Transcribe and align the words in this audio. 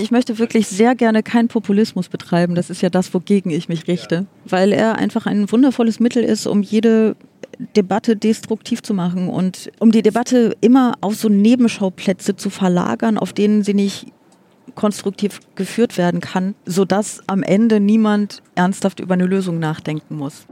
Ich 0.00 0.10
möchte 0.12 0.38
wirklich 0.38 0.68
sehr 0.68 0.94
gerne 0.94 1.22
keinen 1.22 1.48
Populismus 1.48 2.08
betreiben. 2.08 2.54
Das 2.54 2.70
ist 2.70 2.82
ja 2.82 2.90
das, 2.90 3.12
wogegen 3.12 3.50
ich 3.50 3.68
mich 3.68 3.88
richte. 3.88 4.26
Weil 4.44 4.72
er 4.72 4.96
einfach 4.96 5.26
ein 5.26 5.50
wundervolles 5.50 5.98
Mittel 5.98 6.22
ist, 6.22 6.46
um 6.46 6.62
jede 6.62 7.16
Debatte 7.74 8.14
destruktiv 8.14 8.82
zu 8.82 8.94
machen 8.94 9.28
und 9.28 9.70
um 9.80 9.90
die 9.90 10.02
Debatte 10.02 10.56
immer 10.60 10.94
auf 11.00 11.16
so 11.16 11.28
Nebenschauplätze 11.28 12.36
zu 12.36 12.50
verlagern, 12.50 13.18
auf 13.18 13.32
denen 13.32 13.64
sie 13.64 13.74
nicht 13.74 14.06
konstruktiv 14.76 15.40
geführt 15.56 15.98
werden 15.98 16.20
kann, 16.20 16.54
sodass 16.64 17.20
am 17.26 17.42
Ende 17.42 17.80
niemand 17.80 18.42
ernsthaft 18.54 19.00
über 19.00 19.14
eine 19.14 19.26
Lösung 19.26 19.58
nachdenken 19.58 20.16
muss. 20.16 20.46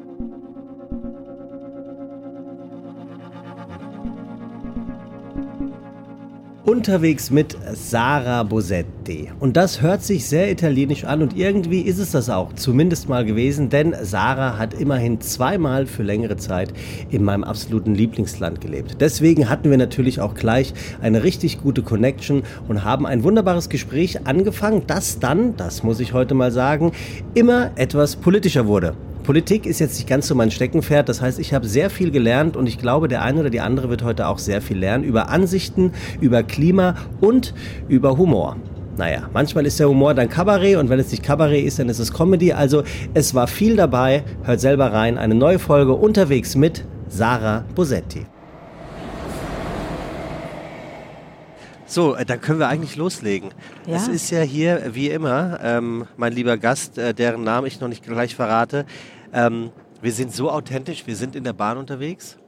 Unterwegs 6.67 7.31
mit 7.31 7.57
Sara 7.75 8.43
Bosetti. 8.43 9.31
Und 9.39 9.57
das 9.57 9.83
hört 9.83 10.03
sich 10.03 10.27
sehr 10.27 10.51
italienisch 10.51 11.05
an 11.05 11.23
und 11.23 11.37
irgendwie 11.37 11.83
ist 11.83 12.01
es 12.01 12.11
das 12.11 12.29
auch, 12.29 12.53
zumindest 12.55 13.09
mal 13.09 13.25
gewesen, 13.25 13.69
denn 13.69 13.95
Sara 14.03 14.59
hat 14.59 14.75
immerhin 14.75 15.21
zweimal 15.21 15.87
für 15.87 16.03
längere 16.03 16.37
Zeit 16.37 16.73
in 17.09 17.23
meinem 17.23 17.45
absoluten 17.45 17.95
Lieblingsland 17.95 18.61
gelebt. 18.61 18.97
Deswegen 19.01 19.49
hatten 19.49 19.71
wir 19.71 19.79
natürlich 19.79 20.21
auch 20.21 20.35
gleich 20.35 20.75
eine 21.01 21.23
richtig 21.23 21.63
gute 21.63 21.83
Connection 21.83 22.43
und 22.67 22.83
haben 22.83 23.07
ein 23.07 23.23
wunderbares 23.23 23.69
Gespräch 23.69 24.27
angefangen, 24.27 24.83
das 24.89 25.21
dann, 25.21 25.57
das 25.57 25.85
muss 25.85 26.01
ich 26.01 26.15
heute 26.15 26.35
mal 26.35 26.51
sagen, 26.51 26.91
immer 27.35 27.71
etwas 27.77 28.17
politischer 28.17 28.67
wurde. 28.67 28.95
Politik 29.27 29.67
ist 29.67 29.81
jetzt 29.81 29.97
nicht 29.97 30.09
ganz 30.09 30.29
so 30.29 30.37
mein 30.37 30.53
Steckenpferd. 30.53 31.09
Das 31.09 31.21
heißt, 31.21 31.41
ich 31.41 31.53
habe 31.53 31.67
sehr 31.67 31.91
viel 31.91 32.13
gelernt 32.13 32.57
und 32.57 32.69
ich 32.69 32.79
glaube, 32.79 33.09
der 33.09 33.23
eine 33.23 33.41
oder 33.41 33.51
die 33.51 33.61
andere 33.61 33.91
wird 33.91 34.05
heute 34.05 34.29
auch 34.29 34.39
sehr 34.39 34.63
viel 34.63 34.79
lernen 34.79 35.03
über 35.03 35.31
Ansichten, 35.31 35.91
über 36.21 36.45
Klima 36.45 36.95
und 37.21 37.53
über 37.89 38.17
Humor. 38.19 38.57
Naja, 38.97 39.29
manchmal 39.33 39.67
ist 39.67 39.81
der 39.81 39.89
Humor 39.89 40.15
dann 40.15 40.29
Kabarett 40.29 40.77
und 40.77 40.91
wenn 40.91 41.01
es 41.01 41.11
nicht 41.11 41.25
Kabarett 41.25 41.67
ist, 41.67 41.81
dann 41.81 41.89
ist 41.89 41.99
es 41.99 42.13
Comedy. 42.13 42.53
Also 42.53 42.85
es 43.15 43.35
war 43.35 43.49
viel 43.49 43.75
dabei. 43.75 44.23
Hört 44.45 44.61
selber 44.61 44.93
rein. 44.93 45.19
Eine 45.19 45.35
neue 45.35 45.59
Folge 45.59 45.95
unterwegs 45.95 46.55
mit 46.55 46.85
Sarah 47.09 47.65
Bosetti. 47.75 48.27
So, 51.89 52.17
äh, 52.17 52.25
dann 52.25 52.41
können 52.41 52.59
wir 52.59 52.69
eigentlich 52.69 52.97
loslegen. 52.97 53.51
Ja. 53.87 53.97
Es 53.97 54.09
ist 54.09 54.31
ja 54.31 54.41
hier, 54.41 54.91
wie 54.93 55.09
immer, 55.09 55.61
ähm, 55.63 56.07
mein 56.17 56.33
lieber 56.33 56.57
Gast, 56.57 56.99
äh, 56.99 57.15
deren 57.15 57.45
Namen 57.45 57.67
ich 57.67 57.81
noch 57.81 57.89
nicht 57.89 58.05
gleich 58.05 58.35
verrate, 58.35 58.87
ähm, 59.33 59.71
wir 60.01 60.13
sind 60.13 60.35
so 60.35 60.51
authentisch, 60.51 61.07
wir 61.07 61.17
sind 61.17 61.35
in 61.37 61.45
der 61.45 61.53
Bahn 61.53 61.79
unterwegs 61.79 62.39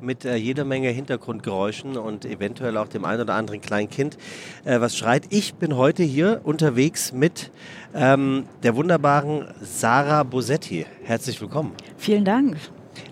mit 0.00 0.24
äh, 0.24 0.36
jeder 0.36 0.64
Menge 0.64 0.88
Hintergrundgeräuschen 0.90 1.96
und 1.96 2.24
eventuell 2.24 2.76
auch 2.76 2.88
dem 2.88 3.04
einen 3.04 3.22
oder 3.22 3.34
anderen 3.34 3.60
kleinen 3.60 3.88
Kind, 3.88 4.16
äh, 4.64 4.80
was 4.80 4.96
schreit. 4.96 5.24
Ich 5.30 5.54
bin 5.54 5.76
heute 5.76 6.02
hier 6.02 6.40
unterwegs 6.44 7.12
mit 7.12 7.50
ähm, 7.94 8.44
der 8.62 8.76
wunderbaren 8.76 9.48
Sarah 9.60 10.22
Bosetti. 10.22 10.86
Herzlich 11.02 11.40
willkommen. 11.40 11.72
Vielen 11.96 12.24
Dank. 12.24 12.56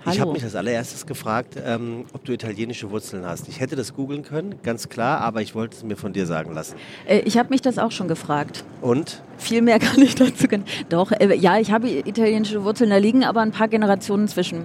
Hallo. 0.05 0.15
Ich 0.15 0.21
habe 0.21 0.33
mich 0.33 0.43
als 0.45 0.55
allererstes 0.55 1.07
gefragt, 1.07 1.57
ähm, 1.65 2.05
ob 2.13 2.25
du 2.25 2.33
italienische 2.33 2.91
Wurzeln 2.91 3.25
hast. 3.25 3.49
Ich 3.49 3.61
hätte 3.61 3.77
das 3.77 3.95
googeln 3.95 4.23
können, 4.23 4.57
ganz 4.63 4.89
klar, 4.89 5.21
aber 5.21 5.43
ich 5.43 5.55
wollte 5.55 5.77
es 5.77 5.85
mir 5.85 5.97
von 5.97 6.13
dir 6.13 6.27
sagen 6.27 6.53
lassen. 6.55 6.77
Äh, 7.07 7.21
ich 7.21 7.39
habe 7.39 7.51
mich 7.51 7.63
das 7.63 7.79
auch 7.79 7.93
schon 7.93 8.09
gefragt. 8.09 8.65
Und? 8.81 9.23
Viel 9.37 9.63
mehr 9.63 9.79
kann 9.81 10.01
ich 10.01 10.15
dazu 10.15 10.49
können. 10.49 10.65
Doch, 10.89 11.13
äh, 11.13 11.35
ja, 11.35 11.59
ich 11.59 11.71
habe 11.71 11.89
italienische 11.89 12.65
Wurzeln, 12.65 12.91
da 12.91 12.97
liegen 12.97 13.25
aber 13.25 13.41
ein 13.41 13.53
paar 13.53 13.69
Generationen 13.69 14.29
zwischen. 14.29 14.65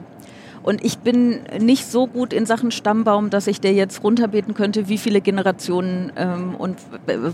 Und 0.63 0.83
ich 0.83 0.99
bin 0.99 1.41
nicht 1.59 1.85
so 1.85 2.07
gut 2.07 2.31
in 2.31 2.45
Sachen 2.45 2.71
Stammbaum, 2.71 3.29
dass 3.29 3.47
ich 3.47 3.59
dir 3.59 3.73
jetzt 3.73 4.01
runterbeten 4.01 4.53
könnte, 4.53 4.87
wie 4.87 4.97
viele 4.97 5.19
Generationen 5.19 6.13
ähm, 6.15 6.55
und 6.55 6.77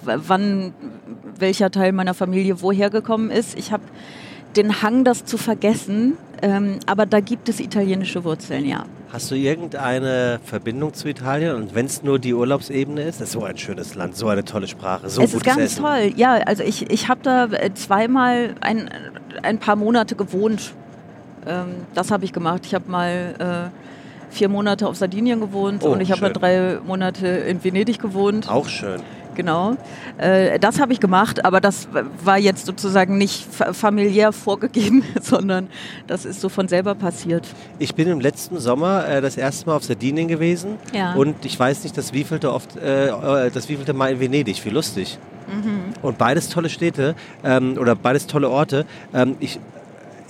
wann 0.03 0.73
welcher 1.37 1.69
Teil 1.69 1.91
meiner 1.91 2.15
Familie 2.15 2.61
woher 2.61 2.89
gekommen 2.89 3.29
ist. 3.29 3.57
Ich 3.57 3.71
habe 3.71 3.83
den 4.55 4.81
Hang, 4.81 5.03
das 5.03 5.25
zu 5.25 5.37
vergessen. 5.37 6.17
Ähm, 6.41 6.79
aber 6.85 7.05
da 7.05 7.19
gibt 7.19 7.49
es 7.49 7.59
italienische 7.59 8.23
Wurzeln, 8.23 8.65
ja. 8.65 8.85
Hast 9.11 9.29
du 9.31 9.35
irgendeine 9.35 10.39
Verbindung 10.45 10.93
zu 10.93 11.09
Italien? 11.09 11.55
Und 11.55 11.75
wenn 11.75 11.85
es 11.85 12.01
nur 12.03 12.17
die 12.17 12.33
Urlaubsebene 12.33 13.01
ist, 13.01 13.19
das 13.19 13.29
ist 13.29 13.33
so 13.33 13.43
ein 13.43 13.57
schönes 13.57 13.95
Land, 13.95 14.15
so 14.15 14.29
eine 14.29 14.45
tolle 14.45 14.67
Sprache, 14.67 15.09
so 15.09 15.21
Es 15.21 15.33
ist 15.33 15.43
ganz 15.43 15.59
Essen. 15.59 15.83
toll, 15.83 16.13
ja. 16.15 16.35
Also 16.45 16.63
ich, 16.63 16.89
ich 16.89 17.09
habe 17.09 17.19
da 17.23 17.45
äh, 17.45 17.73
zweimal 17.73 18.55
ein, 18.61 18.89
ein 19.41 19.57
paar 19.57 19.75
Monate 19.75 20.15
gewohnt. 20.15 20.73
Ähm, 21.45 21.67
das 21.93 22.11
habe 22.11 22.23
ich 22.23 22.31
gemacht. 22.31 22.61
Ich 22.65 22.73
habe 22.73 22.89
mal 22.89 23.71
äh, 23.73 24.33
vier 24.33 24.47
Monate 24.47 24.87
auf 24.87 24.95
Sardinien 24.95 25.41
gewohnt 25.41 25.83
oh, 25.83 25.89
und 25.89 26.01
ich 26.01 26.11
habe 26.11 26.21
mal 26.21 26.33
drei 26.33 26.79
Monate 26.85 27.27
in 27.27 27.61
Venedig 27.61 27.99
gewohnt. 27.99 28.49
Auch 28.49 28.69
schön 28.69 29.01
genau. 29.39 29.77
Äh, 30.17 30.59
das 30.59 30.81
habe 30.81 30.91
ich 30.91 30.99
gemacht, 30.99 31.45
aber 31.45 31.61
das 31.61 31.87
war 32.25 32.37
jetzt 32.37 32.65
sozusagen 32.65 33.17
nicht 33.17 33.47
familiär 33.71 34.33
vorgegeben, 34.33 35.03
sondern 35.21 35.69
das 36.07 36.25
ist 36.25 36.41
so 36.41 36.49
von 36.49 36.67
selber 36.67 36.93
passiert. 36.93 37.47
Ich 37.79 37.95
bin 37.95 38.09
im 38.09 38.19
letzten 38.19 38.59
Sommer 38.59 39.07
äh, 39.07 39.21
das 39.21 39.37
erste 39.37 39.67
Mal 39.67 39.77
auf 39.77 39.85
Sardinien 39.85 40.27
gewesen 40.27 40.75
ja. 40.93 41.13
und 41.13 41.45
ich 41.45 41.57
weiß 41.57 41.83
nicht, 41.83 41.97
das 41.97 42.11
wievielte, 42.11 42.51
oft, 42.51 42.75
äh, 42.75 43.49
das 43.49 43.69
wievielte 43.69 43.93
Mal 43.93 44.11
in 44.11 44.19
Venedig. 44.19 44.65
Wie 44.65 44.71
lustig. 44.71 45.17
Mhm. 45.47 45.93
Und 46.01 46.17
beides 46.17 46.49
tolle 46.49 46.69
Städte 46.69 47.15
ähm, 47.43 47.77
oder 47.79 47.95
beides 47.95 48.27
tolle 48.27 48.49
Orte. 48.49 48.85
Ähm, 49.13 49.37
ich 49.39 49.57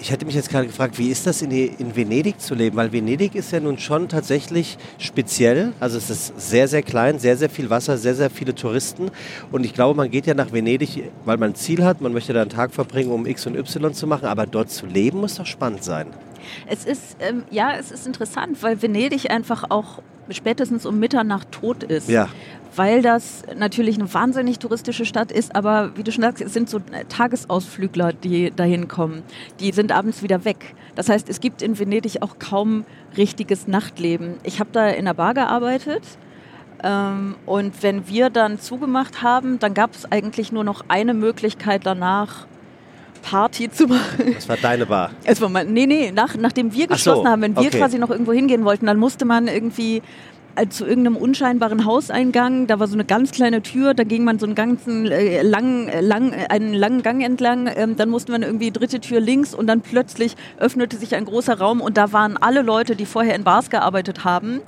ich 0.01 0.11
hätte 0.11 0.25
mich 0.25 0.35
jetzt 0.35 0.49
gerade 0.49 0.67
gefragt, 0.67 0.97
wie 0.97 1.09
ist 1.09 1.27
das 1.27 1.41
in, 1.41 1.49
die, 1.49 1.65
in, 1.65 1.95
Venedig 1.95 2.39
zu 2.39 2.55
leben? 2.55 2.77
Weil 2.77 2.91
Venedig 2.91 3.35
ist 3.35 3.51
ja 3.51 3.59
nun 3.59 3.77
schon 3.77 4.07
tatsächlich 4.07 4.77
speziell. 4.97 5.73
Also 5.79 5.97
es 5.97 6.09
ist 6.09 6.39
sehr, 6.39 6.67
sehr 6.67 6.83
klein, 6.83 7.19
sehr, 7.19 7.35
sehr 7.35 7.49
viel 7.49 7.69
Wasser, 7.69 7.97
sehr, 7.97 8.15
sehr 8.15 8.29
viele 8.29 8.55
Touristen. 8.55 9.11
Und 9.51 9.65
ich 9.65 9.73
glaube, 9.73 9.97
man 9.97 10.09
geht 10.09 10.25
ja 10.25 10.33
nach 10.33 10.51
Venedig, 10.51 11.03
weil 11.25 11.37
man 11.37 11.51
ein 11.51 11.55
Ziel 11.55 11.83
hat, 11.83 12.01
man 12.01 12.13
möchte 12.13 12.33
da 12.33 12.41
einen 12.41 12.49
Tag 12.49 12.73
verbringen, 12.73 13.11
um 13.11 13.25
X 13.25 13.45
und 13.45 13.55
Y 13.55 13.93
zu 13.93 14.07
machen. 14.07 14.25
Aber 14.25 14.45
dort 14.45 14.71
zu 14.71 14.85
leben 14.85 15.19
muss 15.19 15.35
doch 15.35 15.45
spannend 15.45 15.83
sein. 15.83 16.07
Es 16.67 16.85
ist, 16.85 17.17
ähm, 17.19 17.43
ja, 17.51 17.73
es 17.77 17.91
ist 17.91 18.07
interessant, 18.07 18.63
weil 18.63 18.81
Venedig 18.81 19.29
einfach 19.29 19.65
auch 19.69 20.01
spätestens 20.31 20.85
um 20.85 20.99
Mitternacht 20.99 21.51
tot 21.51 21.83
ist. 21.83 22.09
Ja 22.09 22.29
weil 22.75 23.01
das 23.01 23.43
natürlich 23.57 23.97
eine 23.97 24.13
wahnsinnig 24.13 24.59
touristische 24.59 25.05
Stadt 25.05 25.31
ist, 25.31 25.55
aber 25.55 25.91
wie 25.95 26.03
du 26.03 26.11
schon 26.11 26.21
sagst, 26.21 26.41
es 26.41 26.53
sind 26.53 26.69
so 26.69 26.79
Tagesausflügler, 27.09 28.13
die 28.13 28.51
dahin 28.51 28.87
kommen. 28.87 29.23
Die 29.59 29.71
sind 29.71 29.91
abends 29.91 30.23
wieder 30.23 30.45
weg. 30.45 30.75
Das 30.95 31.09
heißt, 31.09 31.29
es 31.29 31.39
gibt 31.39 31.61
in 31.61 31.79
Venedig 31.79 32.21
auch 32.21 32.39
kaum 32.39 32.85
richtiges 33.17 33.67
Nachtleben. 33.67 34.35
Ich 34.43 34.59
habe 34.59 34.69
da 34.71 34.87
in 34.87 35.05
der 35.05 35.13
Bar 35.13 35.33
gearbeitet. 35.33 36.03
Ähm, 36.83 37.35
und 37.45 37.83
wenn 37.83 38.07
wir 38.07 38.29
dann 38.29 38.59
zugemacht 38.59 39.21
haben, 39.21 39.59
dann 39.59 39.73
gab 39.73 39.93
es 39.93 40.09
eigentlich 40.09 40.51
nur 40.51 40.63
noch 40.63 40.85
eine 40.87 41.13
Möglichkeit 41.13 41.85
danach, 41.85 42.47
Party 43.29 43.69
zu 43.69 43.85
machen. 43.85 44.33
Das 44.33 44.49
war 44.49 44.57
deine 44.57 44.85
Bar? 44.85 45.11
Es 45.23 45.39
war 45.39 45.49
mein, 45.49 45.71
nee, 45.71 45.85
nee, 45.85 46.11
nach, 46.11 46.35
nachdem 46.35 46.73
wir 46.73 46.87
geschlossen 46.87 47.23
so, 47.23 47.29
haben, 47.29 47.41
wenn 47.43 47.55
wir 47.55 47.67
okay. 47.67 47.77
quasi 47.77 47.99
noch 47.99 48.09
irgendwo 48.09 48.33
hingehen 48.33 48.65
wollten, 48.65 48.87
dann 48.87 48.97
musste 48.97 49.25
man 49.25 49.47
irgendwie 49.47 50.01
äh, 50.55 50.67
zu 50.67 50.85
irgendeinem 50.85 51.15
unscheinbaren 51.15 51.85
Hauseingang. 51.85 52.65
Da 52.65 52.79
war 52.79 52.87
so 52.87 52.95
eine 52.95 53.05
ganz 53.05 53.31
kleine 53.31 53.61
Tür, 53.61 53.93
da 53.93 54.03
ging 54.03 54.23
man 54.23 54.39
so 54.39 54.47
einen 54.47 54.55
ganzen 54.55 55.05
äh, 55.11 55.43
langen, 55.43 55.89
äh, 55.89 56.01
lang, 56.01 56.33
äh, 56.33 56.47
einen 56.49 56.73
langen 56.73 57.03
Gang 57.03 57.23
entlang. 57.23 57.69
Ähm, 57.75 57.95
dann 57.97 58.09
mussten 58.09 58.31
wir 58.31 58.41
irgendwie 58.41 58.71
dritte 58.71 58.99
Tür 58.99 59.19
links 59.19 59.53
und 59.53 59.67
dann 59.67 59.81
plötzlich 59.81 60.35
öffnete 60.57 60.97
sich 60.97 61.15
ein 61.15 61.25
großer 61.25 61.59
Raum 61.59 61.81
und 61.81 61.97
da 61.97 62.11
waren 62.11 62.35
alle 62.35 62.63
Leute, 62.63 62.95
die 62.95 63.05
vorher 63.05 63.35
in 63.35 63.43
Bars 63.43 63.69
gearbeitet 63.69 64.23
haben 64.23 64.61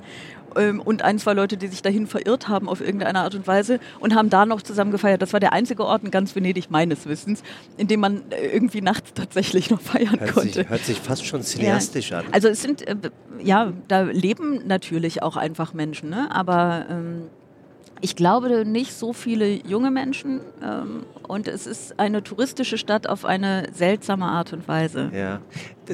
und 0.52 1.02
ein, 1.02 1.18
zwei 1.18 1.32
Leute, 1.32 1.56
die 1.56 1.68
sich 1.68 1.82
dahin 1.82 2.06
verirrt 2.06 2.48
haben 2.48 2.68
auf 2.68 2.80
irgendeine 2.80 3.20
Art 3.20 3.34
und 3.34 3.46
Weise 3.46 3.80
und 4.00 4.14
haben 4.14 4.30
da 4.30 4.46
noch 4.46 4.62
zusammen 4.62 4.90
gefeiert. 4.90 5.22
Das 5.22 5.32
war 5.32 5.40
der 5.40 5.52
einzige 5.52 5.84
Ort 5.84 6.04
in 6.04 6.10
ganz 6.10 6.34
Venedig 6.34 6.70
meines 6.70 7.06
Wissens, 7.06 7.42
in 7.76 7.88
dem 7.88 8.00
man 8.00 8.22
äh, 8.30 8.46
irgendwie 8.46 8.80
nachts 8.80 9.12
tatsächlich 9.14 9.70
noch 9.70 9.80
feiern 9.80 10.20
hört 10.20 10.32
konnte. 10.32 10.52
Sich, 10.52 10.68
hört 10.68 10.84
sich 10.84 10.98
fast 10.98 11.26
schon 11.26 11.42
cineastisch 11.42 12.10
ja. 12.10 12.18
an. 12.18 12.26
Also 12.32 12.48
es 12.48 12.62
sind, 12.62 12.86
äh, 12.86 12.96
ja, 13.42 13.72
da 13.88 14.02
leben 14.02 14.66
natürlich 14.66 15.22
auch 15.22 15.36
einfach 15.36 15.74
Menschen, 15.74 16.10
ne? 16.10 16.28
aber 16.30 16.86
ähm, 16.90 17.22
ich 18.02 18.16
glaube 18.16 18.64
nicht 18.66 18.92
so 18.92 19.12
viele 19.12 19.64
junge 19.64 19.90
Menschen 19.90 20.40
ähm, 20.62 21.06
und 21.26 21.46
es 21.46 21.66
ist 21.66 21.98
eine 22.00 22.22
touristische 22.22 22.76
Stadt 22.76 23.06
auf 23.06 23.24
eine 23.24 23.68
seltsame 23.72 24.24
Art 24.24 24.52
und 24.52 24.66
Weise. 24.66 25.10
Ja. 25.14 25.40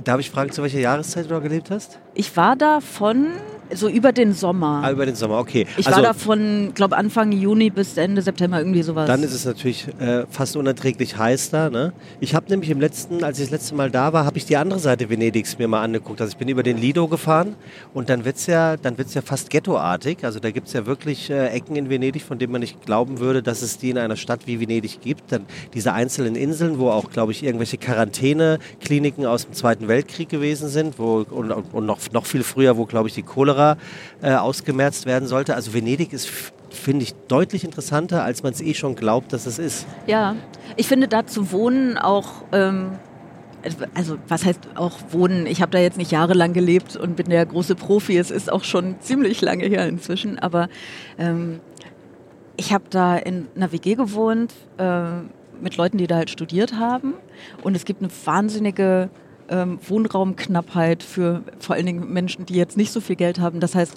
Darf 0.05 0.19
ich 0.19 0.31
fragen, 0.31 0.51
zu 0.51 0.63
welcher 0.63 0.81
Jahreszeit 0.81 1.27
du 1.27 1.29
da 1.29 1.39
gelebt 1.39 1.71
hast? 1.71 1.99
Ich 2.15 2.37
war 2.37 2.57
da 2.57 2.81
von 2.81 3.29
so 3.75 3.89
über 3.89 4.13
den 4.13 4.33
Sommer. 4.33 4.83
Ah, 4.85 4.91
über 4.91 5.07
den 5.07 5.15
Sommer, 5.15 5.39
okay. 5.39 5.67
Ich 5.77 5.87
also, 5.87 5.99
war 5.99 6.09
da 6.09 6.15
von, 6.15 6.73
glaube 6.75 6.97
Anfang 6.97 7.33
Juni 7.33 7.71
bis 7.71 7.97
Ende 7.97 8.23
September 8.23 8.59
irgendwie 8.59 8.83
sowas. 8.83 9.07
Dann 9.07 9.23
ist 9.23 9.35
es 9.35 9.45
natürlich 9.45 9.87
äh, 10.01 10.25
fast 10.31 10.57
unerträglich 10.57 11.17
heiß 11.17 11.51
da. 11.51 11.71
Ne? 11.71 11.93
Ich 12.21 12.35
habe 12.35 12.47
nämlich 12.49 12.71
im 12.71 12.81
letzten, 12.81 13.25
als 13.25 13.39
ich 13.39 13.47
das 13.47 13.53
letzte 13.53 13.75
Mal 13.75 13.91
da 13.91 14.13
war, 14.13 14.25
habe 14.25 14.39
ich 14.39 14.47
die 14.47 14.57
andere 14.57 14.79
Seite 14.79 15.11
Venedigs 15.11 15.59
mir 15.59 15.69
mal 15.69 15.83
angeguckt. 15.83 16.21
Also 16.21 16.33
ich 16.33 16.39
bin 16.39 16.49
über 16.49 16.63
den 16.63 16.79
Lido 16.79 17.09
gefahren 17.09 17.57
und 17.95 18.09
dann 18.09 18.25
wird 18.25 18.37
es 18.37 18.47
ja, 18.47 18.75
ja 18.75 19.23
fast 19.23 19.51
ghettoartig. 19.51 20.25
Also 20.25 20.41
da 20.41 20.51
gibt 20.51 20.69
es 20.69 20.73
ja 20.73 20.87
wirklich 20.87 21.31
äh, 21.31 21.49
Ecken 21.49 21.77
in 21.77 21.91
Venedig, 21.91 22.23
von 22.23 22.39
denen 22.39 22.53
man 22.53 22.61
nicht 22.61 22.85
glauben 22.85 23.19
würde, 23.19 23.43
dass 23.43 23.63
es 23.63 23.79
die 23.79 23.91
in 23.91 23.99
einer 23.99 24.17
Stadt 24.17 24.47
wie 24.47 24.61
Venedig 24.61 25.01
gibt. 25.01 25.33
Dann 25.33 25.47
diese 25.75 25.93
einzelnen 25.93 26.37
Inseln, 26.37 26.79
wo 26.79 26.91
auch, 26.91 27.11
glaube 27.11 27.33
ich, 27.33 27.43
irgendwelche 27.43 27.79
Quarantänekliniken 27.79 29.27
aus 29.27 29.45
dem 29.45 29.53
Zweiten 29.53 29.89
Weltkrieg 29.89 30.29
gewesen 30.29 30.69
sind, 30.69 30.99
wo, 30.99 31.27
und, 31.29 31.51
und 31.51 31.87
noch, 31.87 31.99
noch 32.13 32.27
viel 32.27 32.43
früher, 32.43 32.77
wo, 32.77 32.87
glaube 32.87 33.09
ich, 33.09 33.15
die 33.15 33.23
Cholera 33.23 33.58
Zuhörer 33.59 33.77
äh, 34.23 34.35
ausgemerzt 34.35 35.07
werden 35.07 35.27
sollte. 35.29 35.55
Also 35.55 35.75
Venedig 35.75 36.13
ist 36.13 36.31
finde 36.71 37.03
ich 37.03 37.15
deutlich 37.29 37.65
interessanter, 37.65 38.23
als 38.25 38.43
man 38.43 38.53
es 38.53 38.61
eh 38.61 38.75
schon 38.75 38.95
glaubt, 38.95 39.33
dass 39.33 39.47
es 39.47 39.59
ist. 39.59 39.87
Ja, 40.07 40.37
ich 40.77 40.87
finde 40.87 41.09
da 41.09 41.27
zu 41.27 41.51
wohnen 41.51 41.97
auch 41.97 42.45
ähm, 42.53 42.91
also 43.95 44.19
was 44.29 44.45
heißt 44.45 44.61
auch 44.77 44.93
wohnen? 45.11 45.47
Ich 45.47 45.61
habe 45.63 45.73
da 45.73 45.79
jetzt 45.79 45.99
nicht 45.99 46.13
jahrelang 46.13 46.53
gelebt 46.53 46.95
und 46.97 47.17
bin 47.17 47.29
der 47.29 47.45
große 47.45 47.75
Profi. 47.75 48.17
Es 48.17 48.31
ist 48.31 48.53
auch 48.53 48.65
schon 48.65 49.01
ziemlich 49.01 49.41
lange 49.41 49.65
her 49.65 49.89
inzwischen, 49.89 50.39
aber 50.39 50.69
ähm, 51.19 51.61
ich 52.57 52.73
habe 52.73 52.85
da 52.91 53.17
in 53.17 53.49
einer 53.57 53.73
WG 53.73 53.95
gewohnt 53.95 54.53
äh, 54.77 55.05
mit 55.61 55.77
Leuten, 55.77 55.99
die 55.99 56.07
da 56.07 56.17
halt 56.17 56.31
studiert 56.31 56.75
haben 56.75 57.15
und 57.63 57.75
es 57.75 57.85
gibt 57.85 58.03
eine 58.03 58.11
wahnsinnige 58.25 59.11
ähm, 59.49 59.79
Wohnraumknappheit 59.87 61.03
für 61.03 61.43
vor 61.59 61.77
allen 61.77 61.87
Dingen 61.87 62.13
Menschen, 62.13 62.47
die 62.47 62.55
jetzt 62.55 62.77
nicht 62.77 62.93
so 62.93 63.01
viel 63.01 63.17
Geld 63.17 63.41
haben. 63.41 63.61
Das 63.61 63.75
heißt, 63.75 63.97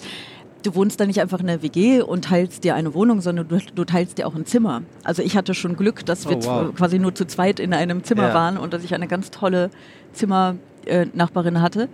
du 0.62 0.74
wohnst 0.74 1.00
da 1.00 1.06
nicht 1.06 1.20
einfach 1.20 1.40
in 1.40 1.46
der 1.46 1.62
WG 1.62 2.02
und 2.02 2.24
teilst 2.24 2.64
dir 2.64 2.74
eine 2.74 2.94
Wohnung, 2.94 3.20
sondern 3.20 3.48
du, 3.48 3.58
du 3.74 3.84
teilst 3.84 4.18
dir 4.18 4.26
auch 4.26 4.34
ein 4.34 4.46
Zimmer. 4.46 4.82
Also 5.04 5.22
ich 5.22 5.36
hatte 5.36 5.54
schon 5.54 5.76
Glück, 5.76 6.04
dass 6.06 6.28
wir 6.28 6.38
oh, 6.38 6.44
wow. 6.44 6.74
quasi 6.74 6.98
nur 6.98 7.14
zu 7.14 7.26
zweit 7.26 7.60
in 7.60 7.74
einem 7.74 8.04
Zimmer 8.04 8.28
ja. 8.28 8.34
waren 8.34 8.58
und 8.58 8.72
dass 8.72 8.84
ich 8.84 8.94
eine 8.94 9.08
ganz 9.08 9.30
tolle 9.30 9.70
Zimmernachbarin 10.12 11.60
hatte. 11.60 11.88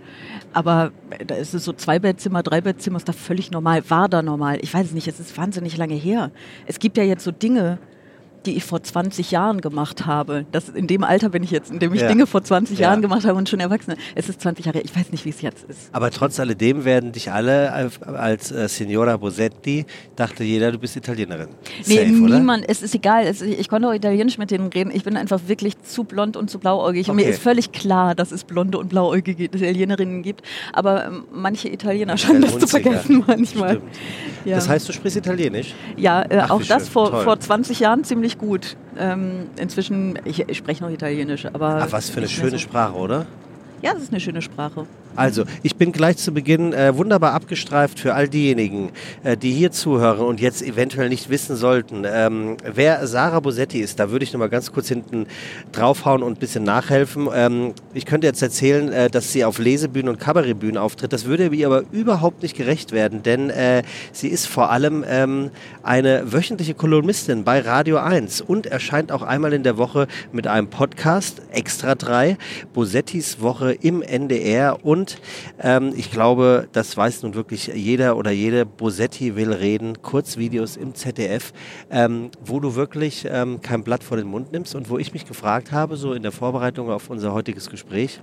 Aber 0.53 0.91
da 1.25 1.35
ist 1.35 1.53
es 1.53 1.65
so 1.65 1.73
Zwei-Bettzimmer, 1.73 2.43
Drei-Bettzimmer, 2.43 2.97
ist 2.97 3.07
da 3.07 3.13
völlig 3.13 3.51
normal, 3.51 3.89
war 3.89 4.09
da 4.09 4.21
normal. 4.21 4.59
Ich 4.61 4.73
weiß 4.73 4.87
es 4.87 4.93
nicht, 4.93 5.07
es 5.07 5.19
ist 5.19 5.37
wahnsinnig 5.37 5.77
lange 5.77 5.95
her. 5.95 6.31
Es 6.65 6.79
gibt 6.79 6.97
ja 6.97 7.03
jetzt 7.03 7.23
so 7.23 7.31
Dinge, 7.31 7.79
die 8.45 8.55
ich 8.55 8.63
vor 8.63 8.81
20 8.81 9.31
Jahren 9.31 9.61
gemacht 9.61 10.05
habe. 10.05 10.45
Das, 10.51 10.69
in 10.69 10.87
dem 10.87 11.03
Alter 11.03 11.29
bin 11.29 11.43
ich 11.43 11.51
jetzt, 11.51 11.71
in 11.71 11.79
dem 11.79 11.93
ich 11.93 12.01
ja. 12.01 12.07
Dinge 12.07 12.27
vor 12.27 12.43
20 12.43 12.79
ja. 12.79 12.89
Jahren 12.89 13.01
gemacht 13.01 13.25
habe 13.25 13.37
und 13.37 13.49
schon 13.49 13.59
Erwachsene. 13.59 13.97
Es 14.15 14.29
ist 14.29 14.41
20 14.41 14.65
Jahre, 14.65 14.81
ich 14.81 14.95
weiß 14.95 15.11
nicht, 15.11 15.25
wie 15.25 15.29
es 15.29 15.41
jetzt 15.41 15.65
ist. 15.69 15.89
Aber 15.91 16.11
trotz 16.11 16.39
alledem 16.39 16.85
werden 16.85 17.11
dich 17.11 17.31
alle 17.31 17.71
als 17.71 18.51
äh, 18.51 18.67
Signora 18.67 19.17
Bosetti, 19.17 19.85
dachte 20.15 20.43
jeder, 20.43 20.71
du 20.71 20.79
bist 20.79 20.95
Italienerin. 20.95 21.49
Nee, 21.85 21.95
Safe, 21.95 22.07
niemand, 22.07 22.63
oder? 22.63 22.71
es 22.71 22.81
ist 22.81 22.95
egal. 22.95 23.25
Es, 23.25 23.41
ich 23.41 23.69
konnte 23.69 23.87
auch 23.87 23.93
Italienisch 23.93 24.37
mit 24.37 24.51
denen 24.51 24.67
reden. 24.67 24.91
Ich 24.93 25.03
bin 25.03 25.17
einfach 25.17 25.41
wirklich 25.47 25.81
zu 25.81 26.03
blond 26.03 26.37
und 26.37 26.49
zu 26.49 26.59
blauäugig. 26.59 27.03
Okay. 27.03 27.11
Und 27.11 27.17
mir 27.17 27.27
ist 27.29 27.41
völlig 27.41 27.71
klar, 27.71 28.15
dass 28.15 28.31
es 28.31 28.43
blonde 28.43 28.77
und 28.77 28.89
blauäugige 28.89 29.45
Italienerinnen 29.45 30.23
gibt. 30.23 30.41
Aber 30.73 31.05
ähm, 31.05 31.23
manche 31.31 31.69
Italiener 31.69 32.17
scheinen 32.17 32.41
das 32.41 32.57
zu 32.59 32.67
vergessen 32.67 33.23
manchmal. 33.27 33.81
Ja. 34.45 34.55
Das 34.55 34.69
heißt, 34.69 34.87
du 34.87 34.93
sprichst 34.93 35.17
Italienisch? 35.17 35.73
Ja, 35.97 36.23
äh, 36.29 36.41
auch 36.49 36.61
das 36.63 36.87
vor, 36.87 37.23
vor 37.23 37.39
20 37.39 37.79
Jahren 37.79 38.03
ziemlich 38.03 38.28
gut. 38.37 38.77
Ähm, 38.97 39.47
inzwischen, 39.57 40.19
ich, 40.25 40.47
ich 40.47 40.57
spreche 40.57 40.83
noch 40.83 40.91
Italienisch, 40.91 41.45
aber. 41.45 41.79
Ach, 41.83 41.91
was 41.91 42.09
für 42.09 42.19
eine 42.19 42.27
schöne 42.27 42.51
so. 42.51 42.57
Sprache, 42.59 42.95
oder? 42.95 43.25
Ja, 43.81 43.93
es 43.95 44.03
ist 44.03 44.11
eine 44.11 44.19
schöne 44.19 44.41
Sprache. 44.41 44.85
Also, 45.15 45.43
ich 45.63 45.75
bin 45.75 45.91
gleich 45.91 46.17
zu 46.17 46.33
Beginn 46.33 46.73
äh, 46.73 46.95
wunderbar 46.95 47.33
abgestreift 47.33 47.99
für 47.99 48.13
all 48.13 48.27
diejenigen, 48.27 48.91
äh, 49.23 49.35
die 49.35 49.51
hier 49.51 49.71
zuhören 49.71 50.25
und 50.25 50.39
jetzt 50.39 50.61
eventuell 50.61 51.09
nicht 51.09 51.29
wissen 51.29 51.55
sollten, 51.55 52.05
ähm, 52.05 52.57
wer 52.63 53.05
Sarah 53.07 53.39
Bosetti 53.39 53.79
ist. 53.79 53.99
Da 53.99 54.11
würde 54.11 54.23
ich 54.23 54.33
noch 54.33 54.39
mal 54.39 54.49
ganz 54.49 54.71
kurz 54.71 54.87
hinten 54.87 55.27
draufhauen 55.71 56.23
und 56.23 56.33
ein 56.33 56.39
bisschen 56.39 56.63
nachhelfen. 56.63 57.27
Ähm, 57.33 57.73
ich 57.93 58.05
könnte 58.05 58.27
jetzt 58.27 58.41
erzählen, 58.41 58.91
äh, 58.91 59.09
dass 59.09 59.33
sie 59.33 59.43
auf 59.43 59.59
Lesebühnen 59.59 60.09
und 60.09 60.19
Kabarettbühnen 60.19 60.77
auftritt. 60.77 61.11
Das 61.11 61.25
würde 61.25 61.47
ihr 61.47 61.67
aber 61.67 61.83
überhaupt 61.91 62.43
nicht 62.43 62.55
gerecht 62.55 62.91
werden, 62.91 63.23
denn 63.23 63.49
äh, 63.49 63.83
sie 64.11 64.27
ist 64.27 64.47
vor 64.47 64.71
allem 64.71 65.03
ähm, 65.07 65.51
eine 65.83 66.31
wöchentliche 66.31 66.75
Kolumnistin 66.75 67.43
bei 67.43 67.59
Radio 67.59 67.97
1 67.97 68.41
und 68.41 68.67
erscheint 68.67 69.11
auch 69.11 69.21
einmal 69.21 69.53
in 69.53 69.63
der 69.63 69.77
Woche 69.77 70.07
mit 70.31 70.47
einem 70.47 70.67
Podcast, 70.67 71.41
Extra 71.51 71.95
3, 71.95 72.37
Bosettis 72.73 73.41
Woche 73.41 73.73
im 73.73 74.01
NDR 74.01 74.85
und 74.85 74.98
und 74.99 75.21
ähm, 75.61 75.93
ich 75.95 76.11
glaube, 76.11 76.67
das 76.73 76.95
weiß 76.95 77.23
nun 77.23 77.33
wirklich 77.33 77.67
jeder 77.67 78.17
oder 78.17 78.31
jede. 78.31 78.65
Bosetti 78.65 79.37
will 79.37 79.53
reden, 79.53 80.01
Kurzvideos 80.01 80.75
im 80.75 80.93
ZDF, 80.93 81.53
ähm, 81.89 82.31
wo 82.43 82.59
du 82.59 82.75
wirklich 82.75 83.25
ähm, 83.29 83.61
kein 83.61 83.83
Blatt 83.83 84.03
vor 84.03 84.17
den 84.17 84.27
Mund 84.27 84.51
nimmst 84.51 84.75
und 84.75 84.89
wo 84.89 84.97
ich 84.97 85.13
mich 85.13 85.25
gefragt 85.25 85.71
habe, 85.71 85.95
so 85.95 86.13
in 86.13 86.21
der 86.21 86.33
Vorbereitung 86.33 86.89
auf 86.89 87.09
unser 87.09 87.33
heutiges 87.33 87.69
Gespräch, 87.69 88.19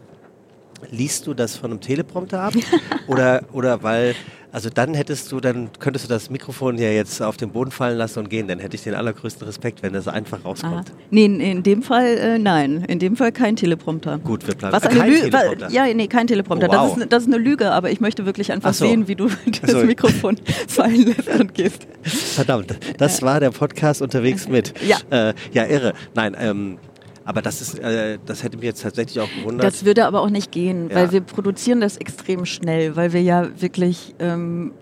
liest 0.90 1.26
du 1.26 1.34
das 1.34 1.56
von 1.56 1.70
einem 1.70 1.80
Teleprompter 1.80 2.40
ab? 2.40 2.54
oder, 3.06 3.42
oder 3.52 3.82
weil 3.82 4.14
also 4.56 4.70
dann 4.70 4.94
hättest 4.94 5.30
du, 5.32 5.40
dann 5.40 5.68
könntest 5.80 6.06
du 6.06 6.08
das 6.08 6.30
Mikrofon 6.30 6.78
ja 6.78 6.88
jetzt 6.88 7.20
auf 7.20 7.36
den 7.36 7.50
Boden 7.50 7.70
fallen 7.70 7.98
lassen 7.98 8.20
und 8.20 8.30
gehen. 8.30 8.48
Dann 8.48 8.58
hätte 8.58 8.74
ich 8.74 8.82
den 8.82 8.94
allergrößten 8.94 9.46
Respekt, 9.46 9.82
wenn 9.82 9.92
das 9.92 10.08
einfach 10.08 10.46
rauskommt. 10.46 10.88
Aha. 10.88 10.96
Nee, 11.10 11.26
in 11.26 11.62
dem 11.62 11.82
Fall 11.82 12.06
äh, 12.16 12.38
nein. 12.38 12.82
In 12.88 12.98
dem 12.98 13.16
Fall 13.16 13.32
kein 13.32 13.56
Teleprompter. 13.56 14.16
Gut, 14.16 14.46
wir 14.46 14.54
bleiben. 14.54 14.72
Was 14.72 14.84
eine 14.84 14.98
kein 14.98 15.10
Lü 15.10 15.16
Teleprompter. 15.18 15.70
Ja, 15.70 15.92
nee, 15.92 16.06
kein 16.06 16.26
Teleprompter. 16.26 16.68
Oh, 16.70 16.72
wow. 16.72 16.94
das, 16.94 17.02
ist, 17.02 17.12
das 17.12 17.22
ist 17.24 17.34
eine 17.34 17.36
Lüge, 17.36 17.70
aber 17.70 17.90
ich 17.90 18.00
möchte 18.00 18.24
wirklich 18.24 18.50
einfach 18.50 18.72
so. 18.72 18.86
sehen, 18.86 19.08
wie 19.08 19.14
du 19.14 19.28
das 19.60 19.72
so. 19.72 19.84
Mikrofon 19.84 20.38
fallen 20.68 21.04
lässt 21.04 21.28
und 21.38 21.52
gehst. 21.52 21.86
Verdammt, 22.02 22.78
das 22.96 23.20
war 23.20 23.40
der 23.40 23.50
Podcast 23.50 24.00
unterwegs 24.00 24.48
mit. 24.48 24.72
Ja. 24.86 24.96
Äh, 25.10 25.34
ja, 25.52 25.66
irre. 25.66 25.92
Nein, 26.14 26.34
ähm, 26.40 26.78
aber 27.26 27.42
das 27.42 27.60
ist, 27.60 27.78
äh, 27.80 28.18
das 28.24 28.44
hätte 28.44 28.56
mich 28.56 28.66
jetzt 28.66 28.82
tatsächlich 28.82 29.20
auch 29.20 29.28
gewundert. 29.28 29.66
Das 29.66 29.84
würde 29.84 30.06
aber 30.06 30.20
auch 30.20 30.30
nicht 30.30 30.52
gehen, 30.52 30.88
ja. 30.88 30.96
weil 30.96 31.12
wir 31.12 31.20
produzieren 31.20 31.80
das 31.80 31.96
extrem 31.96 32.46
schnell, 32.46 32.94
weil 32.94 33.12
wir 33.12 33.20
ja 33.20 33.48
wirklich, 33.60 34.14
ähm, 34.20 34.72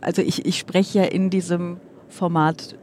also 0.00 0.22
ich, 0.22 0.46
ich 0.46 0.56
spreche 0.56 1.00
ja 1.00 1.04
in 1.04 1.30
diesem 1.30 1.78
Format 2.08 2.76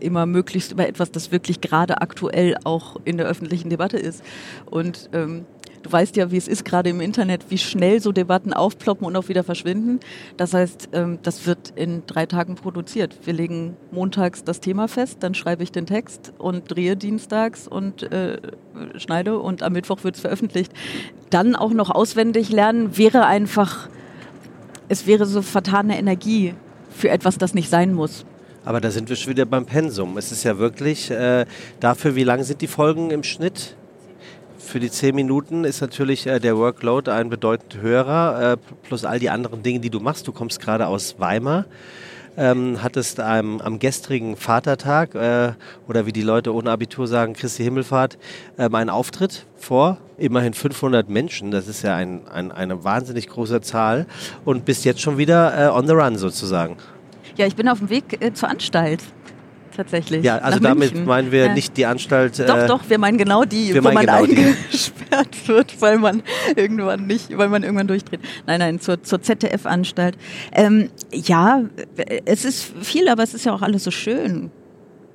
immer 0.00 0.24
möglichst 0.24 0.72
über 0.72 0.88
etwas, 0.88 1.10
das 1.12 1.32
wirklich 1.32 1.60
gerade 1.60 2.00
aktuell 2.00 2.56
auch 2.64 2.96
in 3.04 3.18
der 3.18 3.26
öffentlichen 3.26 3.68
Debatte 3.68 3.98
ist. 3.98 4.22
Und 4.66 5.10
ähm, 5.12 5.44
Du 5.82 5.90
weißt 5.90 6.16
ja, 6.16 6.30
wie 6.30 6.36
es 6.36 6.46
ist 6.46 6.64
gerade 6.64 6.90
im 6.90 7.00
Internet, 7.00 7.46
wie 7.48 7.56
schnell 7.56 8.02
so 8.02 8.12
Debatten 8.12 8.52
aufploppen 8.52 9.06
und 9.06 9.16
auch 9.16 9.28
wieder 9.28 9.44
verschwinden. 9.44 10.00
Das 10.36 10.52
heißt, 10.52 10.90
ähm, 10.92 11.18
das 11.22 11.46
wird 11.46 11.72
in 11.74 12.02
drei 12.06 12.26
Tagen 12.26 12.54
produziert. 12.54 13.18
Wir 13.24 13.32
legen 13.32 13.76
montags 13.90 14.44
das 14.44 14.60
Thema 14.60 14.88
fest, 14.88 15.18
dann 15.20 15.34
schreibe 15.34 15.62
ich 15.62 15.72
den 15.72 15.86
Text 15.86 16.32
und 16.38 16.70
drehe 16.70 16.96
dienstags 16.96 17.66
und 17.66 18.02
äh, 18.12 18.38
schneide 18.96 19.38
und 19.38 19.62
am 19.62 19.72
Mittwoch 19.72 20.04
wird 20.04 20.16
es 20.16 20.20
veröffentlicht. 20.20 20.72
Dann 21.30 21.56
auch 21.56 21.72
noch 21.72 21.90
auswendig 21.90 22.50
lernen 22.50 22.98
wäre 22.98 23.24
einfach, 23.24 23.88
es 24.88 25.06
wäre 25.06 25.24
so 25.24 25.40
vertane 25.40 25.98
Energie 25.98 26.54
für 26.90 27.08
etwas, 27.08 27.38
das 27.38 27.54
nicht 27.54 27.70
sein 27.70 27.94
muss. 27.94 28.26
Aber 28.64 28.80
da 28.80 28.90
sind 28.90 29.08
wir 29.08 29.16
schon 29.16 29.30
wieder 29.30 29.46
beim 29.46 29.64
Pensum. 29.64 30.18
Es 30.18 30.32
ist 30.32 30.44
ja 30.44 30.58
wirklich 30.58 31.10
äh, 31.10 31.46
dafür, 31.80 32.14
wie 32.14 32.24
lang 32.24 32.42
sind 32.42 32.60
die 32.60 32.66
Folgen 32.66 33.10
im 33.10 33.22
Schnitt? 33.22 33.76
Für 34.70 34.80
die 34.80 34.90
zehn 34.90 35.14
Minuten 35.14 35.64
ist 35.64 35.80
natürlich 35.80 36.26
äh, 36.26 36.38
der 36.38 36.56
Workload 36.56 37.10
ein 37.10 37.28
bedeutend 37.28 37.82
höherer, 37.82 38.52
äh, 38.52 38.56
plus 38.84 39.04
all 39.04 39.18
die 39.18 39.28
anderen 39.28 39.62
Dinge, 39.62 39.80
die 39.80 39.90
du 39.90 40.00
machst. 40.00 40.26
Du 40.28 40.32
kommst 40.32 40.60
gerade 40.60 40.86
aus 40.86 41.16
Weimar. 41.18 41.66
Ähm, 42.36 42.80
hattest 42.80 43.18
ähm, 43.20 43.60
am 43.60 43.80
gestrigen 43.80 44.36
Vatertag 44.36 45.16
äh, 45.16 45.52
oder 45.88 46.06
wie 46.06 46.12
die 46.12 46.22
Leute 46.22 46.54
ohne 46.54 46.70
Abitur 46.70 47.08
sagen, 47.08 47.32
Christi 47.32 47.64
Himmelfahrt, 47.64 48.18
ähm, 48.56 48.74
einen 48.76 48.88
Auftritt 48.88 49.46
vor 49.56 49.98
immerhin 50.16 50.54
500 50.54 51.08
Menschen. 51.10 51.50
Das 51.50 51.66
ist 51.66 51.82
ja 51.82 51.96
ein, 51.96 52.28
ein, 52.28 52.52
eine 52.52 52.84
wahnsinnig 52.84 53.28
große 53.28 53.60
Zahl 53.62 54.06
und 54.44 54.64
bist 54.64 54.84
jetzt 54.84 55.00
schon 55.00 55.18
wieder 55.18 55.58
äh, 55.58 55.68
on 55.70 55.88
the 55.88 55.92
run 55.92 56.16
sozusagen. 56.16 56.76
Ja, 57.36 57.46
ich 57.46 57.56
bin 57.56 57.68
auf 57.68 57.78
dem 57.78 57.90
Weg 57.90 58.22
äh, 58.22 58.32
zur 58.32 58.48
Anstalt 58.48 59.02
tatsächlich. 59.76 60.24
Ja, 60.24 60.38
also 60.38 60.58
damit 60.58 60.92
München. 60.92 61.06
meinen 61.06 61.32
wir 61.32 61.46
ja. 61.46 61.54
nicht 61.54 61.76
die 61.76 61.86
Anstalt. 61.86 62.38
Doch, 62.38 62.56
äh, 62.56 62.66
doch, 62.66 62.80
wir 62.88 62.98
meinen 62.98 63.18
genau 63.18 63.44
die, 63.44 63.74
wo 63.74 63.80
man 63.80 63.96
genau 63.96 64.22
eingesperrt 64.22 65.28
die. 65.32 65.48
wird, 65.48 65.80
weil 65.80 65.98
man 65.98 66.22
irgendwann 66.56 67.06
nicht, 67.06 67.36
weil 67.36 67.48
man 67.48 67.62
irgendwann 67.62 67.88
durchdreht. 67.88 68.20
Nein, 68.46 68.60
nein, 68.60 68.80
zur, 68.80 69.02
zur 69.02 69.22
ZDF-Anstalt. 69.22 70.16
Ähm, 70.52 70.90
ja, 71.12 71.62
es 72.24 72.44
ist 72.44 72.72
viel, 72.82 73.08
aber 73.08 73.22
es 73.22 73.34
ist 73.34 73.44
ja 73.44 73.52
auch 73.52 73.62
alles 73.62 73.84
so 73.84 73.90
schön. 73.90 74.50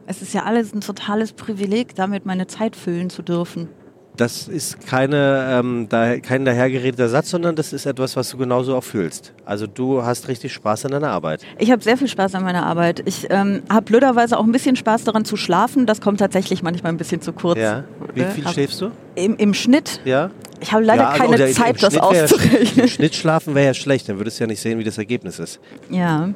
Es 0.08 0.22
ist 0.22 0.34
ja 0.34 0.44
alles 0.44 0.74
ein 0.74 0.82
totales 0.82 1.34
Privileg, 1.34 1.96
damit 1.96 2.26
meine 2.26 2.48
Zeit 2.48 2.76
füllen 2.76 3.10
zu 3.10 3.22
dürfen 3.22 3.70
das 4.18 4.48
ist 4.48 4.88
keine, 4.88 5.48
ähm, 5.52 5.88
da, 5.90 6.20
kein 6.20 6.46
dahergeredeter 6.46 7.10
Satz, 7.10 7.30
sondern 7.30 7.56
das 7.56 7.74
ist 7.74 7.86
etwas, 7.86 8.16
was 8.16 8.30
du 8.30 8.38
genauso 8.38 8.76
auch 8.76 8.84
fühlst. 8.84 9.34
Also 9.46 9.68
du 9.68 10.04
hast 10.04 10.28
richtig 10.28 10.54
Spaß 10.54 10.86
an 10.86 10.92
deiner 10.92 11.10
Arbeit. 11.10 11.42
Ich 11.60 11.72
habe 11.72 11.84
sehr 11.84 11.98
viel 11.98 12.08
Spaß 12.08 12.36
an 12.36 12.44
meiner 12.44 12.66
Arbeit. 12.66 13.04
Ich 13.06 13.28
ähm, 13.30 13.64
habe 13.70 13.86
blöderweise 13.86 14.38
auch 14.38 14.44
ein 14.44 14.52
bisschen 14.52 14.76
Spaß 14.76 15.04
daran 15.04 15.26
zu 15.26 15.38
schlafen. 15.38 15.86
Das 15.86 16.02
kommt 16.02 16.20
tatsächlich 16.20 16.64
manchmal 16.64 16.92
ein 16.92 16.98
bisschen 16.98 17.22
zu 17.22 17.34
kurz. 17.34 17.60
Ja. 17.60 17.84
Wie 18.14 18.24
viel 18.24 18.48
schläfst 18.48 18.82
du? 18.82 18.92
Im, 19.16 19.36
Im 19.38 19.54
Schnitt? 19.54 20.02
Ja. 20.06 20.32
Ich 20.60 20.72
habe 20.72 20.84
leider 20.84 21.04
ja, 21.04 21.18
keine 21.18 21.52
Zeit, 21.52 21.82
das 21.82 21.98
auszurechnen. 21.98 22.84
Im 22.84 22.88
Schnitt 22.88 23.16
schlafen 23.16 23.56
wäre 23.56 23.68
ja 23.68 23.74
schlecht, 23.74 24.10
dann 24.10 24.18
würdest 24.18 24.40
du 24.40 24.44
ja 24.44 24.48
nicht 24.48 24.62
sehen, 24.62 24.80
wie 24.80 24.84
das 24.84 24.98
Ergebnis 24.98 25.40
ist. 25.40 25.60
Ja, 25.90 26.30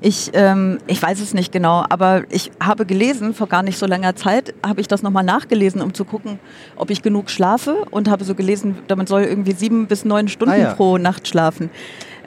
ich, 0.00 0.30
ähm, 0.32 0.78
ich 0.86 1.00
weiß 1.00 1.20
es 1.20 1.34
nicht 1.34 1.52
genau, 1.52 1.84
aber 1.88 2.24
ich 2.30 2.50
habe 2.60 2.86
gelesen, 2.86 3.34
vor 3.34 3.46
gar 3.46 3.62
nicht 3.62 3.78
so 3.78 3.86
langer 3.86 4.16
Zeit, 4.16 4.54
habe 4.64 4.80
ich 4.80 4.88
das 4.88 5.02
nochmal 5.02 5.24
nachgelesen, 5.24 5.80
um 5.82 5.94
zu 5.94 6.04
gucken, 6.04 6.38
ob 6.76 6.90
ich 6.90 7.02
genug 7.02 7.30
schlafe 7.30 7.86
und 7.90 8.08
habe 8.08 8.24
so 8.24 8.34
gelesen, 8.34 8.78
damit 8.88 9.08
soll 9.08 9.22
irgendwie 9.22 9.52
sieben 9.52 9.86
bis 9.86 10.04
neun 10.04 10.28
Stunden 10.28 10.54
ah, 10.54 10.58
ja. 10.58 10.74
pro 10.74 10.98
Nacht 10.98 11.28
schlafen. 11.28 11.70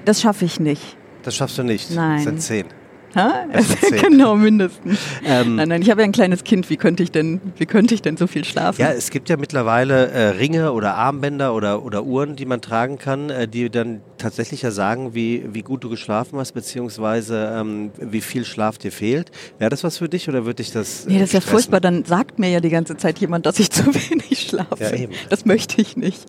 Das 0.05 0.21
schaffe 0.21 0.45
ich 0.45 0.59
nicht. 0.59 0.97
Das 1.23 1.35
schaffst 1.35 1.57
du 1.57 1.63
nicht? 1.63 1.91
Nein. 1.91 2.15
Das 2.15 2.23
sind 2.23 2.41
zehn. 2.41 2.65
genau, 4.01 4.35
mindestens. 4.35 4.99
Ähm, 5.25 5.55
nein, 5.55 5.69
nein, 5.69 5.81
ich 5.81 5.89
habe 5.89 6.01
ja 6.01 6.05
ein 6.05 6.11
kleines 6.11 6.43
Kind. 6.43 6.69
Wie 6.69 6.77
könnte 6.77 7.03
ich 7.03 7.11
denn, 7.11 7.41
wie 7.57 7.65
könnte 7.65 7.93
ich 7.93 8.01
denn 8.01 8.17
so 8.17 8.27
viel 8.27 8.45
schlafen? 8.45 8.81
Ja, 8.81 8.91
es 8.91 9.09
gibt 9.09 9.29
ja 9.29 9.37
mittlerweile 9.37 10.07
äh, 10.11 10.27
Ringe 10.29 10.71
oder 10.71 10.95
Armbänder 10.95 11.53
oder, 11.53 11.83
oder 11.83 12.03
Uhren, 12.03 12.35
die 12.35 12.45
man 12.45 12.61
tragen 12.61 12.97
kann, 12.97 13.29
äh, 13.29 13.47
die 13.47 13.69
dann 13.69 14.01
tatsächlich 14.17 14.61
ja 14.61 14.71
sagen, 14.71 15.13
wie, 15.13 15.45
wie 15.51 15.61
gut 15.61 15.83
du 15.83 15.89
geschlafen 15.89 16.39
hast, 16.39 16.53
beziehungsweise 16.53 17.53
ähm, 17.57 17.91
wie 17.99 18.21
viel 18.21 18.45
Schlaf 18.45 18.77
dir 18.77 18.91
fehlt. 18.91 19.31
Wäre 19.57 19.69
das 19.69 19.83
was 19.83 19.97
für 19.97 20.09
dich 20.09 20.29
oder 20.29 20.45
würde 20.45 20.55
dich 20.55 20.71
das. 20.71 21.05
Nee, 21.07 21.19
das 21.19 21.29
ist 21.29 21.33
ja 21.33 21.41
furchtbar. 21.41 21.81
Dann 21.81 22.05
sagt 22.05 22.39
mir 22.39 22.49
ja 22.49 22.59
die 22.59 22.69
ganze 22.69 22.97
Zeit 22.97 23.19
jemand, 23.19 23.45
dass 23.45 23.59
ich 23.59 23.71
zu 23.71 23.85
wenig 23.93 24.41
schlafe. 24.41 24.83
Ja, 24.83 24.93
eben. 24.93 25.13
Das 25.29 25.45
möchte 25.45 25.81
ich 25.81 25.97
nicht. 25.97 26.25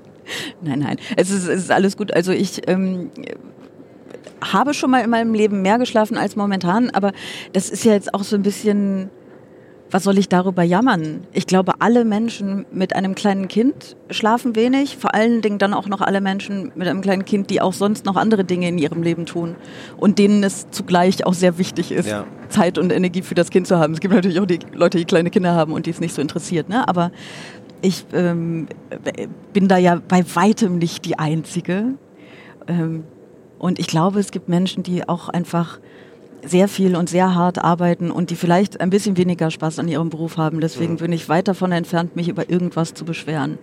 Nein, 0.62 0.80
nein. 0.80 0.96
Es 1.16 1.30
ist, 1.30 1.48
es 1.48 1.64
ist 1.64 1.70
alles 1.70 1.96
gut. 1.96 2.12
Also 2.12 2.32
ich 2.32 2.68
ähm, 2.68 3.10
habe 4.42 4.74
schon 4.74 4.90
mal 4.90 5.00
in 5.00 5.10
meinem 5.10 5.34
Leben 5.34 5.62
mehr 5.62 5.78
geschlafen 5.78 6.16
als 6.16 6.36
momentan, 6.36 6.90
aber 6.90 7.12
das 7.52 7.70
ist 7.70 7.84
ja 7.84 7.92
jetzt 7.92 8.12
auch 8.14 8.24
so 8.24 8.36
ein 8.36 8.42
bisschen, 8.42 9.10
was 9.90 10.04
soll 10.04 10.18
ich 10.18 10.28
darüber 10.28 10.62
jammern? 10.62 11.26
Ich 11.32 11.46
glaube, 11.46 11.74
alle 11.80 12.04
Menschen 12.04 12.64
mit 12.72 12.96
einem 12.96 13.14
kleinen 13.14 13.48
Kind 13.48 13.96
schlafen 14.10 14.56
wenig, 14.56 14.96
vor 14.96 15.14
allen 15.14 15.42
Dingen 15.42 15.58
dann 15.58 15.74
auch 15.74 15.86
noch 15.86 16.00
alle 16.00 16.20
Menschen 16.20 16.72
mit 16.74 16.88
einem 16.88 17.02
kleinen 17.02 17.24
Kind, 17.24 17.50
die 17.50 17.60
auch 17.60 17.72
sonst 17.72 18.04
noch 18.04 18.16
andere 18.16 18.44
Dinge 18.44 18.68
in 18.68 18.78
ihrem 18.78 19.02
Leben 19.02 19.26
tun 19.26 19.54
und 19.98 20.18
denen 20.18 20.42
es 20.42 20.70
zugleich 20.70 21.24
auch 21.26 21.34
sehr 21.34 21.58
wichtig 21.58 21.92
ist, 21.92 22.08
ja. 22.08 22.24
Zeit 22.48 22.78
und 22.78 22.90
Energie 22.90 23.22
für 23.22 23.34
das 23.34 23.50
Kind 23.50 23.66
zu 23.66 23.78
haben. 23.78 23.92
Es 23.92 24.00
gibt 24.00 24.14
natürlich 24.14 24.40
auch 24.40 24.46
die 24.46 24.60
Leute, 24.72 24.98
die 24.98 25.04
kleine 25.04 25.30
Kinder 25.30 25.54
haben 25.54 25.72
und 25.72 25.86
die 25.86 25.90
es 25.90 26.00
nicht 26.00 26.14
so 26.14 26.22
interessiert, 26.22 26.68
ne? 26.68 26.88
aber 26.88 27.12
ich 27.82 28.06
ähm, 28.12 28.68
bin 29.52 29.68
da 29.68 29.76
ja 29.76 30.00
bei 30.06 30.24
weitem 30.34 30.78
nicht 30.78 31.04
die 31.04 31.18
Einzige. 31.18 31.94
Ähm, 32.68 33.04
und 33.62 33.78
ich 33.78 33.86
glaube, 33.86 34.18
es 34.18 34.32
gibt 34.32 34.48
Menschen, 34.48 34.82
die 34.82 35.08
auch 35.08 35.28
einfach 35.28 35.78
sehr 36.44 36.66
viel 36.66 36.96
und 36.96 37.08
sehr 37.08 37.36
hart 37.36 37.62
arbeiten 37.62 38.10
und 38.10 38.30
die 38.30 38.34
vielleicht 38.34 38.80
ein 38.80 38.90
bisschen 38.90 39.16
weniger 39.16 39.52
Spaß 39.52 39.78
an 39.78 39.86
ihrem 39.86 40.10
Beruf 40.10 40.36
haben. 40.36 40.60
Deswegen 40.60 40.94
mhm. 40.94 40.96
bin 40.96 41.12
ich 41.12 41.28
weit 41.28 41.46
davon 41.46 41.70
entfernt, 41.70 42.16
mich 42.16 42.28
über 42.28 42.50
irgendwas 42.50 42.92
zu 42.92 43.04
beschweren. 43.04 43.58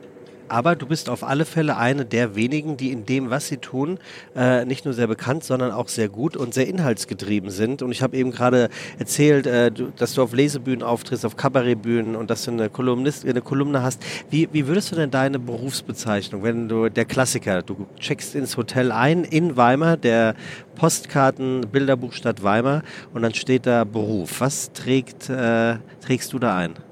Aber 0.49 0.75
du 0.75 0.87
bist 0.87 1.09
auf 1.09 1.23
alle 1.23 1.45
Fälle 1.45 1.77
eine 1.77 2.05
der 2.05 2.35
wenigen, 2.35 2.75
die 2.75 2.91
in 2.91 3.05
dem, 3.05 3.29
was 3.29 3.47
sie 3.47 3.57
tun, 3.57 3.99
äh, 4.35 4.65
nicht 4.65 4.83
nur 4.83 4.93
sehr 4.93 5.07
bekannt, 5.07 5.43
sondern 5.43 5.71
auch 5.71 5.87
sehr 5.87 6.09
gut 6.09 6.35
und 6.35 6.53
sehr 6.53 6.67
inhaltsgetrieben 6.67 7.51
sind. 7.51 7.81
Und 7.81 7.91
ich 7.91 8.01
habe 8.01 8.17
eben 8.17 8.31
gerade 8.31 8.69
erzählt, 8.97 9.45
äh, 9.45 9.71
du, 9.71 9.91
dass 9.95 10.13
du 10.13 10.23
auf 10.23 10.33
Lesebühnen 10.33 10.81
auftrittst, 10.81 11.25
auf 11.25 11.37
Kabarettbühnen 11.37 12.15
und 12.15 12.29
dass 12.29 12.45
du 12.45 12.51
eine, 12.51 12.69
Kolumnist, 12.69 13.25
eine 13.25 13.41
Kolumne 13.41 13.83
hast. 13.83 14.03
Wie, 14.29 14.49
wie 14.51 14.67
würdest 14.67 14.91
du 14.91 14.95
denn 14.95 15.11
deine 15.11 15.37
Berufsbezeichnung, 15.37 16.43
wenn 16.43 16.67
du 16.67 16.89
der 16.89 17.05
Klassiker, 17.05 17.61
du 17.61 17.85
checkst 17.99 18.33
ins 18.33 18.57
Hotel 18.57 18.91
ein 18.91 19.23
in 19.23 19.55
Weimar, 19.55 19.97
der 19.97 20.33
Postkarten, 20.75 21.61
Bilderbuchstadt 21.71 22.41
Weimar 22.41 22.81
und 23.13 23.21
dann 23.21 23.35
steht 23.35 23.67
da 23.67 23.83
Beruf. 23.83 24.41
Was 24.41 24.73
trägt, 24.73 25.29
äh, 25.29 25.75
trägst 26.01 26.33
du 26.33 26.39
da 26.39 26.55
ein? 26.55 26.88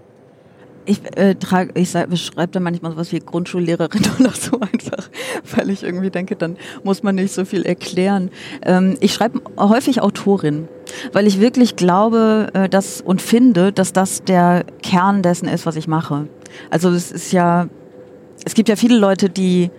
Ich 0.87 1.01
äh, 1.17 1.35
trage, 1.35 1.71
ich 1.79 1.93
beschreibe 1.93 2.51
da 2.53 2.59
manchmal 2.59 2.91
sowas 2.91 3.11
wie 3.11 3.19
Grundschullehrerin 3.19 4.01
oder 4.19 4.31
so 4.31 4.59
einfach, 4.59 5.09
weil 5.55 5.69
ich 5.69 5.83
irgendwie 5.83 6.09
denke, 6.09 6.35
dann 6.35 6.57
muss 6.83 7.03
man 7.03 7.15
nicht 7.15 7.33
so 7.33 7.45
viel 7.45 7.63
erklären. 7.63 8.31
Ähm, 8.63 8.97
ich 8.99 9.13
schreibe 9.13 9.41
häufig 9.57 10.01
Autorin, 10.01 10.67
weil 11.13 11.27
ich 11.27 11.39
wirklich 11.39 11.75
glaube, 11.75 12.49
äh, 12.53 12.69
dass 12.69 13.01
und 13.01 13.21
finde, 13.21 13.71
dass 13.71 13.93
das 13.93 14.23
der 14.23 14.65
Kern 14.81 15.21
dessen 15.21 15.47
ist, 15.47 15.65
was 15.65 15.75
ich 15.75 15.87
mache. 15.87 16.27
Also 16.69 16.89
es 16.89 17.11
ist 17.11 17.31
ja, 17.31 17.67
es 18.45 18.53
gibt 18.53 18.69
ja 18.69 18.75
viele 18.75 18.97
Leute, 18.97 19.29
die 19.29 19.69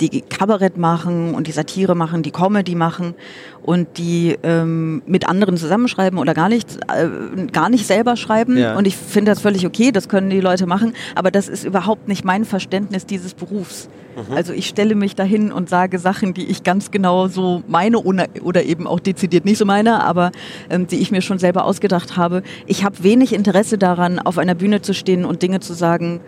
die 0.00 0.20
Kabarett 0.22 0.76
machen 0.76 1.34
und 1.34 1.46
die 1.46 1.52
Satire 1.52 1.94
machen, 1.94 2.22
die 2.22 2.30
Comedy 2.30 2.74
machen 2.74 3.14
und 3.62 3.98
die 3.98 4.36
ähm, 4.42 5.02
mit 5.06 5.28
anderen 5.28 5.56
zusammenschreiben 5.56 6.18
oder 6.18 6.34
gar 6.34 6.48
nicht, 6.48 6.78
äh, 6.88 7.46
gar 7.52 7.68
nicht 7.68 7.86
selber 7.86 8.16
schreiben. 8.16 8.56
Ja. 8.56 8.76
Und 8.76 8.86
ich 8.86 8.96
finde 8.96 9.32
das 9.32 9.40
völlig 9.40 9.66
okay, 9.66 9.92
das 9.92 10.08
können 10.08 10.30
die 10.30 10.40
Leute 10.40 10.66
machen, 10.66 10.94
aber 11.14 11.30
das 11.30 11.48
ist 11.48 11.64
überhaupt 11.64 12.08
nicht 12.08 12.24
mein 12.24 12.44
Verständnis 12.44 13.06
dieses 13.06 13.34
Berufs. 13.34 13.88
Mhm. 14.16 14.36
Also 14.36 14.52
ich 14.52 14.66
stelle 14.66 14.94
mich 14.94 15.14
dahin 15.14 15.52
und 15.52 15.68
sage 15.68 15.98
Sachen, 15.98 16.34
die 16.34 16.46
ich 16.46 16.62
ganz 16.62 16.90
genau 16.90 17.28
so 17.28 17.62
meine 17.68 17.98
oder, 17.98 18.64
eben 18.64 18.86
auch 18.86 19.00
dezidiert 19.00 19.44
nicht 19.44 19.58
so 19.58 19.64
meine, 19.64 20.02
aber 20.02 20.32
ähm, 20.70 20.86
die 20.86 20.96
ich 20.96 21.10
mir 21.10 21.20
schon 21.20 21.38
selber 21.38 21.64
ausgedacht 21.64 22.16
habe. 22.16 22.42
Ich 22.66 22.84
habe 22.84 23.02
wenig 23.02 23.34
Interesse 23.34 23.78
daran, 23.78 24.18
auf 24.18 24.38
einer 24.38 24.54
Bühne 24.54 24.80
zu 24.80 24.94
stehen 24.94 25.24
und 25.24 25.42
Dinge 25.42 25.60
zu 25.60 25.74
sagen, 25.74 26.20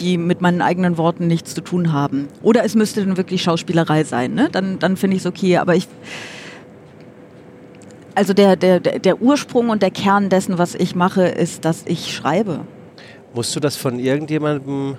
die 0.00 0.18
mit 0.18 0.40
meinen 0.40 0.62
eigenen 0.62 0.96
Worten 0.98 1.26
nichts 1.26 1.54
zu 1.54 1.60
tun 1.60 1.92
haben. 1.92 2.28
Oder 2.42 2.64
es 2.64 2.74
müsste 2.74 3.04
dann 3.04 3.16
wirklich 3.16 3.42
Schauspielerei 3.42 4.04
sein, 4.04 4.34
ne? 4.34 4.48
Dann, 4.50 4.78
dann 4.78 4.96
finde 4.96 5.16
ich 5.16 5.22
es 5.22 5.26
okay. 5.26 5.58
Aber 5.58 5.74
ich. 5.74 5.88
Also 8.14 8.32
der, 8.32 8.56
der, 8.56 8.80
der 8.80 9.22
Ursprung 9.22 9.68
und 9.70 9.82
der 9.82 9.92
Kern 9.92 10.28
dessen, 10.28 10.58
was 10.58 10.74
ich 10.74 10.94
mache, 10.94 11.22
ist, 11.22 11.64
dass 11.64 11.84
ich 11.86 12.12
schreibe. 12.12 12.60
Musst 13.32 13.54
du 13.54 13.60
das 13.60 13.76
von 13.76 13.98
irgendjemandem 13.98 14.96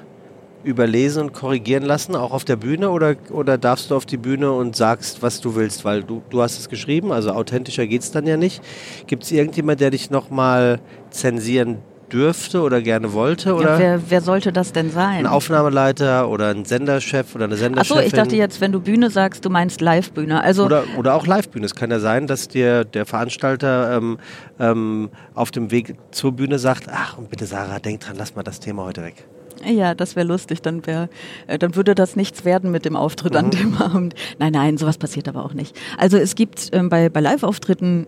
überlesen 0.63 1.23
und 1.23 1.33
korrigieren 1.33 1.83
lassen, 1.83 2.15
auch 2.15 2.31
auf 2.31 2.43
der 2.43 2.55
Bühne, 2.55 2.89
oder, 2.89 3.15
oder 3.31 3.57
darfst 3.57 3.91
du 3.91 3.95
auf 3.95 4.05
die 4.05 4.17
Bühne 4.17 4.51
und 4.51 4.75
sagst, 4.75 5.21
was 5.21 5.39
du 5.41 5.55
willst? 5.55 5.85
Weil 5.85 6.03
du, 6.03 6.21
du 6.29 6.41
hast 6.41 6.59
es 6.59 6.69
geschrieben, 6.69 7.11
also 7.11 7.31
authentischer 7.31 7.87
geht 7.87 8.01
es 8.01 8.11
dann 8.11 8.27
ja 8.27 8.37
nicht. 8.37 8.61
Gibt 9.07 9.23
es 9.23 9.31
irgendjemand, 9.31 9.79
der 9.79 9.91
dich 9.91 10.09
nochmal 10.09 10.79
zensieren 11.09 11.77
dürfte 12.11 12.61
oder 12.61 12.81
gerne 12.81 13.13
wollte? 13.13 13.55
Oder? 13.55 13.73
Ja, 13.73 13.79
wer, 13.79 14.01
wer, 14.09 14.21
sollte 14.21 14.51
das 14.51 14.71
denn 14.71 14.91
sein? 14.91 15.19
Ein 15.19 15.27
Aufnahmeleiter 15.27 16.29
oder 16.29 16.49
ein 16.49 16.65
Senderchef 16.65 17.35
oder 17.35 17.45
eine 17.45 17.55
Senderchefin? 17.55 17.97
Achso, 17.97 18.07
ich 18.07 18.13
dachte 18.13 18.35
jetzt, 18.35 18.61
wenn 18.61 18.71
du 18.71 18.79
Bühne 18.79 19.09
sagst, 19.09 19.45
du 19.45 19.49
meinst 19.49 19.81
Livebühne. 19.81 20.43
Also 20.43 20.65
oder, 20.65 20.83
oder 20.97 21.15
auch 21.15 21.27
Livebühne. 21.27 21.65
Es 21.65 21.75
kann 21.75 21.91
ja 21.91 21.99
sein, 21.99 22.27
dass 22.27 22.47
dir 22.47 22.83
der 22.83 23.05
Veranstalter 23.05 23.97
ähm, 23.97 24.17
ähm, 24.59 25.09
auf 25.33 25.51
dem 25.51 25.71
Weg 25.71 25.95
zur 26.11 26.33
Bühne 26.33 26.59
sagt, 26.59 26.87
ach 26.91 27.17
und 27.17 27.29
bitte 27.29 27.45
Sarah, 27.45 27.79
denk 27.79 28.01
dran, 28.01 28.15
lass 28.17 28.35
mal 28.35 28.43
das 28.43 28.59
Thema 28.59 28.83
heute 28.83 29.03
weg. 29.03 29.25
Ja, 29.65 29.93
das 29.93 30.15
wäre 30.15 30.27
lustig. 30.27 30.61
Dann, 30.61 30.85
wär, 30.85 31.09
äh, 31.47 31.57
dann 31.57 31.75
würde 31.75 31.95
das 31.95 32.15
nichts 32.15 32.45
werden 32.45 32.71
mit 32.71 32.85
dem 32.85 32.95
Auftritt 32.95 33.33
mhm. 33.33 33.39
an 33.39 33.51
dem 33.51 33.77
Abend. 33.77 34.15
Nein, 34.37 34.53
nein, 34.53 34.77
sowas 34.77 34.97
passiert 34.97 35.27
aber 35.27 35.43
auch 35.45 35.53
nicht. 35.53 35.75
Also 35.97 36.17
es 36.17 36.35
gibt 36.35 36.69
ähm, 36.71 36.89
bei, 36.89 37.09
bei 37.09 37.19
Live-Auftritten 37.19 38.07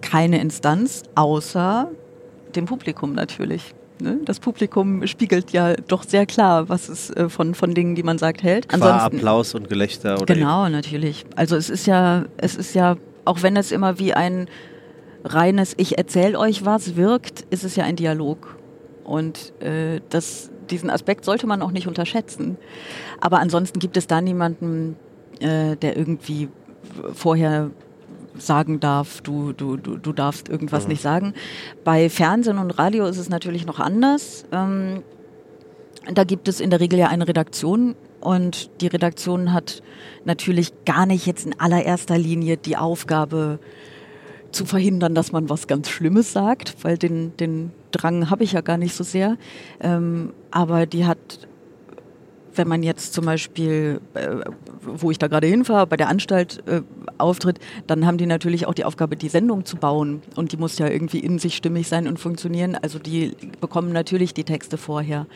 keine 0.00 0.40
Instanz, 0.40 1.02
außer 1.14 1.90
dem 2.56 2.66
Publikum 2.66 3.14
natürlich. 3.14 3.74
Ne? 4.00 4.18
Das 4.24 4.40
Publikum 4.40 5.06
spiegelt 5.06 5.52
ja 5.52 5.74
doch 5.74 6.04
sehr 6.04 6.26
klar, 6.26 6.68
was 6.68 6.88
es 6.88 7.10
äh, 7.10 7.28
von, 7.28 7.54
von 7.54 7.74
Dingen, 7.74 7.94
die 7.94 8.02
man 8.02 8.18
sagt, 8.18 8.42
hält. 8.42 8.68
Qua 8.68 8.74
Ansonsten, 8.74 9.16
Applaus 9.16 9.54
und 9.54 9.68
Gelächter. 9.68 10.20
Oder 10.20 10.34
genau, 10.34 10.68
natürlich. 10.68 11.24
Also 11.36 11.56
es 11.56 11.70
ist 11.70 11.86
ja, 11.86 12.24
es 12.36 12.56
ist 12.56 12.74
ja, 12.74 12.96
auch 13.24 13.42
wenn 13.42 13.56
es 13.56 13.72
immer 13.72 13.98
wie 13.98 14.14
ein 14.14 14.48
reines 15.24 15.74
Ich 15.76 15.98
erzähle 15.98 16.38
euch 16.38 16.64
was 16.64 16.96
wirkt, 16.96 17.42
ist 17.50 17.64
es 17.64 17.76
ja 17.76 17.84
ein 17.84 17.96
Dialog. 17.96 18.56
Und 19.04 19.52
äh, 19.60 20.00
das, 20.08 20.50
diesen 20.70 20.88
Aspekt 20.88 21.24
sollte 21.24 21.46
man 21.46 21.62
auch 21.62 21.72
nicht 21.72 21.86
unterschätzen. 21.86 22.56
Aber 23.20 23.40
ansonsten 23.40 23.78
gibt 23.78 23.96
es 23.96 24.06
da 24.06 24.20
niemanden, 24.20 24.96
äh, 25.40 25.76
der 25.76 25.96
irgendwie 25.96 26.48
vorher 27.12 27.70
sagen 28.36 28.80
darf, 28.80 29.20
du, 29.22 29.52
du, 29.52 29.76
du, 29.76 29.96
du 29.96 30.12
darfst 30.12 30.48
irgendwas 30.48 30.84
mhm. 30.84 30.90
nicht 30.90 31.02
sagen. 31.02 31.34
Bei 31.84 32.08
Fernsehen 32.08 32.58
und 32.58 32.70
Radio 32.72 33.06
ist 33.06 33.18
es 33.18 33.28
natürlich 33.28 33.66
noch 33.66 33.80
anders. 33.80 34.44
Ähm, 34.52 35.02
da 36.12 36.24
gibt 36.24 36.48
es 36.48 36.60
in 36.60 36.70
der 36.70 36.80
Regel 36.80 36.98
ja 36.98 37.08
eine 37.08 37.28
Redaktion 37.28 37.94
und 38.20 38.70
die 38.80 38.86
Redaktion 38.86 39.52
hat 39.52 39.82
natürlich 40.24 40.72
gar 40.84 41.06
nicht 41.06 41.26
jetzt 41.26 41.46
in 41.46 41.58
allererster 41.58 42.18
Linie 42.18 42.56
die 42.56 42.76
Aufgabe 42.76 43.58
zu 44.52 44.64
verhindern, 44.64 45.14
dass 45.14 45.32
man 45.32 45.48
was 45.48 45.66
ganz 45.66 45.88
Schlimmes 45.88 46.32
sagt, 46.32 46.76
weil 46.82 46.98
den, 46.98 47.36
den 47.36 47.70
Drang 47.92 48.30
habe 48.30 48.44
ich 48.44 48.52
ja 48.52 48.60
gar 48.60 48.78
nicht 48.78 48.94
so 48.94 49.04
sehr. 49.04 49.36
Ähm, 49.80 50.32
aber 50.50 50.86
die 50.86 51.06
hat 51.06 51.48
wenn 52.54 52.68
man 52.68 52.82
jetzt 52.82 53.12
zum 53.12 53.24
Beispiel, 53.24 54.00
äh, 54.14 54.36
wo 54.82 55.10
ich 55.10 55.18
da 55.18 55.28
gerade 55.28 55.46
hinfahre, 55.46 55.86
bei 55.86 55.96
der 55.96 56.08
Anstalt 56.08 56.62
äh, 56.66 56.82
auftritt, 57.18 57.58
dann 57.86 58.06
haben 58.06 58.18
die 58.18 58.26
natürlich 58.26 58.66
auch 58.66 58.74
die 58.74 58.84
Aufgabe, 58.84 59.16
die 59.16 59.28
Sendung 59.28 59.64
zu 59.64 59.76
bauen. 59.76 60.22
Und 60.36 60.52
die 60.52 60.56
muss 60.56 60.78
ja 60.78 60.88
irgendwie 60.88 61.20
in 61.20 61.38
sich 61.38 61.56
stimmig 61.56 61.88
sein 61.88 62.06
und 62.08 62.18
funktionieren. 62.18 62.76
Also 62.80 62.98
die 62.98 63.32
bekommen 63.60 63.92
natürlich 63.92 64.34
die 64.34 64.44
Texte 64.44 64.78
vorher. 64.78 65.26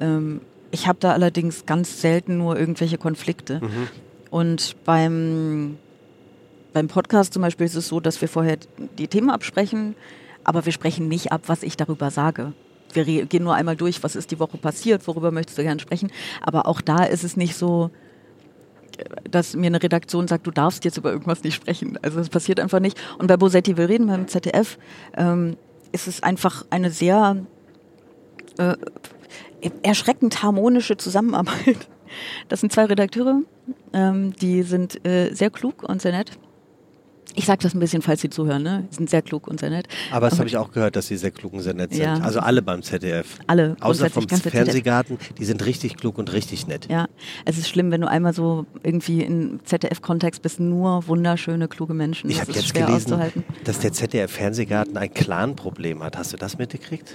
Ähm, 0.00 0.40
ich 0.70 0.86
habe 0.86 0.98
da 1.00 1.12
allerdings 1.12 1.66
ganz 1.66 2.00
selten 2.00 2.38
nur 2.38 2.58
irgendwelche 2.58 2.98
Konflikte. 2.98 3.60
Mhm. 3.60 3.88
Und 4.30 4.76
beim, 4.84 5.78
beim 6.72 6.88
Podcast 6.88 7.32
zum 7.32 7.42
Beispiel 7.42 7.66
ist 7.66 7.74
es 7.74 7.88
so, 7.88 8.00
dass 8.00 8.20
wir 8.20 8.28
vorher 8.28 8.58
die 8.98 9.08
Themen 9.08 9.30
absprechen, 9.30 9.96
aber 10.44 10.64
wir 10.64 10.72
sprechen 10.72 11.08
nicht 11.08 11.32
ab, 11.32 11.42
was 11.46 11.62
ich 11.62 11.76
darüber 11.76 12.10
sage 12.10 12.52
wir 12.94 13.26
gehen 13.26 13.44
nur 13.44 13.54
einmal 13.54 13.76
durch, 13.76 14.02
was 14.02 14.16
ist 14.16 14.30
die 14.30 14.38
Woche 14.38 14.58
passiert, 14.58 15.06
worüber 15.06 15.30
möchtest 15.30 15.58
du 15.58 15.62
gerne 15.62 15.80
sprechen. 15.80 16.10
Aber 16.42 16.66
auch 16.66 16.80
da 16.80 17.04
ist 17.04 17.24
es 17.24 17.36
nicht 17.36 17.56
so, 17.56 17.90
dass 19.30 19.54
mir 19.54 19.66
eine 19.66 19.82
Redaktion 19.82 20.28
sagt, 20.28 20.46
du 20.46 20.50
darfst 20.50 20.84
jetzt 20.84 20.96
über 20.96 21.10
irgendwas 21.12 21.42
nicht 21.42 21.54
sprechen. 21.54 21.98
Also 22.02 22.18
das 22.18 22.28
passiert 22.28 22.60
einfach 22.60 22.80
nicht. 22.80 23.00
Und 23.18 23.26
bei 23.26 23.36
Bosetti 23.36 23.76
will 23.76 23.86
reden, 23.86 24.06
beim 24.06 24.28
ZDF, 24.28 24.78
ähm, 25.16 25.56
ist 25.92 26.06
es 26.06 26.22
einfach 26.22 26.64
eine 26.70 26.90
sehr 26.90 27.36
äh, 28.58 28.76
erschreckend 29.82 30.42
harmonische 30.42 30.96
Zusammenarbeit. 30.96 31.88
Das 32.48 32.60
sind 32.60 32.72
zwei 32.72 32.86
Redakteure, 32.86 33.42
ähm, 33.92 34.32
die 34.34 34.64
sind 34.64 35.06
äh, 35.06 35.32
sehr 35.32 35.50
klug 35.50 35.84
und 35.84 36.02
sehr 36.02 36.10
nett. 36.10 36.32
Ich 37.34 37.46
sage 37.46 37.62
das 37.62 37.74
ein 37.74 37.80
bisschen, 37.80 38.02
falls 38.02 38.20
Sie 38.20 38.30
zuhören, 38.30 38.62
ne? 38.62 38.86
Sie 38.90 38.96
sind 38.96 39.10
sehr 39.10 39.22
klug 39.22 39.48
und 39.48 39.60
sehr 39.60 39.70
nett. 39.70 39.86
Aber 40.10 40.28
das 40.30 40.38
habe 40.38 40.48
ich 40.48 40.56
auch 40.56 40.72
gehört, 40.72 40.96
dass 40.96 41.06
Sie 41.06 41.16
sehr 41.16 41.30
klug 41.30 41.52
und 41.52 41.60
sehr 41.60 41.74
nett 41.74 41.92
sind. 41.92 42.02
Ja. 42.02 42.14
Also 42.18 42.40
alle 42.40 42.62
beim 42.62 42.82
ZDF. 42.82 43.38
Alle. 43.46 43.76
Außer 43.80 44.10
vom 44.10 44.28
Fernsehgarten, 44.28 45.18
die 45.38 45.44
sind 45.44 45.64
richtig 45.64 45.96
klug 45.96 46.18
und 46.18 46.32
richtig 46.32 46.66
nett. 46.66 46.88
Ja, 46.90 47.08
es 47.44 47.58
ist 47.58 47.68
schlimm, 47.68 47.90
wenn 47.90 48.00
du 48.00 48.08
einmal 48.08 48.34
so 48.34 48.66
irgendwie 48.82 49.22
im 49.22 49.60
ZDF-Kontext 49.64 50.42
bist, 50.42 50.60
nur 50.60 51.06
wunderschöne, 51.06 51.68
kluge 51.68 51.94
Menschen. 51.94 52.30
Ich 52.30 52.40
habe 52.40 52.52
jetzt 52.52 52.74
gelesen, 52.74 53.16
dass 53.64 53.80
der 53.80 53.92
ZDF-Fernsehgarten 53.92 54.96
ein 54.96 55.12
Clan-Problem 55.12 56.02
hat. 56.02 56.16
Hast 56.16 56.32
du 56.32 56.36
das 56.36 56.58
mitgekriegt? 56.58 57.14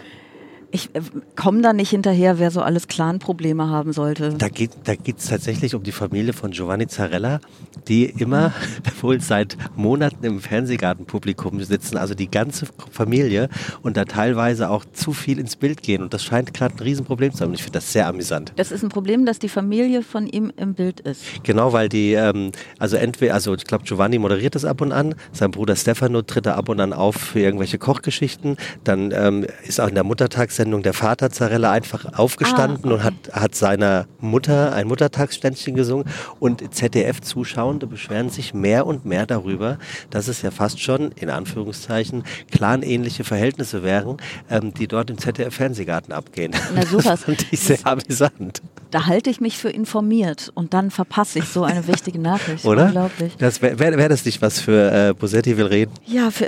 Ich 0.75 0.93
äh, 0.93 1.01
komme 1.35 1.61
da 1.61 1.73
nicht 1.73 1.89
hinterher, 1.89 2.37
wer 2.37 2.51
so 2.51 2.61
alles 2.61 2.87
Clan-Probleme 2.87 3.69
haben 3.69 3.93
sollte. 3.93 4.35
Da 4.37 4.49
geht 4.49 4.71
da 4.83 4.93
es 4.93 5.27
tatsächlich 5.27 5.73
um 5.73 5.83
die 5.83 5.91
Familie 5.91 6.33
von 6.33 6.51
Giovanni 6.51 6.87
Zarella, 6.87 7.39
die 7.87 8.05
immer 8.05 8.53
wohl 9.01 9.21
seit 9.21 9.57
Monaten 9.75 10.23
im 10.25 10.39
Fernsehgartenpublikum 10.39 11.63
sitzen, 11.63 11.97
also 11.97 12.13
die 12.13 12.29
ganze 12.29 12.67
Familie 12.91 13.49
und 13.81 13.97
da 13.97 14.05
teilweise 14.05 14.69
auch 14.69 14.85
zu 14.85 15.13
viel 15.13 15.39
ins 15.39 15.55
Bild 15.55 15.81
gehen. 15.81 16.03
Und 16.03 16.13
das 16.13 16.23
scheint 16.23 16.53
gerade 16.53 16.75
ein 16.75 16.79
Riesenproblem 16.79 17.31
zu 17.31 17.37
sein. 17.37 17.47
Und 17.47 17.53
ich 17.55 17.63
finde 17.63 17.77
das 17.77 17.91
sehr 17.91 18.07
amüsant. 18.07 18.51
Das 18.57 18.71
ist 18.71 18.83
ein 18.83 18.89
Problem, 18.89 19.25
dass 19.25 19.39
die 19.39 19.49
Familie 19.49 20.03
von 20.03 20.27
ihm 20.27 20.51
im 20.57 20.73
Bild 20.73 20.99
ist. 20.99 21.23
Genau, 21.43 21.71
weil 21.71 21.87
die, 21.87 22.13
ähm, 22.13 22.51
also 22.79 22.97
entweder, 22.97 23.33
also 23.33 23.55
ich 23.55 23.63
glaube, 23.63 23.85
Giovanni 23.85 24.19
moderiert 24.19 24.55
das 24.55 24.65
ab 24.65 24.81
und 24.81 24.91
an, 24.91 25.15
sein 25.31 25.51
Bruder 25.51 25.75
Stefano 25.75 26.21
tritt 26.21 26.45
da 26.45 26.55
ab 26.55 26.67
und 26.67 26.81
an 26.81 26.91
auf 26.91 27.15
für 27.15 27.39
irgendwelche 27.39 27.77
Kochgeschichten, 27.77 28.57
dann 28.83 29.11
ähm, 29.11 29.45
ist 29.65 29.79
auch 29.79 29.87
in 29.87 29.95
der 29.95 30.03
Muttertagssendung 30.03 30.64
Sendung 30.65 30.81
der 30.81 30.93
Vater 30.93 31.29
Zarella 31.29 31.71
einfach 31.71 32.17
aufgestanden 32.17 32.77
ah, 32.77 32.87
okay. 32.87 32.93
und 32.95 33.03
hat, 33.03 33.13
hat 33.33 33.53
seiner 33.53 34.07
Mutter 34.19 34.73
ein 34.73 34.87
Muttertagsständchen 34.87 35.75
gesungen. 35.75 36.05
Und 36.39 36.73
ZDF-Zuschauende 36.73 37.85
beschweren 37.85 38.31
sich 38.31 38.55
mehr 38.55 38.87
und 38.87 39.05
mehr 39.05 39.27
darüber, 39.27 39.77
dass 40.09 40.27
es 40.27 40.41
ja 40.41 40.49
fast 40.49 40.81
schon, 40.81 41.11
in 41.11 41.29
Anführungszeichen, 41.29 42.23
clanähnliche 42.49 43.23
Verhältnisse 43.23 43.83
wären, 43.83 44.17
ähm, 44.49 44.73
die 44.73 44.87
dort 44.87 45.11
im 45.11 45.19
ZDF-Fernsehgarten 45.19 46.11
abgehen. 46.11 46.55
Na 46.73 46.83
super. 46.83 47.11
Das 47.11 47.25
fand 47.25 47.45
ich 47.51 47.59
sehr 47.59 47.77
amüsant. 47.83 48.63
Da 48.95 49.07
halte 49.07 49.29
ich 49.29 49.41
mich 49.41 49.57
für 49.57 49.67
informiert 49.67 50.53
und 50.55 50.73
dann 50.73 50.89
verpasse 50.89 51.39
ich 51.39 51.49
so 51.49 51.65
eine 51.65 51.85
wichtige 51.89 52.17
Nachricht. 52.17 52.63
Oder? 52.63 52.85
Unglaublich. 52.85 53.35
Das 53.35 53.61
wäre 53.61 53.77
wär 53.77 54.07
das 54.07 54.23
nicht 54.23 54.41
was 54.41 54.61
für 54.61 55.09
äh, 55.09 55.13
Bosetti 55.13 55.57
will 55.57 55.65
reden? 55.65 55.91
Ja, 56.05 56.31
für, 56.31 56.45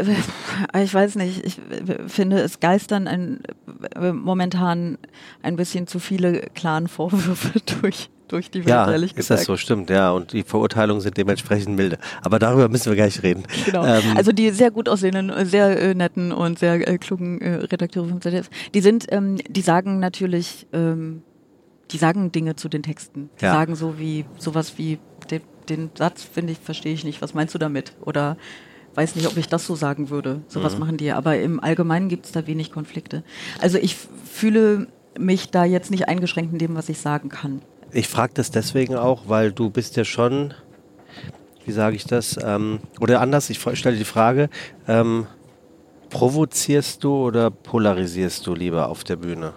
ich 0.81 0.93
weiß 0.93 1.15
nicht. 1.15 1.45
Ich 1.45 1.59
finde, 2.07 2.39
es 2.39 2.61
geistern 2.61 3.09
ein 3.09 3.41
momentan 4.13 4.97
ein 5.41 5.57
bisschen 5.57 5.87
zu 5.87 5.99
viele 5.99 6.43
klaren 6.55 6.87
Vorwürfe 6.87 7.59
durch 7.81 8.09
durch 8.29 8.49
die 8.49 8.59
Welt, 8.59 8.69
ja, 8.69 8.89
ehrlich 8.91 9.13
gesagt. 9.13 9.39
ist 9.39 9.41
das 9.41 9.45
so, 9.45 9.57
stimmt, 9.57 9.89
ja. 9.89 10.11
Und 10.11 10.31
die 10.31 10.43
Verurteilungen 10.43 11.01
sind 11.01 11.17
dementsprechend 11.17 11.75
milde. 11.75 11.97
Aber 12.21 12.39
darüber 12.39 12.69
müssen 12.69 12.89
wir 12.89 12.95
gleich 12.95 13.23
reden. 13.23 13.43
Genau. 13.65 13.85
Ähm, 13.85 14.03
also 14.15 14.31
die 14.31 14.51
sehr 14.51 14.71
gut 14.71 14.87
aussehenden, 14.87 15.33
sehr 15.45 15.81
äh, 15.81 15.93
netten 15.93 16.31
und 16.31 16.59
sehr 16.59 16.87
äh, 16.87 16.97
klugen 16.97 17.41
äh, 17.41 17.55
Redakteure 17.55 18.07
vom 18.07 18.21
ZDF, 18.21 18.49
die 18.73 18.79
sind, 18.79 19.05
ähm, 19.11 19.37
die 19.49 19.61
sagen 19.61 19.99
natürlich, 19.99 20.65
ähm, 20.71 21.23
die 21.91 21.97
sagen 21.97 22.31
Dinge 22.31 22.55
zu 22.55 22.69
den 22.69 22.83
Texten. 22.83 23.29
Die 23.39 23.45
ja. 23.45 23.53
sagen 23.53 23.75
so 23.75 23.99
wie, 23.99 24.25
sowas 24.37 24.77
wie, 24.77 24.99
den, 25.29 25.41
den 25.69 25.89
Satz, 25.95 26.23
finde 26.23 26.53
ich, 26.53 26.59
verstehe 26.59 26.93
ich 26.93 27.03
nicht, 27.03 27.21
was 27.21 27.33
meinst 27.33 27.53
du 27.53 27.59
damit? 27.59 27.93
Oder 28.01 28.37
weiß 28.95 29.15
nicht, 29.15 29.27
ob 29.27 29.37
ich 29.37 29.47
das 29.47 29.65
so 29.65 29.75
sagen 29.75 30.09
würde. 30.09 30.41
Sowas 30.47 30.73
mhm. 30.73 30.79
machen 30.79 30.97
die. 30.97 31.11
Aber 31.11 31.37
im 31.37 31.59
Allgemeinen 31.59 32.09
gibt 32.09 32.25
es 32.25 32.31
da 32.31 32.47
wenig 32.47 32.71
Konflikte. 32.71 33.23
Also 33.61 33.77
ich 33.77 33.95
fühle 33.95 34.87
mich 35.17 35.51
da 35.51 35.65
jetzt 35.65 35.91
nicht 35.91 36.07
eingeschränkt 36.07 36.53
in 36.53 36.59
dem, 36.59 36.75
was 36.75 36.89
ich 36.89 36.99
sagen 36.99 37.29
kann. 37.29 37.61
Ich 37.91 38.07
frage 38.07 38.33
das 38.33 38.51
deswegen 38.51 38.95
auch, 38.95 39.23
weil 39.27 39.51
du 39.51 39.69
bist 39.69 39.95
ja 39.95 40.03
schon, 40.03 40.53
wie 41.65 41.71
sage 41.71 41.95
ich 41.95 42.05
das, 42.05 42.37
ähm, 42.43 42.79
oder 42.99 43.21
anders, 43.21 43.49
ich 43.49 43.59
stelle 43.59 43.97
die 43.97 44.03
Frage, 44.03 44.49
ähm, 44.87 45.27
provozierst 46.09 47.03
du 47.03 47.13
oder 47.13 47.51
polarisierst 47.51 48.45
du 48.47 48.55
lieber 48.55 48.89
auf 48.89 49.03
der 49.03 49.15
Bühne? 49.15 49.53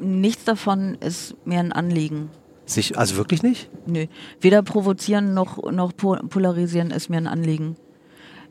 Nichts 0.00 0.44
davon 0.44 0.96
ist 1.00 1.34
mir 1.44 1.60
ein 1.60 1.72
Anliegen. 1.72 2.30
Sich, 2.66 2.98
also 2.98 3.16
wirklich 3.16 3.42
nicht? 3.42 3.70
Nö. 3.86 4.06
Weder 4.40 4.62
provozieren 4.62 5.32
noch, 5.32 5.70
noch 5.70 5.92
polarisieren 5.96 6.90
ist 6.90 7.08
mir 7.08 7.16
ein 7.16 7.26
Anliegen. 7.26 7.76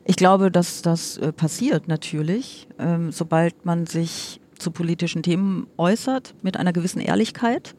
Ich 0.06 0.16
glaube, 0.16 0.52
dass 0.52 0.82
das 0.82 1.18
äh, 1.18 1.32
passiert 1.32 1.88
natürlich, 1.88 2.68
ähm, 2.80 3.12
sobald 3.12 3.66
man 3.66 3.86
sich 3.86 4.40
zu 4.58 4.72
politischen 4.72 5.22
Themen 5.22 5.68
äußert, 5.78 6.34
mit 6.42 6.58
einer 6.58 6.74
gewissen 6.74 7.00
Ehrlichkeit 7.00 7.76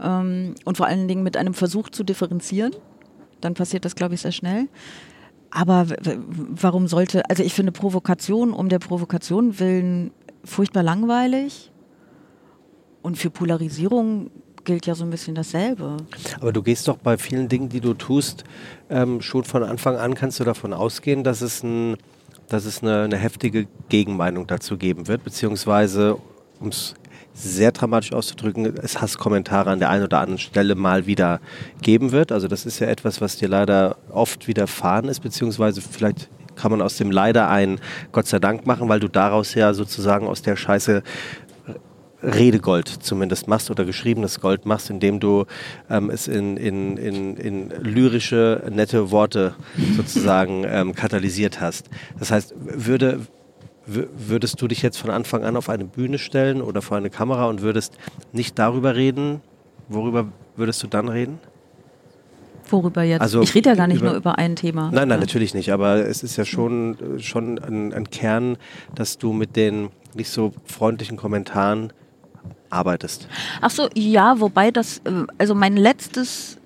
ähm, 0.00 0.54
und 0.64 0.76
vor 0.76 0.86
allen 0.86 1.08
Dingen 1.08 1.22
mit 1.22 1.36
einem 1.36 1.54
Versuch 1.54 1.88
zu 1.88 2.04
differenzieren. 2.04 2.72
Dann 3.40 3.54
passiert 3.54 3.84
das, 3.84 3.94
glaube 3.94 4.14
ich, 4.14 4.20
sehr 4.20 4.32
schnell. 4.32 4.68
Aber 5.50 5.86
warum 6.26 6.86
sollte, 6.88 7.28
also 7.28 7.42
ich 7.42 7.54
finde 7.54 7.72
Provokation 7.72 8.52
um 8.52 8.68
der 8.68 8.78
Provokation 8.78 9.58
willen 9.58 10.12
furchtbar 10.44 10.82
langweilig. 10.82 11.71
Und 13.02 13.18
für 13.18 13.30
Polarisierung 13.30 14.30
gilt 14.64 14.86
ja 14.86 14.94
so 14.94 15.04
ein 15.04 15.10
bisschen 15.10 15.34
dasselbe. 15.34 15.96
Aber 16.40 16.52
du 16.52 16.62
gehst 16.62 16.86
doch 16.88 16.96
bei 16.96 17.18
vielen 17.18 17.48
Dingen, 17.48 17.68
die 17.68 17.80
du 17.80 17.94
tust, 17.94 18.44
ähm, 18.90 19.20
schon 19.20 19.44
von 19.44 19.64
Anfang 19.64 19.96
an 19.96 20.14
kannst 20.14 20.38
du 20.40 20.44
davon 20.44 20.72
ausgehen, 20.72 21.24
dass 21.24 21.40
es, 21.40 21.62
ein, 21.62 21.96
dass 22.48 22.64
es 22.64 22.82
eine, 22.82 23.02
eine 23.02 23.16
heftige 23.16 23.66
Gegenmeinung 23.88 24.46
dazu 24.46 24.76
geben 24.76 25.08
wird, 25.08 25.24
beziehungsweise, 25.24 26.16
um 26.60 26.68
es 26.68 26.94
sehr 27.34 27.72
dramatisch 27.72 28.12
auszudrücken, 28.12 28.76
es 28.82 29.00
Hasskommentare 29.00 29.70
an 29.70 29.78
der 29.78 29.88
einen 29.90 30.04
oder 30.04 30.20
anderen 30.20 30.38
Stelle 30.38 30.74
mal 30.74 31.06
wieder 31.06 31.40
geben 31.80 32.12
wird. 32.12 32.30
Also 32.30 32.46
das 32.46 32.66
ist 32.66 32.78
ja 32.78 32.88
etwas, 32.88 33.20
was 33.20 33.38
dir 33.38 33.48
leider 33.48 33.96
oft 34.10 34.46
widerfahren 34.48 35.08
ist, 35.08 35.20
beziehungsweise 35.20 35.80
vielleicht 35.80 36.28
kann 36.56 36.70
man 36.70 36.82
aus 36.82 36.98
dem 36.98 37.10
leider 37.10 37.48
ein 37.48 37.80
Gott 38.12 38.26
sei 38.26 38.38
Dank 38.38 38.66
machen, 38.66 38.88
weil 38.90 39.00
du 39.00 39.08
daraus 39.08 39.54
ja 39.54 39.72
sozusagen 39.72 40.26
aus 40.26 40.42
der 40.42 40.56
Scheiße 40.56 41.02
Redegold 42.22 42.88
zumindest 42.88 43.48
machst 43.48 43.70
oder 43.70 43.84
geschriebenes 43.84 44.40
Gold 44.40 44.64
machst, 44.66 44.90
indem 44.90 45.20
du 45.20 45.44
ähm, 45.90 46.10
es 46.10 46.28
in, 46.28 46.56
in, 46.56 46.96
in, 46.96 47.36
in 47.36 47.70
lyrische, 47.80 48.62
nette 48.70 49.10
Worte 49.10 49.54
sozusagen 49.96 50.64
ähm, 50.66 50.94
katalysiert 50.94 51.60
hast. 51.60 51.88
Das 52.18 52.30
heißt, 52.30 52.54
würde, 52.56 53.20
würdest 53.86 54.60
du 54.62 54.68
dich 54.68 54.82
jetzt 54.82 54.98
von 54.98 55.10
Anfang 55.10 55.44
an 55.44 55.56
auf 55.56 55.68
eine 55.68 55.84
Bühne 55.84 56.18
stellen 56.18 56.62
oder 56.62 56.82
vor 56.82 56.96
eine 56.96 57.10
Kamera 57.10 57.46
und 57.46 57.62
würdest 57.62 57.98
nicht 58.32 58.58
darüber 58.58 58.94
reden, 58.94 59.40
worüber 59.88 60.28
würdest 60.56 60.82
du 60.82 60.86
dann 60.86 61.08
reden? 61.08 61.38
Worüber 62.70 63.02
jetzt? 63.02 63.20
Also 63.20 63.42
ich 63.42 63.54
rede 63.54 63.70
ja 63.70 63.74
gar 63.74 63.88
nicht 63.88 63.98
über, 63.98 64.10
nur 64.10 64.16
über 64.16 64.38
ein 64.38 64.56
Thema. 64.56 64.84
Nein, 64.92 65.08
nein, 65.08 65.10
ja. 65.10 65.16
natürlich 65.18 65.52
nicht. 65.52 65.72
Aber 65.72 65.96
es 66.06 66.22
ist 66.22 66.36
ja 66.36 66.44
schon, 66.44 66.96
schon 67.18 67.58
ein, 67.58 67.92
ein 67.92 68.08
Kern, 68.08 68.56
dass 68.94 69.18
du 69.18 69.32
mit 69.32 69.56
den 69.56 69.90
nicht 70.14 70.30
so 70.30 70.52
freundlichen 70.64 71.16
Kommentaren 71.16 71.92
arbeitest. 72.70 73.28
Ach 73.60 73.70
so, 73.70 73.88
ja, 73.94 74.40
wobei 74.40 74.70
das, 74.70 74.98
äh, 74.98 75.24
also 75.38 75.54
mein 75.54 75.76
letztes 75.76 76.58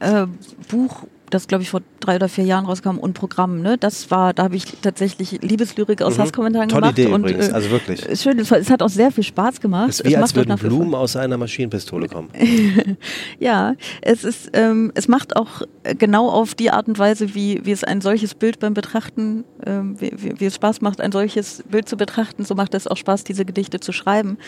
äh, 0.00 0.26
Buch 0.68 1.06
das 1.36 1.48
glaube 1.48 1.62
ich 1.62 1.70
vor 1.70 1.82
drei 2.00 2.16
oder 2.16 2.28
vier 2.28 2.44
Jahren 2.44 2.64
rauskam 2.64 2.98
und 2.98 3.12
Programm, 3.12 3.60
ne? 3.60 3.76
Das 3.78 4.10
war, 4.10 4.32
da 4.32 4.44
habe 4.44 4.56
ich 4.56 4.64
tatsächlich 4.80 5.42
Liebeslyrik 5.42 6.02
aus 6.02 6.16
mhm. 6.16 6.22
Hasskommentaren 6.22 6.68
Tolle 6.68 6.80
gemacht. 6.80 6.98
Idee 6.98 7.12
und, 7.12 7.20
übrigens, 7.20 7.48
äh, 7.48 7.52
also 7.52 7.70
wirklich. 7.70 8.20
Schön, 8.20 8.38
es, 8.38 8.50
es, 8.50 8.70
hat 8.70 8.82
auch 8.82 8.88
sehr 8.88 9.12
viel 9.12 9.24
Spaß 9.24 9.60
gemacht. 9.60 9.90
Es 9.90 10.00
ist 10.00 10.06
wie 10.06 10.14
es 10.14 10.20
als 10.20 10.34
würden 10.34 10.56
Blumen 10.56 10.94
aus 10.94 11.14
einer 11.14 11.36
Maschinenpistole 11.36 12.08
kommen. 12.08 12.30
ja, 13.38 13.74
es 14.00 14.24
ist, 14.24 14.50
ähm, 14.54 14.92
es 14.94 15.08
macht 15.08 15.36
auch 15.36 15.62
genau 15.98 16.30
auf 16.30 16.54
die 16.54 16.70
Art 16.70 16.88
und 16.88 16.98
Weise, 16.98 17.34
wie, 17.34 17.60
wie 17.64 17.72
es 17.72 17.84
ein 17.84 18.00
solches 18.00 18.34
Bild 18.34 18.58
beim 18.58 18.72
Betrachten, 18.74 19.44
ähm, 19.64 20.00
wie, 20.00 20.12
wie, 20.16 20.40
wie, 20.40 20.46
es 20.46 20.54
Spaß 20.54 20.80
macht, 20.80 21.00
ein 21.00 21.12
solches 21.12 21.62
Bild 21.68 21.88
zu 21.88 21.96
betrachten, 21.96 22.44
so 22.44 22.54
macht 22.54 22.74
es 22.74 22.86
auch 22.86 22.96
Spaß, 22.96 23.24
diese 23.24 23.44
Gedichte 23.44 23.78
zu 23.78 23.92
schreiben. 23.92 24.38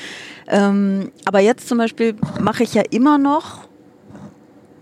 Ähm, 0.48 1.12
aber 1.26 1.40
jetzt 1.40 1.68
zum 1.68 1.78
Beispiel 1.78 2.14
mache 2.40 2.62
ich 2.62 2.72
ja 2.72 2.82
immer 2.90 3.18
noch 3.18 3.67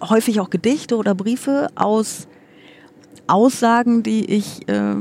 häufig 0.01 0.41
auch 0.41 0.51
Gedichte 0.51 0.97
oder 0.97 1.15
Briefe 1.15 1.69
aus 1.75 2.27
Aussagen, 3.27 4.03
die 4.03 4.25
ich 4.25 4.69
äh, 4.69 4.95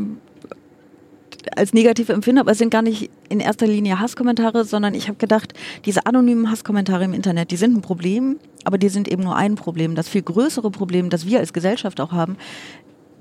als 1.55 1.73
negativ 1.73 2.10
empfinde, 2.10 2.41
aber 2.41 2.51
es 2.51 2.58
sind 2.58 2.71
gar 2.71 2.81
nicht 2.81 3.12
in 3.29 3.39
erster 3.39 3.67
Linie 3.67 3.99
Hasskommentare, 3.99 4.65
sondern 4.65 4.93
ich 4.93 5.08
habe 5.08 5.17
gedacht, 5.17 5.53
diese 5.86 6.05
anonymen 6.05 6.49
Hasskommentare 6.49 7.03
im 7.03 7.13
Internet, 7.13 7.51
die 7.51 7.55
sind 7.55 7.77
ein 7.77 7.81
Problem, 7.81 8.39
aber 8.63 8.77
die 8.77 8.89
sind 8.89 9.08
eben 9.08 9.23
nur 9.23 9.36
ein 9.36 9.55
Problem. 9.55 9.95
Das 9.95 10.10
viel 10.10 10.23
größere 10.23 10.71
Problem, 10.71 11.10
das 11.10 11.25
wir 11.25 11.39
als 11.39 11.53
Gesellschaft 11.53 12.01
auch 12.01 12.12
haben, 12.12 12.38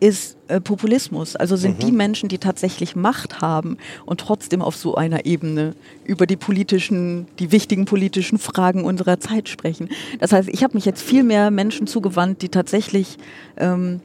ist 0.05 0.37
äh, 0.49 0.61
Populismus. 0.61 1.35
Also 1.35 1.57
sind 1.57 1.79
mhm. 1.79 1.87
die 1.87 1.93
Menschen, 1.93 2.29
die 2.29 2.37
tatsächlich 2.37 2.95
Macht 2.95 3.40
haben 3.40 3.79
und 4.05 4.21
trotzdem 4.21 4.61
auf 4.61 4.77
so 4.77 4.97
einer 4.97 5.25
Ebene 5.25 5.75
über 6.05 6.27
die 6.27 6.37
politischen, 6.37 7.27
die 7.38 7.53
wichtigen 7.53 7.87
politischen 7.87 8.38
Fragen 8.38 8.85
unserer 8.85 9.19
Zeit 9.19 9.49
sprechen. 9.49 9.88
Das 10.21 10.33
heißt, 10.33 10.51
ich 10.51 10.62
habe 10.62 10.75
mich 10.75 10.85
jetzt 10.85 11.01
viel 11.01 11.23
mehr 11.23 11.51
Menschen 11.51 11.87
zugewandt, 11.87 12.43
die 12.43 12.51
tatsächlich 12.51 13.17
ähm, 13.57 14.01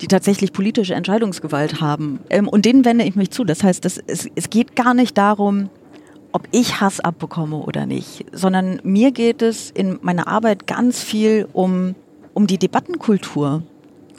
die 0.00 0.08
tatsächlich 0.08 0.52
politische 0.52 0.94
Entscheidungsgewalt 0.94 1.80
haben. 1.80 2.18
Ähm, 2.30 2.48
und 2.48 2.64
denen 2.64 2.84
wende 2.84 3.04
ich 3.04 3.14
mich 3.14 3.30
zu. 3.30 3.44
Das 3.44 3.62
heißt, 3.62 3.84
das, 3.84 4.00
es, 4.08 4.28
es 4.34 4.50
geht 4.50 4.74
gar 4.74 4.92
nicht 4.92 5.16
darum, 5.16 5.70
ob 6.32 6.48
ich 6.50 6.80
Hass 6.80 6.98
abbekomme 6.98 7.58
oder 7.58 7.86
nicht, 7.86 8.26
sondern 8.32 8.80
mir 8.82 9.12
geht 9.12 9.40
es 9.40 9.70
in 9.70 10.00
meiner 10.02 10.26
Arbeit 10.26 10.66
ganz 10.66 11.00
viel 11.00 11.46
um, 11.52 11.94
um 12.32 12.48
die 12.48 12.58
Debattenkultur. 12.58 13.62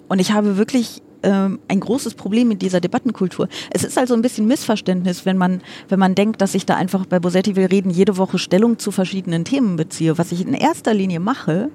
Und 0.07 0.19
ich 0.19 0.31
habe 0.31 0.55
wirklich 0.55 1.01
ähm, 1.23 1.59
ein 1.67 1.79
großes 1.79 2.15
Problem 2.15 2.51
in 2.51 2.59
dieser 2.59 2.79
Debattenkultur. 2.79 3.47
Es 3.71 3.83
ist 3.83 3.97
also 3.97 4.13
ein 4.13 4.21
bisschen 4.21 4.47
Missverständnis, 4.47 5.25
wenn 5.25 5.37
man, 5.37 5.61
wenn 5.89 5.99
man 5.99 6.15
denkt, 6.15 6.41
dass 6.41 6.55
ich 6.55 6.65
da 6.65 6.75
einfach 6.75 7.05
bei 7.05 7.19
Bosetti 7.19 7.55
will 7.55 7.65
reden, 7.65 7.89
jede 7.89 8.17
Woche 8.17 8.37
Stellung 8.37 8.79
zu 8.79 8.91
verschiedenen 8.91 9.45
Themen 9.45 9.75
beziehe. 9.75 10.17
Was 10.17 10.31
ich 10.31 10.41
in 10.41 10.53
erster 10.53 10.93
Linie 10.93 11.19
mache, 11.19 11.69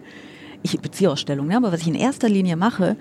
ich 0.62 0.78
beziehe 0.80 1.10
auch 1.10 1.16
Stellung, 1.16 1.46
ne, 1.48 1.56
aber 1.56 1.72
was 1.72 1.80
ich 1.80 1.88
in 1.88 1.94
erster 1.94 2.28
Linie 2.28 2.56
mache, 2.56 2.96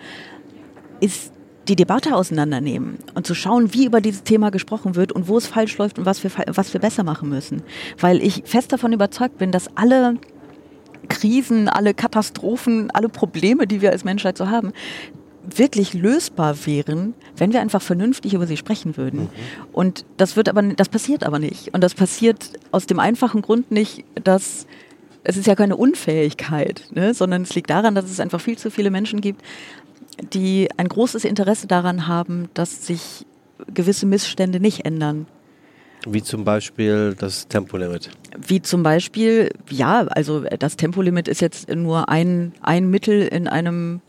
ist 0.99 1.33
die 1.67 1.75
Debatte 1.75 2.15
auseinandernehmen 2.15 2.97
und 3.13 3.27
zu 3.27 3.35
schauen, 3.35 3.73
wie 3.73 3.85
über 3.85 4.01
dieses 4.01 4.23
Thema 4.23 4.49
gesprochen 4.49 4.95
wird 4.95 5.11
und 5.11 5.27
wo 5.27 5.37
es 5.37 5.45
falsch 5.45 5.77
läuft 5.77 5.99
und 5.99 6.05
was 6.05 6.23
wir, 6.23 6.31
was 6.47 6.73
wir 6.73 6.81
besser 6.81 7.03
machen 7.03 7.29
müssen. 7.29 7.61
Weil 7.99 8.23
ich 8.23 8.43
fest 8.45 8.73
davon 8.73 8.91
überzeugt 8.91 9.37
bin, 9.37 9.51
dass 9.51 9.75
alle 9.77 10.15
Krisen, 11.09 11.69
alle 11.69 11.93
Katastrophen, 11.93 12.89
alle 12.91 13.09
Probleme, 13.09 13.67
die 13.67 13.81
wir 13.81 13.91
als 13.91 14.03
Menschheit 14.03 14.37
so 14.37 14.49
haben, 14.49 14.73
wirklich 15.57 15.93
lösbar 15.93 16.65
wären, 16.65 17.13
wenn 17.37 17.53
wir 17.53 17.61
einfach 17.61 17.81
vernünftig 17.81 18.33
über 18.33 18.45
sie 18.45 18.57
sprechen 18.57 18.97
würden. 18.97 19.21
Mhm. 19.21 19.29
Und 19.73 20.05
das 20.17 20.35
wird 20.35 20.49
aber, 20.49 20.61
das 20.61 20.89
passiert 20.89 21.23
aber 21.23 21.39
nicht. 21.39 21.73
Und 21.73 21.81
das 21.81 21.93
passiert 21.93 22.51
aus 22.71 22.85
dem 22.85 22.99
einfachen 22.99 23.41
Grund 23.41 23.71
nicht, 23.71 24.03
dass 24.23 24.67
es 25.23 25.37
ist 25.37 25.47
ja 25.47 25.55
keine 25.55 25.75
Unfähigkeit, 25.75 26.87
ne, 26.91 27.13
sondern 27.13 27.41
es 27.41 27.53
liegt 27.53 27.69
daran, 27.69 27.93
dass 27.93 28.05
es 28.05 28.19
einfach 28.19 28.39
viel 28.39 28.57
zu 28.57 28.71
viele 28.71 28.89
Menschen 28.89 29.21
gibt, 29.21 29.41
die 30.33 30.69
ein 30.77 30.87
großes 30.87 31.25
Interesse 31.25 31.67
daran 31.67 32.07
haben, 32.07 32.49
dass 32.53 32.85
sich 32.85 33.25
gewisse 33.73 34.05
Missstände 34.05 34.59
nicht 34.59 34.85
ändern. 34.85 35.27
Wie 36.07 36.23
zum 36.23 36.45
Beispiel 36.45 37.15
das 37.19 37.47
Tempolimit. 37.49 38.09
Wie 38.37 38.61
zum 38.61 38.83
Beispiel, 38.83 39.51
ja, 39.69 40.07
also 40.07 40.41
das 40.41 40.77
Tempolimit 40.77 41.27
ist 41.27 41.41
jetzt 41.41 41.69
nur 41.69 42.07
ein, 42.07 42.53
ein 42.61 42.89
Mittel 42.89 43.27
in 43.27 43.49
einem 43.49 44.01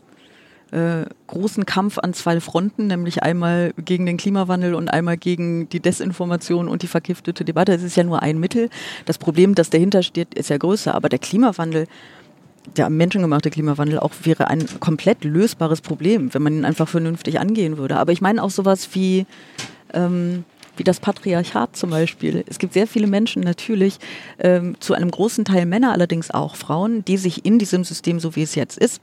äh, 0.71 1.05
großen 1.27 1.65
Kampf 1.65 1.97
an 1.97 2.13
zwei 2.13 2.39
Fronten, 2.39 2.87
nämlich 2.87 3.23
einmal 3.23 3.73
gegen 3.77 4.05
den 4.05 4.17
Klimawandel 4.17 4.73
und 4.73 4.87
einmal 4.89 5.17
gegen 5.17 5.67
die 5.69 5.79
Desinformation 5.79 6.67
und 6.67 6.81
die 6.81 6.87
vergiftete 6.87 7.43
Debatte. 7.43 7.73
Es 7.73 7.83
ist 7.83 7.97
ja 7.97 8.03
nur 8.03 8.21
ein 8.21 8.39
Mittel. 8.39 8.69
Das 9.05 9.17
Problem, 9.17 9.53
das 9.53 9.69
dahinter 9.69 10.01
steht, 10.01 10.33
ist 10.33 10.49
ja 10.49 10.57
größer. 10.57 10.95
Aber 10.95 11.09
der 11.09 11.19
Klimawandel, 11.19 11.87
der 12.77 12.89
menschengemachte 12.89 13.49
Klimawandel 13.49 13.99
auch 13.99 14.11
wäre 14.23 14.47
ein 14.47 14.65
komplett 14.79 15.23
lösbares 15.23 15.81
Problem, 15.81 16.33
wenn 16.33 16.41
man 16.41 16.53
ihn 16.53 16.65
einfach 16.65 16.87
vernünftig 16.87 17.39
angehen 17.39 17.77
würde. 17.77 17.97
Aber 17.97 18.11
ich 18.13 18.21
meine 18.21 18.41
auch 18.41 18.51
sowas 18.51 18.89
wie, 18.93 19.25
ähm, 19.93 20.45
wie 20.77 20.83
das 20.83 21.01
Patriarchat 21.01 21.75
zum 21.75 21.89
Beispiel. 21.89 22.45
Es 22.47 22.59
gibt 22.59 22.73
sehr 22.73 22.87
viele 22.87 23.07
Menschen 23.07 23.41
natürlich, 23.41 23.99
ähm, 24.39 24.77
zu 24.79 24.93
einem 24.93 25.11
großen 25.11 25.43
Teil 25.43 25.65
Männer 25.65 25.91
allerdings 25.91 26.31
auch 26.31 26.55
Frauen, 26.55 27.03
die 27.03 27.17
sich 27.17 27.45
in 27.45 27.59
diesem 27.59 27.83
System, 27.83 28.19
so 28.21 28.35
wie 28.37 28.43
es 28.43 28.55
jetzt 28.55 28.77
ist, 28.77 29.01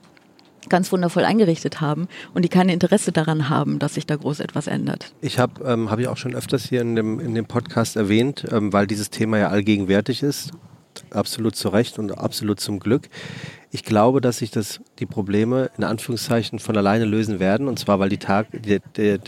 ganz 0.68 0.92
wundervoll 0.92 1.24
eingerichtet 1.24 1.80
haben 1.80 2.08
und 2.34 2.44
die 2.44 2.48
kein 2.48 2.68
Interesse 2.68 3.12
daran 3.12 3.48
haben, 3.48 3.78
dass 3.78 3.94
sich 3.94 4.06
da 4.06 4.16
groß 4.16 4.40
etwas 4.40 4.66
ändert. 4.66 5.12
Ich 5.20 5.38
habe, 5.38 5.64
ähm, 5.64 5.90
habe 5.90 6.02
ich 6.02 6.08
auch 6.08 6.16
schon 6.16 6.34
öfters 6.34 6.64
hier 6.68 6.80
in 6.80 6.96
dem, 6.96 7.20
in 7.20 7.34
dem 7.34 7.46
Podcast 7.46 7.96
erwähnt, 7.96 8.46
ähm, 8.50 8.72
weil 8.72 8.86
dieses 8.86 9.10
Thema 9.10 9.38
ja 9.38 9.48
allgegenwärtig 9.48 10.22
ist 10.22 10.52
absolut 11.14 11.56
zu 11.56 11.68
Recht 11.68 11.98
und 11.98 12.16
absolut 12.16 12.60
zum 12.60 12.80
Glück. 12.80 13.08
Ich 13.70 13.84
glaube, 13.84 14.22
dass 14.22 14.38
sich 14.38 14.50
das, 14.50 14.80
die 14.98 15.04
Probleme 15.04 15.70
in 15.76 15.84
Anführungszeichen 15.84 16.58
von 16.58 16.76
alleine 16.76 17.04
lösen 17.04 17.38
werden. 17.38 17.68
Und 17.68 17.78
zwar, 17.78 17.98
weil 17.98 18.08
die, 18.08 18.16
Tag, 18.16 18.46
die, 18.52 18.80
die, 18.96 19.18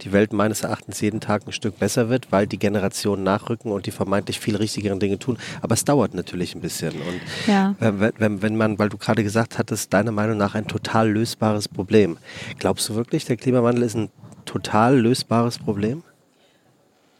die 0.00 0.12
Welt 0.12 0.32
meines 0.32 0.62
Erachtens 0.62 1.00
jeden 1.02 1.20
Tag 1.20 1.46
ein 1.46 1.52
Stück 1.52 1.78
besser 1.78 2.08
wird, 2.08 2.32
weil 2.32 2.46
die 2.46 2.58
Generationen 2.58 3.24
nachrücken 3.24 3.70
und 3.70 3.84
die 3.84 3.90
vermeintlich 3.90 4.40
viel 4.40 4.56
richtigeren 4.56 5.00
Dinge 5.00 5.18
tun. 5.18 5.36
Aber 5.60 5.74
es 5.74 5.84
dauert 5.84 6.14
natürlich 6.14 6.54
ein 6.54 6.62
bisschen. 6.62 6.94
Und 6.94 7.20
ja. 7.46 7.74
äh, 7.80 7.92
wenn, 8.18 8.40
wenn 8.40 8.56
man, 8.56 8.78
weil 8.78 8.88
du 8.88 8.96
gerade 8.96 9.22
gesagt 9.22 9.58
hattest, 9.58 9.92
deiner 9.92 10.12
Meinung 10.12 10.38
nach 10.38 10.54
ein 10.54 10.66
total 10.66 11.10
lösbares 11.10 11.68
Problem. 11.68 12.16
Glaubst 12.58 12.88
du 12.88 12.94
wirklich, 12.94 13.26
der 13.26 13.36
Klimawandel 13.36 13.82
ist 13.84 13.96
ein 13.96 14.08
total 14.46 14.98
lösbares 14.98 15.58
Problem? 15.58 16.02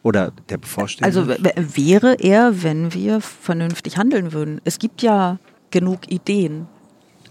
Oder 0.03 0.31
der 0.49 0.57
bevorstehende? 0.57 1.05
Also 1.05 1.27
wäre 1.27 2.15
er, 2.19 2.63
wenn 2.63 2.93
wir 2.93 3.21
vernünftig 3.21 3.97
handeln 3.97 4.31
würden. 4.31 4.61
Es 4.63 4.79
gibt 4.79 5.01
ja 5.01 5.39
genug 5.71 6.09
Ideen. 6.09 6.67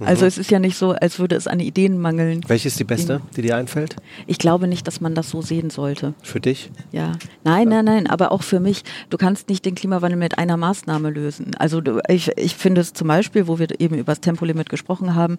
Also 0.01 0.23
mhm. 0.23 0.29
es 0.29 0.39
ist 0.39 0.51
ja 0.51 0.59
nicht 0.59 0.77
so, 0.77 0.93
als 0.93 1.19
würde 1.19 1.35
es 1.35 1.47
an 1.47 1.61
Ideen 1.61 1.99
mangeln. 1.99 2.43
Welche 2.47 2.69
ist 2.69 2.79
die 2.79 2.85
beste, 2.85 3.21
die 3.37 3.43
dir 3.43 3.57
einfällt? 3.57 3.97
Ich 4.27 4.39
glaube 4.39 4.69
nicht, 4.69 4.87
dass 4.87 5.01
man 5.01 5.15
das 5.15 5.31
so 5.31 5.43
sehen 5.43 5.71
sollte. 5.71 6.15
Für 6.23 6.41
dich? 6.41 6.71
Ja. 6.93 7.13
Nein, 7.43 7.69
nein, 7.69 7.85
nein, 7.85 8.07
aber 8.07 8.31
auch 8.31 8.43
für 8.43 8.61
mich. 8.61 8.85
Du 9.11 9.17
kannst 9.17 9.49
nicht 9.49 9.65
den 9.65 9.75
Klimawandel 9.75 10.19
mit 10.19 10.39
einer 10.39 10.57
Maßnahme 10.57 11.11
lösen. 11.11 11.53
Also 11.59 11.83
ich, 12.09 12.31
ich 12.37 12.55
finde 12.55 12.81
es 12.81 12.93
zum 12.93 13.09
Beispiel, 13.09 13.49
wo 13.49 13.59
wir 13.59 13.69
eben 13.81 13.97
über 13.97 14.13
das 14.13 14.21
Tempolimit 14.21 14.69
gesprochen 14.69 15.15
haben, 15.15 15.39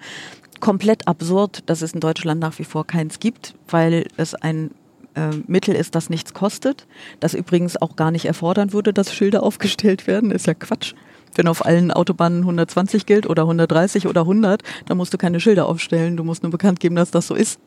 komplett 0.59 1.07
absurd, 1.07 1.63
dass 1.67 1.81
es 1.81 1.93
in 1.93 2.01
Deutschland 2.01 2.41
nach 2.41 2.59
wie 2.59 2.65
vor 2.65 2.85
keins 2.85 3.19
gibt, 3.19 3.55
weil 3.69 4.07
es 4.17 4.35
ein 4.35 4.71
äh, 5.19 5.35
Mittel 5.47 5.75
ist, 5.75 5.95
das 5.95 6.09
nichts 6.09 6.33
kostet, 6.33 6.87
das 7.19 7.33
übrigens 7.33 7.81
auch 7.81 7.95
gar 7.95 8.11
nicht 8.11 8.25
erfordern 8.25 8.73
würde, 8.73 8.93
dass 8.93 9.13
Schilder 9.13 9.43
aufgestellt 9.43 10.07
werden, 10.07 10.31
ist 10.31 10.47
ja 10.47 10.53
Quatsch. 10.53 10.93
Wenn 11.35 11.47
auf 11.47 11.65
allen 11.65 11.91
Autobahnen 11.91 12.39
120 12.39 13.05
gilt 13.05 13.29
oder 13.29 13.43
130 13.43 14.07
oder 14.07 14.21
100, 14.21 14.63
dann 14.87 14.97
musst 14.97 15.13
du 15.13 15.17
keine 15.17 15.39
Schilder 15.39 15.67
aufstellen, 15.67 16.17
du 16.17 16.23
musst 16.23 16.43
nur 16.43 16.51
bekannt 16.51 16.79
geben, 16.79 16.95
dass 16.95 17.11
das 17.11 17.27
so 17.27 17.35
ist. 17.35 17.59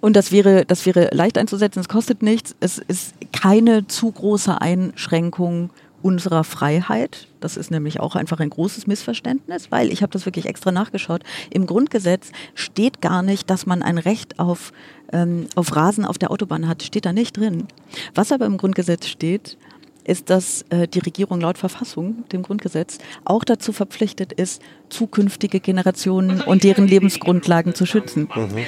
Und 0.00 0.14
das 0.14 0.30
wäre, 0.30 0.66
das 0.66 0.84
wäre 0.84 1.08
leicht 1.12 1.38
einzusetzen, 1.38 1.80
es 1.80 1.88
kostet 1.88 2.22
nichts, 2.22 2.54
es 2.60 2.78
ist 2.78 3.14
keine 3.32 3.86
zu 3.86 4.10
große 4.12 4.60
Einschränkung 4.60 5.70
unserer 6.06 6.44
Freiheit. 6.44 7.26
Das 7.40 7.56
ist 7.56 7.72
nämlich 7.72 7.98
auch 7.98 8.14
einfach 8.14 8.38
ein 8.38 8.50
großes 8.50 8.86
Missverständnis, 8.86 9.72
weil 9.72 9.92
ich 9.92 10.02
habe 10.02 10.12
das 10.12 10.24
wirklich 10.24 10.46
extra 10.46 10.70
nachgeschaut. 10.70 11.22
Im 11.50 11.66
Grundgesetz 11.66 12.30
steht 12.54 13.00
gar 13.00 13.22
nicht, 13.22 13.50
dass 13.50 13.66
man 13.66 13.82
ein 13.82 13.98
Recht 13.98 14.38
auf, 14.38 14.72
ähm, 15.12 15.48
auf 15.56 15.74
Rasen 15.74 16.04
auf 16.04 16.16
der 16.16 16.30
Autobahn 16.30 16.68
hat. 16.68 16.84
Steht 16.84 17.06
da 17.06 17.12
nicht 17.12 17.36
drin. 17.36 17.66
Was 18.14 18.30
aber 18.30 18.46
im 18.46 18.56
Grundgesetz 18.56 19.08
steht, 19.08 19.58
ist, 20.04 20.30
dass 20.30 20.64
äh, 20.70 20.86
die 20.86 21.00
Regierung 21.00 21.40
laut 21.40 21.58
Verfassung, 21.58 22.22
dem 22.30 22.44
Grundgesetz, 22.44 22.98
auch 23.24 23.42
dazu 23.42 23.72
verpflichtet 23.72 24.32
ist, 24.32 24.62
zukünftige 24.88 25.58
Generationen 25.58 26.40
und 26.40 26.62
deren 26.62 26.86
Lebensgrundlagen 26.86 27.74
zu 27.74 27.84
schützen. 27.84 28.28
Mhm. 28.32 28.64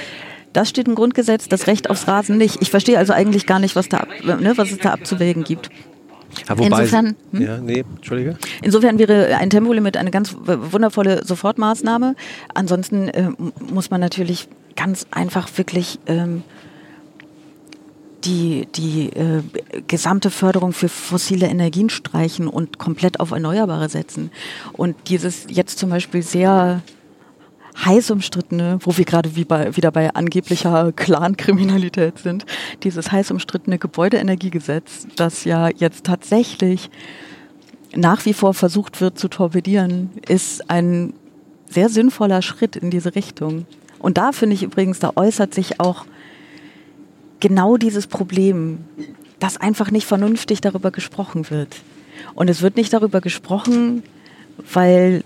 Das 0.52 0.70
steht 0.70 0.88
im 0.88 0.96
Grundgesetz, 0.96 1.46
das 1.46 1.68
Recht 1.68 1.88
aufs 1.88 2.08
Rasen 2.08 2.36
nicht. 2.36 2.60
Ich 2.62 2.70
verstehe 2.70 2.98
also 2.98 3.12
eigentlich 3.12 3.46
gar 3.46 3.60
nicht, 3.60 3.76
was, 3.76 3.88
da, 3.88 4.08
ne, 4.24 4.54
was 4.56 4.72
es 4.72 4.78
da 4.78 4.92
abzuwägen 4.92 5.44
gibt. 5.44 5.70
Ja, 6.48 6.58
wobei, 6.58 6.66
insofern, 6.66 7.16
hm? 7.32 7.42
ja, 7.42 7.58
nee, 7.58 7.84
Entschuldige. 7.96 8.36
insofern 8.62 8.98
wäre 8.98 9.36
ein 9.36 9.50
Tempolimit 9.50 9.96
eine 9.96 10.10
ganz 10.10 10.36
wundervolle 10.44 11.24
Sofortmaßnahme. 11.24 12.14
Ansonsten 12.54 13.08
äh, 13.08 13.30
muss 13.70 13.90
man 13.90 14.00
natürlich 14.00 14.48
ganz 14.76 15.06
einfach 15.10 15.48
wirklich 15.56 15.98
ähm, 16.06 16.42
die, 18.24 18.66
die 18.74 19.10
äh, 19.10 19.42
gesamte 19.86 20.30
Förderung 20.30 20.72
für 20.72 20.88
fossile 20.88 21.46
Energien 21.46 21.88
streichen 21.88 22.48
und 22.48 22.78
komplett 22.78 23.20
auf 23.20 23.30
Erneuerbare 23.30 23.88
setzen. 23.88 24.30
Und 24.72 24.96
dieses 25.08 25.46
jetzt 25.48 25.78
zum 25.78 25.90
Beispiel 25.90 26.22
sehr 26.22 26.82
heiß 27.84 28.10
umstrittene, 28.10 28.78
wo 28.82 28.96
wir 28.96 29.04
gerade 29.04 29.36
wie 29.36 29.44
bei, 29.44 29.76
wieder 29.76 29.90
bei 29.90 30.12
angeblicher 30.14 30.92
Clankriminalität 30.92 32.18
sind, 32.18 32.44
dieses 32.82 33.12
heiß 33.12 33.30
umstrittene 33.30 33.78
Gebäudeenergiegesetz, 33.78 35.06
das 35.16 35.44
ja 35.44 35.68
jetzt 35.68 36.04
tatsächlich 36.04 36.90
nach 37.94 38.24
wie 38.26 38.34
vor 38.34 38.54
versucht 38.54 39.00
wird 39.00 39.18
zu 39.18 39.28
torpedieren, 39.28 40.10
ist 40.28 40.70
ein 40.70 41.14
sehr 41.70 41.88
sinnvoller 41.88 42.42
Schritt 42.42 42.76
in 42.76 42.90
diese 42.90 43.14
Richtung. 43.14 43.66
Und 43.98 44.18
da 44.18 44.32
finde 44.32 44.54
ich 44.54 44.62
übrigens, 44.62 44.98
da 44.98 45.12
äußert 45.16 45.54
sich 45.54 45.80
auch 45.80 46.04
genau 47.40 47.76
dieses 47.76 48.06
Problem, 48.06 48.84
dass 49.38 49.56
einfach 49.56 49.90
nicht 49.90 50.06
vernünftig 50.06 50.60
darüber 50.60 50.90
gesprochen 50.90 51.50
wird. 51.50 51.76
Und 52.34 52.50
es 52.50 52.62
wird 52.62 52.76
nicht 52.76 52.92
darüber 52.92 53.20
gesprochen, 53.20 54.02
weil 54.72 55.22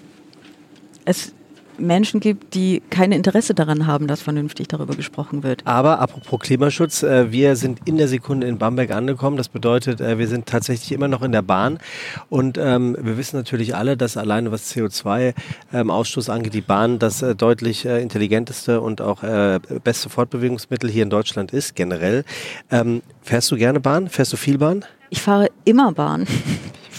es 1.05 1.33
Menschen 1.79 2.21
gibt, 2.21 2.55
die 2.55 2.83
kein 2.91 3.13
Interesse 3.13 3.55
daran 3.55 3.87
haben, 3.87 4.07
dass 4.07 4.23
vernünftig 4.23 4.69
darüber 4.69 4.95
gesprochen 4.95 5.43
wird. 5.43 5.67
Aber 5.67 6.01
apropos 6.01 6.41
Klimaschutz, 6.41 7.03
äh, 7.03 7.33
wir 7.33 7.57
sind 7.57 7.81
in 7.85 7.97
der 7.97 8.09
Sekunde 8.09 8.47
in 8.47 8.59
Bamberg 8.59 8.91
angekommen. 8.91 9.37
Das 9.37 9.49
bedeutet, 9.49 10.01
äh, 10.01 10.19
wir 10.19 10.29
sind 10.29 10.47
tatsächlich 10.47 10.93
immer 10.93 11.09
noch 11.09 11.23
in 11.23 11.33
der 11.33 11.43
Bahn. 11.43 11.79
Und 12.29 12.59
ähm, 12.59 12.97
wir 13.01 13.17
wissen 13.17 13.37
natürlich 13.37 13.75
alle, 13.75 13.97
dass 13.97 14.17
alleine 14.17 14.53
was 14.53 14.75
CO2-Ausstoß 14.75 16.29
ähm, 16.29 16.35
angeht, 16.35 16.55
die 16.55 16.61
Bahn 16.61 16.99
das 16.99 17.23
äh, 17.23 17.35
deutlich 17.35 17.85
intelligenteste 17.85 18.81
und 18.81 19.01
auch 19.01 19.23
beste 19.85 20.09
Fortbewegungsmittel 20.09 20.91
hier 20.91 21.03
in 21.03 21.11
Deutschland 21.11 21.53
ist, 21.53 21.75
generell. 21.75 22.25
Ähm, 22.71 23.03
fährst 23.23 23.51
du 23.51 23.57
gerne 23.57 23.81
Bahn? 23.81 24.09
Fährst 24.09 24.33
du 24.33 24.37
viel 24.37 24.59
Bahn? 24.59 24.85
Ich 25.11 25.21
fahre 25.21 25.49
immer 25.65 25.93
Bahn 25.93 26.27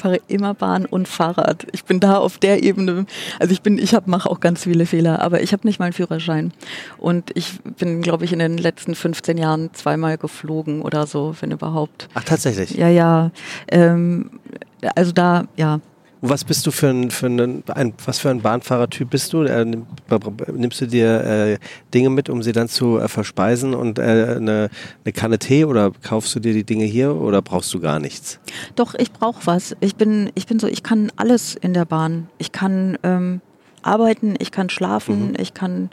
fahre 0.03 0.19
immer 0.27 0.53
Bahn 0.53 0.85
und 0.85 1.07
Fahrrad. 1.07 1.65
Ich 1.71 1.85
bin 1.85 2.01
da 2.01 2.17
auf 2.17 2.37
der 2.37 2.61
Ebene. 2.61 3.05
Also 3.39 3.53
ich 3.53 3.61
bin, 3.61 3.77
ich 3.77 3.95
mache 4.05 4.29
auch 4.29 4.41
ganz 4.41 4.63
viele 4.63 4.85
Fehler, 4.85 5.21
aber 5.21 5.41
ich 5.41 5.53
habe 5.53 5.65
nicht 5.65 5.79
mal 5.79 5.85
einen 5.85 5.93
Führerschein. 5.93 6.51
Und 6.97 7.31
ich 7.35 7.61
bin, 7.61 8.01
glaube 8.01 8.25
ich, 8.25 8.33
in 8.33 8.39
den 8.39 8.57
letzten 8.57 8.95
15 8.95 9.37
Jahren 9.37 9.73
zweimal 9.73 10.17
geflogen 10.17 10.81
oder 10.81 11.07
so, 11.07 11.35
wenn 11.39 11.51
überhaupt. 11.51 12.09
Ach, 12.15 12.23
tatsächlich? 12.23 12.71
Ja, 12.71 12.89
ja. 12.89 13.31
Ähm, 13.69 14.41
also 14.95 15.13
da, 15.13 15.45
ja. 15.55 15.79
Und 16.23 16.29
was 16.29 16.45
bist 16.45 16.65
du 16.65 16.71
für 16.71 16.87
ein, 16.87 17.11
für 17.11 17.25
ein, 17.25 17.63
ein 17.67 17.93
was 18.05 18.19
für 18.19 18.29
ein 18.29 18.41
Bahnfahrertyp 18.41 19.09
bist 19.09 19.33
du? 19.33 19.43
Äh, 19.43 19.65
nimmst 19.65 20.79
du 20.79 20.87
dir 20.87 21.21
äh, 21.21 21.57
Dinge 21.93 22.09
mit, 22.11 22.29
um 22.29 22.41
sie 22.41 22.53
dann 22.53 22.69
zu 22.69 22.97
äh, 22.97 23.09
verspeisen 23.09 23.73
und 23.73 23.99
äh, 23.99 24.35
eine, 24.37 24.69
eine 25.03 25.11
Kanne 25.11 25.37
Tee 25.37 25.65
oder 25.65 25.91
kaufst 26.01 26.33
du 26.33 26.39
dir 26.39 26.53
die 26.53 26.63
Dinge 26.63 26.85
hier 26.85 27.13
oder 27.13 27.41
brauchst 27.41 27.73
du 27.73 27.81
gar 27.81 27.99
nichts? 27.99 28.39
Doch, 28.75 28.95
ich 28.95 29.11
brauche 29.11 29.45
was. 29.47 29.75
Ich 29.81 29.97
bin, 29.97 30.31
ich 30.33 30.47
bin 30.47 30.59
so, 30.59 30.67
ich 30.67 30.81
kann 30.81 31.11
alles 31.17 31.55
in 31.55 31.73
der 31.73 31.83
Bahn. 31.83 32.29
Ich 32.37 32.53
kann 32.53 32.97
ähm, 33.03 33.41
arbeiten, 33.81 34.35
ich 34.39 34.51
kann 34.51 34.69
schlafen, 34.69 35.31
mhm. 35.31 35.37
ich 35.39 35.53
kann 35.53 35.89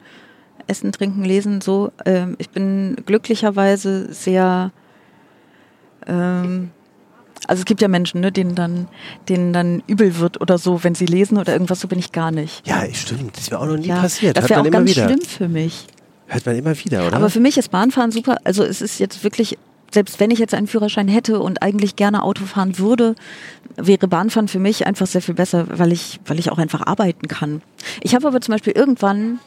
essen, 0.69 0.93
trinken, 0.93 1.25
lesen. 1.25 1.61
So, 1.61 1.91
ähm, 2.05 2.37
ich 2.39 2.51
bin 2.51 2.95
glücklicherweise 3.05 4.15
sehr 4.15 4.71
ähm, 6.07 6.71
also 7.47 7.61
es 7.61 7.65
gibt 7.65 7.81
ja 7.81 7.89
Menschen, 7.89 8.21
ne, 8.21 8.33
denen 8.33 8.55
dann, 8.55 8.89
denen 9.29 9.53
dann 9.53 9.83
übel 9.87 10.19
wird 10.19 10.41
oder 10.41 10.59
so, 10.59 10.85
wenn 10.85 10.95
sie 10.95 11.07
lesen 11.07 11.39
oder 11.39 11.53
irgendwas, 11.53 11.81
so 11.81 11.89
bin 11.89 11.99
ich 11.99 12.13
gar 12.13 12.31
nicht. 12.31 12.67
Ja, 12.67 12.83
stimmt. 12.93 13.37
Das 13.37 13.51
wäre 13.51 13.61
auch 13.61 13.67
noch 13.67 13.77
nie 13.77 13.89
ja, 13.89 14.01
passiert. 14.01 14.37
Das 14.37 14.49
wäre 14.49 14.61
auch 14.61 14.71
ganz 14.71 14.91
wieder. 14.91 15.07
schlimm 15.07 15.23
für 15.23 15.49
mich. 15.49 15.87
Hört 16.27 16.47
man 16.47 16.57
immer 16.57 16.79
wieder, 16.79 17.07
oder? 17.07 17.17
Aber 17.17 17.31
für 17.31 17.41
mich 17.41 17.59
ist 17.59 17.71
Bahnfahren 17.71 18.13
super. 18.13 18.39
Also 18.45 18.63
es 18.63 18.81
ist 18.81 19.01
jetzt 19.01 19.25
wirklich, 19.25 19.59
selbst 19.91 20.21
wenn 20.21 20.31
ich 20.31 20.39
jetzt 20.39 20.55
einen 20.55 20.67
Führerschein 20.67 21.09
hätte 21.09 21.41
und 21.41 21.63
eigentlich 21.63 21.97
gerne 21.97 22.23
Auto 22.23 22.45
fahren 22.45 22.79
würde, 22.79 23.17
wäre 23.77 24.07
Bahnfahren 24.07 24.47
für 24.47 24.61
mich 24.61 24.87
einfach 24.87 25.07
sehr 25.07 25.23
viel 25.23 25.35
besser, 25.35 25.67
weil 25.71 25.93
ich, 25.93 26.21
weil 26.27 26.39
ich 26.39 26.53
auch 26.53 26.59
einfach 26.59 26.87
arbeiten 26.87 27.27
kann. 27.27 27.63
Ich 28.01 28.15
habe 28.15 28.29
aber 28.29 28.41
zum 28.41 28.53
Beispiel 28.53 28.75
irgendwann 28.75 29.41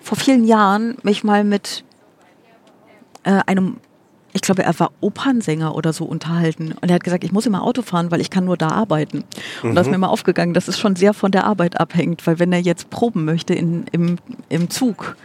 vor 0.00 0.16
vielen 0.16 0.44
Jahren 0.44 0.96
mich 1.02 1.22
mal 1.22 1.44
mit 1.44 1.84
äh, 3.24 3.40
einem 3.46 3.76
ich 4.38 4.42
glaube, 4.42 4.62
er 4.62 4.78
war 4.78 4.92
Opernsänger 5.00 5.74
oder 5.74 5.92
so 5.92 6.04
unterhalten. 6.04 6.72
Und 6.80 6.88
er 6.88 6.94
hat 6.94 7.04
gesagt, 7.04 7.24
ich 7.24 7.32
muss 7.32 7.44
immer 7.44 7.64
Auto 7.64 7.82
fahren, 7.82 8.12
weil 8.12 8.20
ich 8.20 8.30
kann 8.30 8.44
nur 8.44 8.56
da 8.56 8.68
arbeiten. 8.68 9.24
Und 9.62 9.70
mhm. 9.70 9.74
da 9.74 9.80
ist 9.80 9.88
mhm. 9.88 9.94
mir 9.94 9.98
mal 9.98 10.08
aufgegangen, 10.08 10.54
dass 10.54 10.68
es 10.68 10.78
schon 10.78 10.94
sehr 10.94 11.12
von 11.12 11.32
der 11.32 11.44
Arbeit 11.44 11.80
abhängt, 11.80 12.24
weil 12.26 12.38
wenn 12.38 12.52
er 12.52 12.60
jetzt 12.60 12.88
proben 12.88 13.24
möchte 13.24 13.52
in, 13.52 13.86
im, 13.90 14.18
im 14.48 14.70
Zug, 14.70 15.16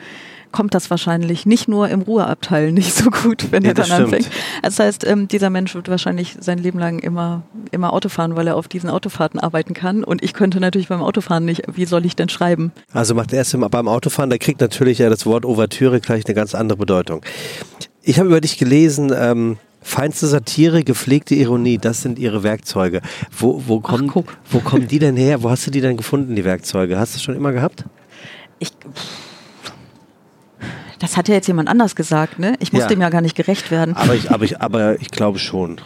kommt 0.52 0.74
das 0.74 0.90
wahrscheinlich 0.90 1.46
nicht 1.46 1.68
nur 1.68 1.90
im 1.90 2.02
Ruheabteil 2.02 2.72
nicht 2.72 2.94
so 2.94 3.10
gut, 3.10 3.52
wenn 3.52 3.64
nee, 3.64 3.70
er 3.70 3.74
dann 3.76 3.92
anfängt. 3.92 4.30
Das 4.62 4.80
heißt, 4.80 5.06
ähm, 5.06 5.28
dieser 5.28 5.50
Mensch 5.50 5.76
wird 5.76 5.90
wahrscheinlich 5.90 6.38
sein 6.40 6.58
Leben 6.58 6.80
lang 6.80 7.00
immer, 7.00 7.44
immer 7.72 7.94
Auto 7.94 8.10
fahren, 8.10 8.36
weil 8.36 8.48
er 8.48 8.56
auf 8.56 8.68
diesen 8.68 8.90
Autofahrten 8.90 9.40
arbeiten 9.40 9.74
kann. 9.74 10.04
Und 10.04 10.24
ich 10.24 10.34
könnte 10.34 10.60
natürlich 10.60 10.88
beim 10.88 11.02
Autofahren 11.02 11.46
nicht. 11.46 11.64
Wie 11.74 11.86
soll 11.86 12.06
ich 12.06 12.16
denn 12.16 12.30
schreiben? 12.30 12.72
Also 12.94 13.14
macht 13.14 13.34
er 13.34 13.42
es 13.42 13.56
beim 13.72 13.88
Autofahren, 13.88 14.30
da 14.30 14.38
kriegt 14.38 14.62
natürlich 14.62 15.00
ja 15.00 15.10
das 15.10 15.26
Wort 15.26 15.46
Ouvertüre 15.46 16.00
gleich 16.00 16.26
eine 16.26 16.36
ganz 16.36 16.56
andere 16.56 16.78
Bedeutung. 16.78 17.22
Ich 18.06 18.20
habe 18.20 18.28
über 18.28 18.42
dich 18.42 18.58
gelesen, 18.58 19.14
ähm, 19.16 19.58
feinste 19.82 20.28
Satire, 20.28 20.84
gepflegte 20.84 21.36
Ironie, 21.36 21.78
das 21.78 22.02
sind 22.02 22.20
ihre 22.20 22.44
Werkzeuge. 22.44 23.02
Wo, 23.38 23.64
wo, 23.66 23.80
kommen, 23.80 24.12
Ach, 24.14 24.24
wo 24.52 24.60
kommen 24.60 24.88
die 24.88 25.00
denn 25.00 25.16
her? 25.16 25.42
Wo 25.44 25.50
hast 25.50 25.66
du 25.68 25.72
die 25.72 25.82
denn 25.82 25.96
gefunden, 25.96 26.36
die 26.36 26.44
Werkzeuge? 26.44 27.00
Hast 27.00 27.14
du 27.14 27.18
das 27.18 27.24
schon 27.24 27.36
immer 27.36 27.54
gehabt? 27.54 27.86
Ich. 28.60 28.72
Das 31.00 31.18
hat 31.18 31.28
ja 31.28 31.36
jetzt 31.36 31.48
jemand 31.48 31.70
anders 31.70 31.96
gesagt, 31.96 32.40
ne? 32.40 32.56
Ich 32.60 32.72
muss 32.72 32.84
ja. 32.84 32.88
dem 32.88 33.02
ja 33.02 33.10
gar 33.10 33.22
nicht 33.22 33.36
gerecht 33.36 33.72
werden. 33.72 33.96
Aber 33.96 34.16
ich, 34.16 34.32
aber 34.32 34.46
ich, 34.46 34.62
aber 34.62 35.02
ich 35.02 35.10
glaube 35.10 35.40
schon, 35.40 35.82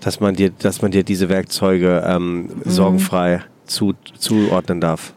dass 0.00 0.20
man 0.20 0.34
dir, 0.34 0.50
dass 0.50 0.82
man 0.82 0.90
dir 0.90 1.04
diese 1.04 1.28
Werkzeuge 1.28 2.04
ähm, 2.06 2.42
mhm. 2.42 2.50
sorgenfrei 2.64 3.42
zu, 3.66 3.94
zuordnen 4.18 4.80
darf. 4.80 5.12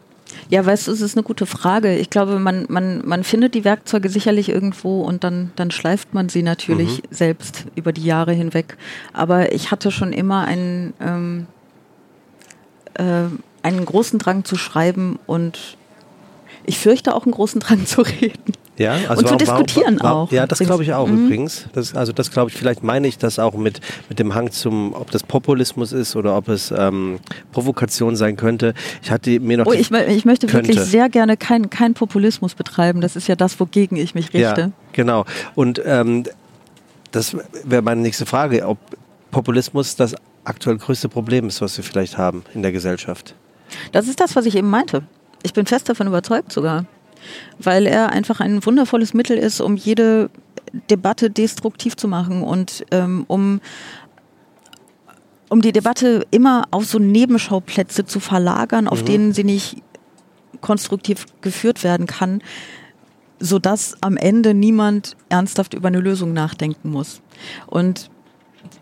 Ja, 0.50 0.64
weißt 0.64 0.88
du, 0.88 0.92
es 0.92 1.00
ist 1.00 1.16
eine 1.16 1.22
gute 1.22 1.46
Frage. 1.46 1.96
Ich 1.96 2.10
glaube, 2.10 2.38
man, 2.38 2.66
man, 2.68 3.06
man 3.06 3.24
findet 3.24 3.54
die 3.54 3.64
Werkzeuge 3.64 4.08
sicherlich 4.08 4.48
irgendwo 4.48 5.02
und 5.02 5.24
dann, 5.24 5.52
dann 5.56 5.70
schleift 5.70 6.14
man 6.14 6.28
sie 6.28 6.42
natürlich 6.42 7.02
mhm. 7.02 7.06
selbst 7.10 7.66
über 7.74 7.92
die 7.92 8.04
Jahre 8.04 8.32
hinweg. 8.32 8.76
Aber 9.12 9.52
ich 9.52 9.70
hatte 9.70 9.90
schon 9.90 10.12
immer 10.12 10.44
einen, 10.44 10.92
ähm, 11.00 11.46
äh, 12.94 13.24
einen 13.62 13.84
großen 13.84 14.18
Drang 14.18 14.44
zu 14.44 14.56
schreiben 14.56 15.18
und 15.26 15.76
ich 16.66 16.78
fürchte 16.78 17.14
auch 17.14 17.24
einen 17.24 17.32
großen 17.32 17.60
Drang 17.60 17.86
zu 17.86 18.02
reden. 18.02 18.52
Ja, 18.76 18.96
also 19.08 19.22
und 19.22 19.28
zu 19.28 19.36
diskutieren 19.36 19.98
warum, 20.00 20.28
auch. 20.28 20.32
Ja, 20.32 20.46
das 20.46 20.58
glaube 20.58 20.82
ich 20.82 20.92
auch 20.92 21.06
mhm. 21.06 21.26
übrigens. 21.26 21.66
Das, 21.72 21.94
also 21.94 22.12
das 22.12 22.30
glaube 22.30 22.50
ich, 22.50 22.56
vielleicht 22.56 22.82
meine 22.82 23.06
ich 23.06 23.18
das 23.18 23.38
auch 23.38 23.54
mit, 23.54 23.80
mit 24.08 24.18
dem 24.18 24.34
Hang 24.34 24.50
zum, 24.50 24.94
ob 24.94 25.10
das 25.10 25.22
Populismus 25.22 25.92
ist 25.92 26.16
oder 26.16 26.36
ob 26.36 26.48
es 26.48 26.72
ähm, 26.76 27.20
Provokation 27.52 28.16
sein 28.16 28.36
könnte. 28.36 28.74
Ich 29.02 29.10
hatte 29.10 29.38
mir 29.38 29.58
noch. 29.58 29.66
Oh, 29.66 29.72
ich, 29.72 29.90
ich 29.92 30.24
möchte 30.24 30.46
könnte. 30.46 30.68
wirklich 30.68 30.80
sehr 30.80 31.08
gerne 31.08 31.36
keinen 31.36 31.70
kein 31.70 31.94
Populismus 31.94 32.54
betreiben. 32.54 33.00
Das 33.00 33.14
ist 33.14 33.28
ja 33.28 33.36
das, 33.36 33.58
wogegen 33.60 33.96
ich 33.96 34.14
mich 34.14 34.26
richte. 34.34 34.60
Ja, 34.60 34.70
genau. 34.92 35.24
Und 35.54 35.80
ähm, 35.84 36.24
das 37.12 37.36
wäre 37.62 37.82
meine 37.82 38.00
nächste 38.00 38.26
Frage, 38.26 38.66
ob 38.66 38.78
Populismus 39.30 39.94
das 39.94 40.16
aktuell 40.42 40.78
größte 40.78 41.08
Problem 41.08 41.46
ist, 41.46 41.60
was 41.60 41.76
wir 41.76 41.84
vielleicht 41.84 42.18
haben 42.18 42.44
in 42.54 42.62
der 42.62 42.72
Gesellschaft. 42.72 43.34
Das 43.92 44.08
ist 44.08 44.20
das, 44.20 44.34
was 44.34 44.46
ich 44.46 44.56
eben 44.56 44.68
meinte. 44.68 45.04
Ich 45.42 45.52
bin 45.52 45.66
fest 45.66 45.88
davon 45.88 46.06
überzeugt 46.06 46.52
sogar 46.52 46.86
weil 47.58 47.86
er 47.86 48.10
einfach 48.10 48.40
ein 48.40 48.64
wundervolles 48.64 49.14
Mittel 49.14 49.36
ist, 49.36 49.60
um 49.60 49.76
jede 49.76 50.30
Debatte 50.90 51.30
destruktiv 51.30 51.96
zu 51.96 52.08
machen 52.08 52.42
und 52.42 52.84
ähm, 52.90 53.24
um 53.28 53.60
um 55.50 55.60
die 55.60 55.72
Debatte 55.72 56.26
immer 56.30 56.64
auf 56.72 56.86
so 56.86 56.98
Nebenschauplätze 56.98 58.06
zu 58.06 58.18
verlagern, 58.18 58.88
auf 58.88 59.02
mhm. 59.02 59.06
denen 59.06 59.32
sie 59.32 59.44
nicht 59.44 59.76
konstruktiv 60.60 61.26
geführt 61.42 61.84
werden 61.84 62.06
kann, 62.06 62.42
sodass 63.38 63.96
am 64.00 64.16
Ende 64.16 64.54
niemand 64.54 65.16
ernsthaft 65.28 65.74
über 65.74 65.88
eine 65.88 66.00
Lösung 66.00 66.32
nachdenken 66.32 66.90
muss. 66.90 67.20
Und 67.66 68.10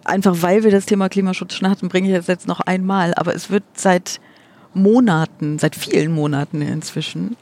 einfach 0.04 0.36
weil 0.40 0.64
wir 0.64 0.70
das 0.70 0.86
Thema 0.86 1.08
Klimaschutz 1.08 1.54
schon 1.54 1.68
hatten, 1.68 1.88
bringe 1.88 2.08
ich 2.08 2.14
es 2.14 2.26
jetzt 2.26 2.46
noch 2.46 2.60
einmal, 2.60 3.12
aber 3.14 3.34
es 3.34 3.50
wird 3.50 3.64
seit 3.74 4.20
Monaten, 4.74 5.58
seit 5.58 5.76
vielen 5.76 6.12
Monaten 6.12 6.62
inzwischen, 6.62 7.36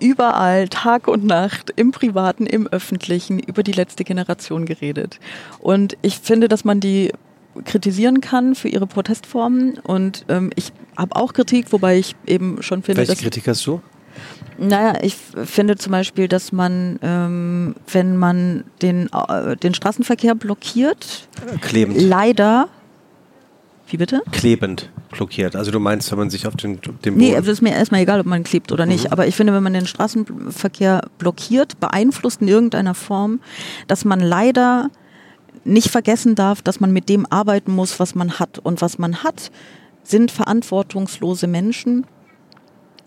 überall, 0.00 0.68
Tag 0.68 1.08
und 1.08 1.24
Nacht, 1.24 1.72
im 1.76 1.90
Privaten, 1.90 2.46
im 2.46 2.66
Öffentlichen, 2.66 3.38
über 3.38 3.62
die 3.62 3.72
letzte 3.72 4.04
Generation 4.04 4.66
geredet. 4.66 5.18
Und 5.60 5.96
ich 6.02 6.18
finde, 6.18 6.48
dass 6.48 6.64
man 6.64 6.80
die 6.80 7.12
kritisieren 7.64 8.20
kann 8.20 8.54
für 8.54 8.68
ihre 8.68 8.86
Protestformen. 8.86 9.78
Und 9.78 10.24
ähm, 10.28 10.50
ich 10.54 10.72
habe 10.96 11.16
auch 11.16 11.32
Kritik, 11.32 11.72
wobei 11.72 11.98
ich 11.98 12.14
eben 12.26 12.62
schon 12.62 12.82
finde. 12.82 13.06
Welche 13.06 13.22
Kritik 13.22 13.48
hast 13.48 13.66
du? 13.66 13.80
Naja, 14.58 14.94
ich 15.02 15.14
finde 15.14 15.76
zum 15.76 15.92
Beispiel, 15.92 16.26
dass 16.26 16.50
man, 16.50 16.98
ähm, 17.02 17.76
wenn 17.92 18.16
man 18.16 18.64
den, 18.82 19.08
äh, 19.12 19.56
den 19.56 19.74
Straßenverkehr 19.74 20.34
blockiert, 20.34 21.28
Klebend. 21.60 22.00
leider. 22.00 22.68
Wie 23.90 23.96
bitte? 23.96 24.22
Klebend 24.32 24.90
blockiert. 25.10 25.56
Also 25.56 25.70
du 25.70 25.80
meinst, 25.80 26.10
wenn 26.10 26.18
man 26.18 26.30
sich 26.30 26.46
auf 26.46 26.56
den, 26.56 26.78
den 27.04 27.16
Nee, 27.16 27.34
also 27.34 27.50
ist 27.50 27.62
mir 27.62 27.72
erstmal 27.72 28.02
egal, 28.02 28.20
ob 28.20 28.26
man 28.26 28.44
klebt 28.44 28.70
oder 28.70 28.84
nicht. 28.84 29.06
Mhm. 29.06 29.12
Aber 29.12 29.26
ich 29.26 29.34
finde, 29.34 29.54
wenn 29.54 29.62
man 29.62 29.72
den 29.72 29.86
Straßenverkehr 29.86 31.08
blockiert, 31.18 31.80
beeinflusst 31.80 32.42
in 32.42 32.48
irgendeiner 32.48 32.94
Form, 32.94 33.40
dass 33.86 34.04
man 34.04 34.20
leider 34.20 34.90
nicht 35.64 35.88
vergessen 35.88 36.34
darf, 36.34 36.60
dass 36.60 36.80
man 36.80 36.92
mit 36.92 37.08
dem 37.08 37.26
arbeiten 37.30 37.72
muss, 37.74 37.98
was 37.98 38.14
man 38.14 38.38
hat. 38.38 38.58
Und 38.58 38.82
was 38.82 38.98
man 38.98 39.22
hat, 39.22 39.50
sind 40.02 40.30
verantwortungslose 40.30 41.46
Menschen 41.46 42.06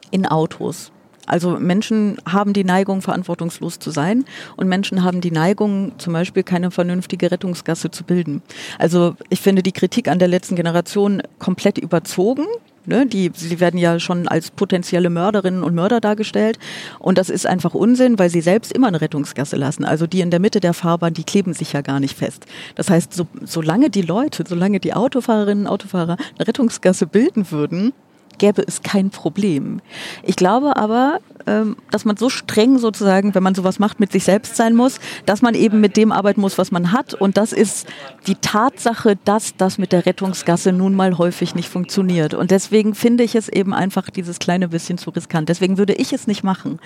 in 0.09 0.25
Autos. 0.25 0.91
Also 1.31 1.57
Menschen 1.57 2.17
haben 2.27 2.51
die 2.51 2.65
Neigung, 2.65 3.01
verantwortungslos 3.01 3.79
zu 3.79 3.89
sein 3.89 4.25
und 4.57 4.67
Menschen 4.67 5.01
haben 5.01 5.21
die 5.21 5.31
Neigung, 5.31 5.93
zum 5.97 6.11
Beispiel 6.11 6.43
keine 6.43 6.71
vernünftige 6.71 7.31
Rettungsgasse 7.31 7.89
zu 7.89 8.03
bilden. 8.03 8.41
Also 8.77 9.15
ich 9.29 9.39
finde 9.39 9.63
die 9.63 9.71
Kritik 9.71 10.09
an 10.09 10.19
der 10.19 10.27
letzten 10.27 10.57
Generation 10.57 11.23
komplett 11.39 11.77
überzogen. 11.77 12.45
Ne, 12.83 13.05
die, 13.05 13.31
sie 13.35 13.59
werden 13.59 13.77
ja 13.77 13.99
schon 13.99 14.27
als 14.27 14.49
potenzielle 14.49 15.11
Mörderinnen 15.11 15.61
und 15.61 15.75
Mörder 15.75 16.01
dargestellt. 16.01 16.57
Und 16.97 17.19
das 17.19 17.29
ist 17.29 17.45
einfach 17.45 17.75
Unsinn, 17.75 18.17
weil 18.17 18.31
sie 18.31 18.41
selbst 18.41 18.73
immer 18.73 18.87
eine 18.87 19.01
Rettungsgasse 19.01 19.55
lassen. 19.55 19.85
Also 19.85 20.07
die 20.07 20.19
in 20.19 20.31
der 20.31 20.39
Mitte 20.39 20.59
der 20.59 20.73
Fahrbahn, 20.73 21.13
die 21.13 21.23
kleben 21.23 21.53
sich 21.53 21.73
ja 21.73 21.81
gar 21.81 21.99
nicht 21.99 22.17
fest. 22.17 22.47
Das 22.73 22.89
heißt, 22.89 23.13
so, 23.13 23.27
solange 23.43 23.91
die 23.91 24.01
Leute, 24.01 24.43
solange 24.47 24.79
die 24.79 24.95
Autofahrerinnen 24.95 25.67
und 25.67 25.71
Autofahrer 25.71 26.17
eine 26.39 26.47
Rettungsgasse 26.47 27.05
bilden 27.05 27.51
würden, 27.51 27.93
gäbe 28.41 28.63
es 28.67 28.81
kein 28.81 29.11
Problem. 29.11 29.81
Ich 30.23 30.35
glaube 30.35 30.75
aber, 30.75 31.19
ähm, 31.45 31.77
dass 31.91 32.05
man 32.05 32.17
so 32.17 32.27
streng 32.27 32.79
sozusagen, 32.79 33.35
wenn 33.35 33.43
man 33.43 33.53
sowas 33.53 33.77
macht, 33.77 33.99
mit 33.99 34.11
sich 34.11 34.23
selbst 34.23 34.55
sein 34.55 34.75
muss, 34.75 34.99
dass 35.27 35.43
man 35.43 35.53
eben 35.53 35.79
mit 35.79 35.95
dem 35.95 36.11
arbeiten 36.11 36.41
muss, 36.41 36.57
was 36.57 36.71
man 36.71 36.91
hat. 36.91 37.13
Und 37.13 37.37
das 37.37 37.53
ist 37.53 37.87
die 38.25 38.33
Tatsache, 38.33 39.15
dass 39.25 39.55
das 39.55 39.77
mit 39.77 39.91
der 39.91 40.07
Rettungsgasse 40.07 40.71
nun 40.71 40.95
mal 40.95 41.19
häufig 41.19 41.53
nicht 41.53 41.69
funktioniert. 41.69 42.33
Und 42.33 42.49
deswegen 42.49 42.95
finde 42.95 43.23
ich 43.23 43.35
es 43.35 43.47
eben 43.47 43.75
einfach 43.75 44.09
dieses 44.09 44.39
kleine 44.39 44.67
bisschen 44.67 44.97
zu 44.97 45.11
riskant. 45.11 45.47
Deswegen 45.47 45.77
würde 45.77 45.93
ich 45.93 46.11
es 46.11 46.25
nicht 46.25 46.43
machen, 46.43 46.79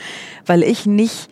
weil 0.45 0.61
ich 0.61 0.85
nicht 0.85 1.29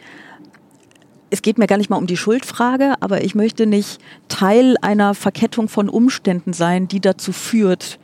es 1.32 1.42
geht 1.42 1.58
mir 1.58 1.66
gar 1.66 1.78
nicht 1.78 1.90
mal 1.90 1.98
um 1.98 2.06
die 2.06 2.16
Schuldfrage, 2.16 2.94
aber 3.00 3.24
ich 3.24 3.34
möchte 3.34 3.66
nicht 3.66 4.00
Teil 4.28 4.76
einer 4.82 5.16
Verkettung 5.16 5.68
von 5.68 5.90
Umständen 5.90 6.54
sein, 6.54 6.88
die 6.88 7.02
dazu 7.02 7.34
führt, 7.34 7.98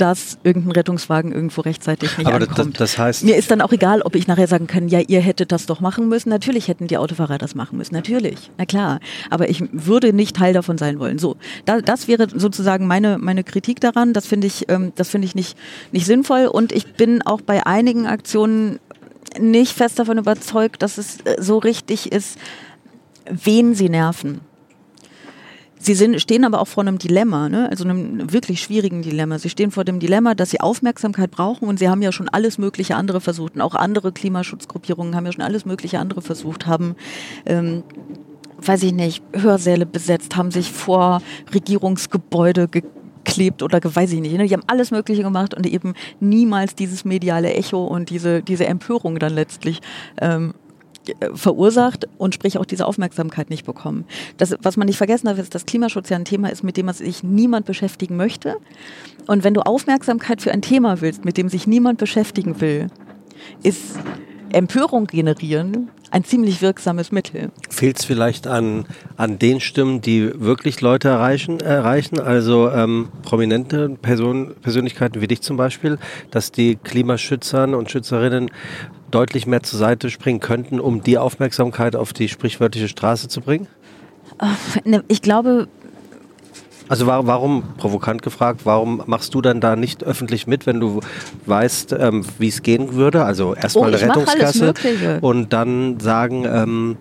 dass 0.00 0.38
irgendein 0.42 0.72
Rettungswagen 0.72 1.32
irgendwo 1.32 1.60
rechtzeitig 1.60 2.16
nicht 2.18 2.26
Aber 2.26 2.36
ankommt. 2.36 2.80
Das, 2.80 2.92
das 2.92 2.98
heißt 2.98 3.24
Mir 3.24 3.36
ist 3.36 3.50
dann 3.50 3.60
auch 3.60 3.72
egal, 3.72 4.02
ob 4.02 4.14
ich 4.14 4.26
nachher 4.26 4.46
sagen 4.46 4.66
kann, 4.66 4.88
ja, 4.88 5.00
ihr 5.00 5.20
hättet 5.20 5.52
das 5.52 5.66
doch 5.66 5.80
machen 5.80 6.08
müssen. 6.08 6.28
Natürlich 6.30 6.68
hätten 6.68 6.86
die 6.86 6.96
Autofahrer 6.96 7.38
das 7.38 7.54
machen 7.54 7.78
müssen. 7.78 7.94
Natürlich, 7.94 8.50
na 8.58 8.64
klar. 8.64 9.00
Aber 9.30 9.48
ich 9.48 9.62
würde 9.72 10.12
nicht 10.12 10.36
Teil 10.36 10.54
davon 10.54 10.78
sein 10.78 10.98
wollen. 10.98 11.18
So, 11.18 11.36
da, 11.64 11.80
das 11.80 12.08
wäre 12.08 12.28
sozusagen 12.34 12.86
meine, 12.86 13.18
meine 13.18 13.44
Kritik 13.44 13.80
daran. 13.80 14.12
Das 14.12 14.26
finde 14.26 14.46
ich, 14.46 14.68
ähm, 14.68 14.92
das 14.94 15.08
finde 15.08 15.26
ich 15.26 15.34
nicht, 15.34 15.58
nicht 15.92 16.06
sinnvoll. 16.06 16.46
Und 16.46 16.72
ich 16.72 16.94
bin 16.94 17.22
auch 17.22 17.40
bei 17.40 17.66
einigen 17.66 18.06
Aktionen 18.06 18.78
nicht 19.38 19.72
fest 19.74 19.98
davon 19.98 20.18
überzeugt, 20.18 20.82
dass 20.82 20.98
es 20.98 21.20
äh, 21.22 21.36
so 21.38 21.58
richtig 21.58 22.12
ist, 22.12 22.38
wen 23.30 23.74
sie 23.74 23.88
nerven. 23.88 24.40
Sie 25.80 25.94
sind, 25.94 26.20
stehen 26.20 26.44
aber 26.44 26.60
auch 26.60 26.68
vor 26.68 26.82
einem 26.82 26.98
Dilemma, 26.98 27.48
ne? 27.48 27.68
also 27.70 27.84
einem 27.84 28.32
wirklich 28.32 28.60
schwierigen 28.60 29.02
Dilemma. 29.02 29.38
Sie 29.38 29.48
stehen 29.48 29.70
vor 29.70 29.84
dem 29.84 30.00
Dilemma, 30.00 30.34
dass 30.34 30.50
sie 30.50 30.60
Aufmerksamkeit 30.60 31.30
brauchen 31.30 31.68
und 31.68 31.78
sie 31.78 31.88
haben 31.88 32.02
ja 32.02 32.12
schon 32.12 32.28
alles 32.28 32.58
mögliche 32.58 32.96
andere 32.96 33.20
versucht. 33.20 33.54
Und 33.54 33.60
auch 33.60 33.74
andere 33.74 34.12
Klimaschutzgruppierungen 34.12 35.14
haben 35.14 35.26
ja 35.26 35.32
schon 35.32 35.44
alles 35.44 35.64
mögliche 35.64 35.98
andere 35.98 36.22
versucht, 36.22 36.66
haben, 36.66 36.96
ähm, 37.46 37.82
weiß 38.60 38.82
ich 38.82 38.92
nicht, 38.92 39.22
Hörsäle 39.32 39.86
besetzt, 39.86 40.36
haben 40.36 40.50
sich 40.50 40.72
vor 40.72 41.22
Regierungsgebäude 41.54 42.68
geklebt 42.68 43.62
oder 43.62 43.80
weiß 43.82 44.12
ich 44.12 44.20
nicht. 44.20 44.36
Ne? 44.36 44.46
Die 44.46 44.54
haben 44.54 44.64
alles 44.66 44.90
Mögliche 44.90 45.22
gemacht 45.22 45.54
und 45.54 45.66
eben 45.66 45.94
niemals 46.20 46.74
dieses 46.74 47.04
mediale 47.04 47.54
Echo 47.54 47.84
und 47.84 48.10
diese, 48.10 48.42
diese 48.42 48.66
Empörung 48.66 49.18
dann 49.18 49.34
letztlich 49.34 49.80
ähm, 50.20 50.54
äh, 50.54 50.67
verursacht 51.34 52.08
und 52.18 52.34
sprich 52.34 52.58
auch 52.58 52.64
diese 52.64 52.86
Aufmerksamkeit 52.86 53.50
nicht 53.50 53.64
bekommen. 53.64 54.04
Das, 54.36 54.54
was 54.62 54.76
man 54.76 54.86
nicht 54.86 54.96
vergessen 54.96 55.26
darf, 55.26 55.38
ist, 55.38 55.54
dass 55.54 55.66
Klimaschutz 55.66 56.08
ja 56.08 56.16
ein 56.16 56.24
Thema 56.24 56.48
ist, 56.48 56.62
mit 56.64 56.76
dem 56.76 56.90
sich 56.92 57.22
niemand 57.22 57.66
beschäftigen 57.66 58.16
möchte. 58.16 58.56
Und 59.26 59.44
wenn 59.44 59.54
du 59.54 59.60
Aufmerksamkeit 59.60 60.42
für 60.42 60.52
ein 60.52 60.62
Thema 60.62 61.00
willst, 61.00 61.24
mit 61.24 61.36
dem 61.36 61.48
sich 61.48 61.66
niemand 61.66 61.98
beschäftigen 61.98 62.60
will, 62.60 62.88
ist 63.62 63.98
Empörung 64.52 65.06
generieren 65.06 65.90
ein 66.10 66.24
ziemlich 66.24 66.62
wirksames 66.62 67.12
Mittel. 67.12 67.50
Fehlt 67.68 67.98
es 67.98 68.04
vielleicht 68.04 68.46
an, 68.46 68.86
an 69.16 69.38
den 69.38 69.60
Stimmen, 69.60 70.00
die 70.00 70.30
wirklich 70.40 70.80
Leute 70.80 71.08
erreichen, 71.08 71.60
erreichen 71.60 72.18
also 72.18 72.70
ähm, 72.70 73.08
prominente 73.22 73.90
Person, 73.90 74.54
Persönlichkeiten 74.62 75.20
wie 75.20 75.26
dich 75.26 75.42
zum 75.42 75.56
Beispiel, 75.56 75.98
dass 76.30 76.50
die 76.50 76.76
Klimaschützern 76.76 77.74
und 77.74 77.90
Schützerinnen 77.90 78.50
deutlich 79.10 79.46
mehr 79.46 79.62
zur 79.62 79.78
Seite 79.78 80.10
springen 80.10 80.40
könnten, 80.40 80.80
um 80.80 81.02
die 81.02 81.18
Aufmerksamkeit 81.18 81.96
auf 81.96 82.12
die 82.12 82.28
sprichwörtliche 82.28 82.88
Straße 82.88 83.28
zu 83.28 83.40
bringen? 83.40 83.66
Ne, 84.84 85.04
ich 85.08 85.22
glaube, 85.22 85.68
also 86.88 87.06
warum, 87.06 87.62
provokant 87.76 88.22
gefragt, 88.22 88.60
warum 88.64 89.02
machst 89.06 89.34
du 89.34 89.40
dann 89.40 89.60
da 89.60 89.76
nicht 89.76 90.04
öffentlich 90.04 90.46
mit, 90.46 90.66
wenn 90.66 90.80
du 90.80 91.00
weißt, 91.46 91.94
ähm, 91.98 92.24
wie 92.38 92.48
es 92.48 92.62
gehen 92.62 92.94
würde? 92.94 93.24
Also 93.24 93.54
erstmal 93.54 93.92
oh, 93.92 93.96
eine 93.96 94.00
Rettungskasse 94.00 95.18
und 95.20 95.52
dann 95.52 96.00
sagen, 96.00 96.44
ähm, 96.46 96.96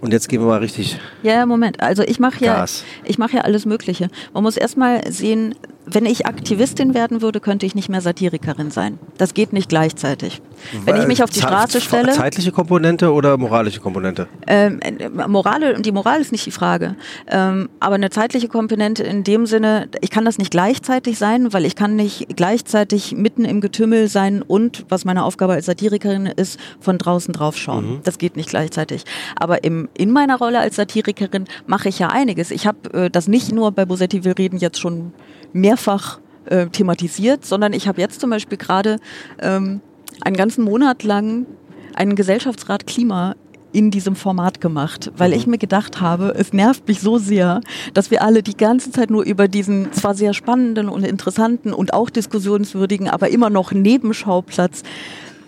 und 0.00 0.12
jetzt 0.12 0.28
gehen 0.28 0.40
wir 0.40 0.46
mal 0.46 0.60
richtig. 0.60 0.98
Ja, 1.22 1.44
Moment. 1.44 1.80
Also 1.80 2.02
ich 2.02 2.18
mache 2.18 2.42
ja, 2.44 2.64
ich 3.04 3.18
mache 3.18 3.36
ja 3.36 3.42
alles 3.42 3.66
Mögliche. 3.66 4.08
Man 4.32 4.42
muss 4.42 4.56
erstmal 4.56 5.10
sehen, 5.12 5.54
wenn 5.92 6.06
ich 6.06 6.26
Aktivistin 6.26 6.94
werden 6.94 7.22
würde, 7.22 7.40
könnte 7.40 7.66
ich 7.66 7.74
nicht 7.74 7.88
mehr 7.88 8.00
Satirikerin 8.00 8.70
sein. 8.70 8.98
Das 9.18 9.34
geht 9.34 9.52
nicht 9.52 9.68
gleichzeitig. 9.68 10.42
Wenn 10.84 10.96
ich 10.96 11.06
mich 11.06 11.22
auf 11.22 11.30
die 11.30 11.40
Straße 11.40 11.80
stelle. 11.80 12.12
Zeitliche 12.12 12.52
Komponente 12.52 13.12
oder 13.12 13.36
moralische 13.36 13.80
Komponente? 13.80 14.28
Ähm, 14.46 14.80
Morale, 15.28 15.80
die 15.80 15.92
Moral 15.92 16.20
ist 16.20 16.32
nicht 16.32 16.46
die 16.46 16.50
Frage. 16.50 16.96
Ähm, 17.28 17.68
aber 17.80 17.94
eine 17.94 18.10
zeitliche 18.10 18.48
Komponente 18.48 19.02
in 19.02 19.24
dem 19.24 19.46
Sinne, 19.46 19.88
ich 20.00 20.10
kann 20.10 20.24
das 20.24 20.38
nicht 20.38 20.50
gleichzeitig 20.50 21.18
sein, 21.18 21.52
weil 21.52 21.64
ich 21.64 21.76
kann 21.76 21.96
nicht 21.96 22.36
gleichzeitig 22.36 23.12
mitten 23.16 23.44
im 23.44 23.60
Getümmel 23.60 24.08
sein 24.08 24.42
und, 24.42 24.84
was 24.88 25.04
meine 25.04 25.24
Aufgabe 25.24 25.54
als 25.54 25.66
Satirikerin 25.66 26.26
ist, 26.26 26.58
von 26.80 26.98
draußen 26.98 27.32
drauf 27.32 27.56
schauen. 27.56 27.90
Mhm. 27.90 28.00
Das 28.04 28.18
geht 28.18 28.36
nicht 28.36 28.50
gleichzeitig. 28.50 29.04
Aber 29.36 29.64
im, 29.64 29.88
in 29.96 30.10
meiner 30.10 30.38
Rolle 30.38 30.60
als 30.60 30.76
Satirikerin 30.76 31.46
mache 31.66 31.88
ich 31.88 31.98
ja 31.98 32.08
einiges. 32.08 32.50
Ich 32.50 32.66
habe 32.66 32.92
äh, 32.92 33.10
das 33.10 33.28
nicht 33.28 33.52
nur 33.52 33.72
bei 33.72 33.84
Bosetti 33.84 34.24
will 34.24 34.32
reden 34.32 34.58
jetzt 34.58 34.78
schon 34.78 35.12
mehrfach 35.52 36.20
äh, 36.46 36.66
thematisiert, 36.66 37.44
sondern 37.44 37.72
ich 37.72 37.88
habe 37.88 38.00
jetzt 38.00 38.20
zum 38.20 38.30
Beispiel 38.30 38.58
gerade 38.58 38.98
ähm, 39.40 39.80
einen 40.20 40.36
ganzen 40.36 40.64
Monat 40.64 41.02
lang 41.02 41.46
einen 41.94 42.16
Gesellschaftsrat 42.16 42.86
Klima 42.86 43.34
in 43.72 43.90
diesem 43.90 44.16
Format 44.16 44.60
gemacht, 44.60 45.12
weil 45.16 45.30
mhm. 45.30 45.36
ich 45.36 45.46
mir 45.46 45.58
gedacht 45.58 46.00
habe, 46.00 46.34
es 46.36 46.52
nervt 46.52 46.88
mich 46.88 47.00
so 47.00 47.18
sehr, 47.18 47.60
dass 47.94 48.10
wir 48.10 48.22
alle 48.22 48.42
die 48.42 48.56
ganze 48.56 48.90
Zeit 48.90 49.10
nur 49.10 49.22
über 49.22 49.48
diesen 49.48 49.92
zwar 49.92 50.14
sehr 50.14 50.34
spannenden 50.34 50.88
und 50.88 51.04
interessanten 51.04 51.72
und 51.72 51.94
auch 51.94 52.10
diskussionswürdigen, 52.10 53.08
aber 53.08 53.28
immer 53.28 53.50
noch 53.50 53.72
Nebenschauplatz 53.72 54.82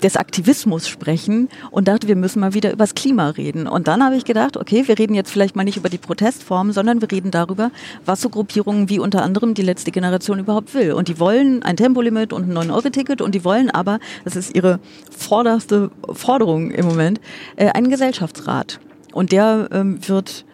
des 0.02 0.16
Aktivismus 0.16 0.88
sprechen 0.88 1.48
und 1.70 1.88
dachte, 1.88 2.08
wir 2.08 2.16
müssen 2.16 2.40
mal 2.40 2.54
wieder 2.54 2.72
übers 2.72 2.94
Klima 2.94 3.30
reden. 3.30 3.66
Und 3.66 3.88
dann 3.88 4.04
habe 4.04 4.16
ich 4.16 4.24
gedacht, 4.24 4.56
okay, 4.56 4.84
wir 4.86 4.98
reden 4.98 5.14
jetzt 5.14 5.30
vielleicht 5.30 5.56
mal 5.56 5.64
nicht 5.64 5.76
über 5.76 5.88
die 5.88 5.98
Protestform, 5.98 6.72
sondern 6.72 7.00
wir 7.00 7.10
reden 7.10 7.30
darüber, 7.30 7.70
was 8.04 8.20
so 8.20 8.28
Gruppierungen 8.28 8.88
wie 8.88 8.98
unter 8.98 9.22
anderem 9.22 9.54
die 9.54 9.62
letzte 9.62 9.90
Generation 9.90 10.38
überhaupt 10.38 10.74
will. 10.74 10.92
Und 10.92 11.08
die 11.08 11.18
wollen 11.18 11.62
ein 11.62 11.76
Tempolimit 11.76 12.32
und 12.32 12.48
ein 12.48 12.70
9-Euro-Ticket 12.70 13.20
und 13.20 13.34
die 13.34 13.44
wollen 13.44 13.70
aber, 13.70 13.98
das 14.24 14.36
ist 14.36 14.54
ihre 14.54 14.80
vorderste 15.16 15.90
Forderung 16.12 16.70
im 16.70 16.86
Moment, 16.86 17.20
äh, 17.56 17.68
einen 17.68 17.90
Gesellschaftsrat. 17.90 18.80
Und 19.12 19.32
der 19.32 19.68
ähm, 19.72 19.98
wird 20.08 20.44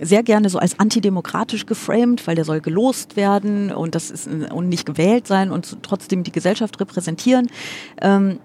sehr 0.00 0.22
gerne 0.22 0.48
so 0.48 0.58
als 0.58 0.78
antidemokratisch 0.78 1.66
geframed, 1.66 2.26
weil 2.26 2.36
der 2.36 2.44
soll 2.44 2.60
gelost 2.60 3.16
werden 3.16 3.72
und 3.72 3.94
das 3.94 4.10
ist 4.10 4.28
und 4.28 4.68
nicht 4.68 4.86
gewählt 4.86 5.26
sein 5.26 5.50
und 5.50 5.82
trotzdem 5.82 6.22
die 6.22 6.32
Gesellschaft 6.32 6.80
repräsentieren. 6.80 7.48
Ähm, 8.00 8.38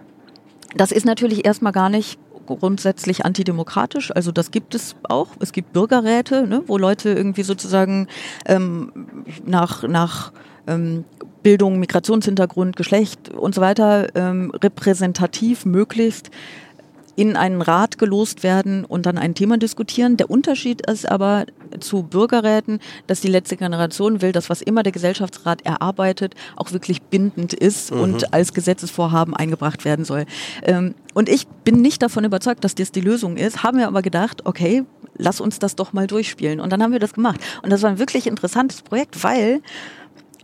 das 0.75 0.91
ist 0.91 1.05
natürlich 1.05 1.45
erstmal 1.45 1.71
gar 1.71 1.89
nicht 1.89 2.19
grundsätzlich 2.45 3.25
antidemokratisch. 3.25 4.11
Also 4.13 4.31
das 4.31 4.51
gibt 4.51 4.75
es 4.75 4.95
auch. 5.03 5.29
Es 5.39 5.51
gibt 5.51 5.73
Bürgerräte, 5.73 6.47
ne, 6.47 6.63
wo 6.67 6.77
Leute 6.77 7.09
irgendwie 7.09 7.43
sozusagen 7.43 8.07
ähm, 8.45 8.91
nach, 9.45 9.83
nach 9.83 10.33
ähm, 10.67 11.05
Bildung, 11.41 11.79
Migrationshintergrund, 11.79 12.75
Geschlecht 12.75 13.29
und 13.29 13.55
so 13.55 13.61
weiter 13.61 14.15
ähm, 14.15 14.51
repräsentativ 14.51 15.65
möglichst 15.65 16.31
in 17.15 17.35
einen 17.35 17.61
Rat 17.61 17.97
gelost 17.97 18.43
werden 18.43 18.85
und 18.85 19.05
dann 19.05 19.17
ein 19.17 19.35
Thema 19.35 19.57
diskutieren. 19.57 20.17
Der 20.17 20.29
Unterschied 20.29 20.85
ist 20.89 21.09
aber 21.09 21.45
zu 21.79 22.03
Bürgerräten, 22.03 22.79
dass 23.07 23.21
die 23.21 23.27
letzte 23.27 23.57
Generation 23.57 24.21
will, 24.21 24.31
dass 24.31 24.49
was 24.49 24.61
immer 24.61 24.83
der 24.83 24.91
Gesellschaftsrat 24.91 25.65
erarbeitet, 25.65 26.35
auch 26.55 26.71
wirklich 26.71 27.01
bindend 27.01 27.53
ist 27.53 27.93
mhm. 27.93 28.01
und 28.01 28.33
als 28.33 28.53
Gesetzesvorhaben 28.53 29.35
eingebracht 29.35 29.85
werden 29.85 30.05
soll. 30.05 30.25
Ähm, 30.63 30.95
und 31.13 31.29
ich 31.29 31.47
bin 31.47 31.81
nicht 31.81 32.01
davon 32.01 32.23
überzeugt, 32.23 32.63
dass 32.63 32.75
das 32.75 32.91
die 32.91 33.01
Lösung 33.01 33.37
ist, 33.37 33.63
haben 33.63 33.77
wir 33.77 33.87
aber 33.87 34.01
gedacht, 34.01 34.45
okay, 34.45 34.83
lass 35.17 35.39
uns 35.39 35.59
das 35.59 35.75
doch 35.75 35.93
mal 35.93 36.07
durchspielen. 36.07 36.59
Und 36.59 36.71
dann 36.71 36.81
haben 36.81 36.91
wir 36.91 36.99
das 36.99 37.13
gemacht. 37.13 37.39
Und 37.61 37.71
das 37.71 37.83
war 37.83 37.91
ein 37.91 37.99
wirklich 37.99 38.27
interessantes 38.27 38.81
Projekt, 38.81 39.23
weil 39.23 39.61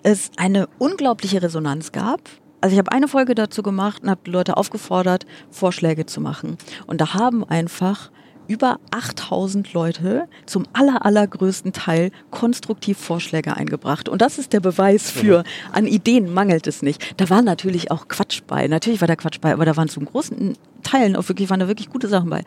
es 0.03 0.31
eine 0.37 0.67
unglaubliche 0.77 1.41
Resonanz 1.41 1.91
gab 1.91 2.21
also 2.61 2.73
ich 2.73 2.79
habe 2.79 2.91
eine 2.91 3.07
Folge 3.07 3.35
dazu 3.35 3.63
gemacht 3.63 4.03
und 4.03 4.09
habe 4.09 4.21
die 4.25 4.31
Leute 4.31 4.57
aufgefordert, 4.57 5.25
Vorschläge 5.49 6.05
zu 6.05 6.21
machen. 6.21 6.57
Und 6.87 7.01
da 7.01 7.13
haben 7.13 7.43
einfach 7.43 8.11
über 8.49 8.79
8000 8.89 9.73
Leute 9.73 10.27
zum 10.47 10.65
aller, 10.73 11.05
allergrößten 11.05 11.71
Teil 11.71 12.11
konstruktiv 12.31 12.97
Vorschläge 12.97 13.55
eingebracht. 13.55 14.09
Und 14.09 14.23
das 14.23 14.39
ist 14.39 14.53
der 14.53 14.59
Beweis 14.59 15.11
für, 15.11 15.43
an 15.71 15.85
Ideen 15.85 16.33
mangelt 16.33 16.65
es 16.65 16.81
nicht. 16.81 17.13
Da 17.17 17.29
war 17.29 17.43
natürlich 17.43 17.91
auch 17.91 18.07
Quatsch 18.07 18.41
bei. 18.47 18.67
Natürlich 18.67 19.01
war 19.01 19.07
da 19.07 19.15
Quatsch 19.15 19.39
bei, 19.39 19.53
aber 19.53 19.65
da 19.65 19.77
waren 19.77 19.87
zum 19.87 20.05
großen 20.05 20.57
Teilen 20.81 21.15
auch 21.15 21.29
wirklich, 21.29 21.51
waren 21.51 21.59
da 21.59 21.67
wirklich 21.67 21.89
gute 21.89 22.07
Sachen 22.07 22.31
bei. 22.31 22.43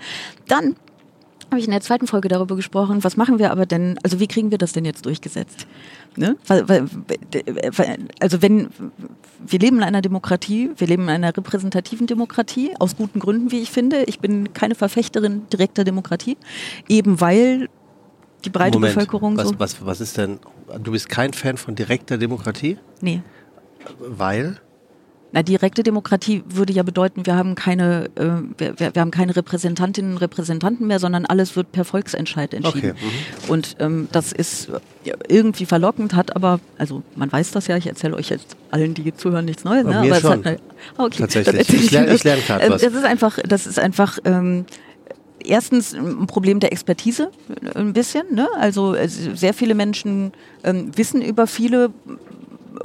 Dann 0.48 0.75
habe 1.53 1.61
ich 1.61 1.67
in 1.67 1.71
der 1.71 1.81
zweiten 1.81 2.07
Folge 2.07 2.29
darüber 2.29 2.57
gesprochen, 2.57 3.05
was 3.05 3.17
machen 3.17 3.38
wir 3.38 3.51
aber 3.51 3.67
denn, 3.67 3.99
also 4.03 4.19
wie 4.19 4.27
kriegen 4.27 4.51
wir 4.51 4.59
das 4.59 4.73
denn 4.73 4.85
jetzt 4.85 5.07
durchgesetzt? 5.07 5.67
Ne? 6.17 6.37
Weil, 6.47 6.69
weil, 6.69 6.87
also 8.21 8.43
wenn 8.43 8.71
wir 9.38 9.59
leben 9.59 9.77
in 9.77 9.83
einer 9.83 10.03
Demokratie, 10.03 10.71
wir 10.77 10.87
leben 10.87 11.05
in 11.05 11.11
einer 11.11 11.37
repräsentativen 11.37 12.07
Demokratie, 12.07 12.75
aus 12.79 12.97
guten 12.97 13.21
Gründen, 13.21 13.51
wie 13.51 13.61
ich 13.61 13.71
finde. 13.71 14.05
Ich 14.05 14.19
bin 14.19 14.53
keine 14.53 14.75
Verfechterin 14.75 15.47
direkter 15.53 15.85
Demokratie, 15.85 16.37
eben 16.88 17.21
weil 17.21 17.69
die 18.45 18.51
breite 18.51 18.77
Moment, 18.77 18.95
Bevölkerung 18.95 19.37
was, 19.37 19.49
so. 19.49 19.55
Was, 19.59 19.87
was 19.87 20.01
ist 20.01 20.19
denn, 20.19 20.41
du 20.83 20.93
bist 20.93 21.09
kein 21.09 21.33
Fan 21.33 21.57
von 21.57 21.75
direkter 21.75 22.19
Demokratie? 22.19 22.79
Nee. 23.01 23.23
Weil? 23.99 24.61
Na, 25.33 25.42
direkte 25.42 25.83
Demokratie 25.83 26.42
würde 26.47 26.75
ja 26.75 26.83
bedeuten, 26.83 27.25
wir 27.25 27.37
haben 27.37 27.55
keine, 27.55 28.11
äh, 28.16 28.29
wir, 28.59 28.79
wir, 28.79 29.01
haben 29.01 29.11
keine 29.11 29.35
Repräsentantinnen 29.35 30.12
und 30.12 30.18
Repräsentanten 30.18 30.87
mehr, 30.87 30.99
sondern 30.99 31.25
alles 31.25 31.57
wird 31.57 31.73
per 31.73 31.87
Volksentscheid 31.87 32.53
entschieden. 32.53 32.90
Okay. 32.90 33.07
Mhm. 33.47 33.51
Und 33.51 33.77
ähm, 33.81 34.09
das 34.12 34.33
ist 34.33 34.68
irgendwie 35.29 35.64
verlockend, 35.64 36.14
hat 36.14 36.37
aber, 36.37 36.61
also 36.77 37.03
man 37.16 37.33
weiß 37.33 37.51
das 37.53 37.66
ja, 37.66 37.79
ich 37.79 37.87
erzähle 37.87 38.14
euch 38.16 38.29
jetzt 38.29 38.57
allen, 38.71 38.92
die 38.92 39.14
zuhören, 39.14 39.47
nichts 39.47 39.64
Neues. 39.64 39.85
Ne? 39.87 39.97
aber 39.97 40.14
schon. 40.16 40.16
es 40.16 40.25
hat 40.25 40.47
eine, 40.47 40.59
okay, 40.99 41.16
Tatsächlich. 41.18 41.85
Ich, 41.85 41.90
lerne, 41.90 42.14
ich 42.14 42.25
lerne 42.25 42.42
gerade 42.42 42.71
was. 42.71 42.83
Das 42.83 42.92
ist 42.92 43.05
einfach, 43.05 43.38
das 43.42 43.66
ist 43.66 43.79
einfach 43.79 44.18
ähm, 44.25 44.66
erstens 45.45 45.95
ein 45.95 46.27
Problem 46.27 46.61
der 46.61 46.73
Expertise, 46.73 47.31
ein 47.75 47.92
bisschen. 47.92 48.35
Ne? 48.35 48.48
Also 48.59 48.96
sehr 49.35 49.54
viele 49.54 49.75
Menschen 49.75 50.33
ähm, 50.65 50.90
wissen 50.96 51.23
über 51.23 51.46
viele 51.46 51.90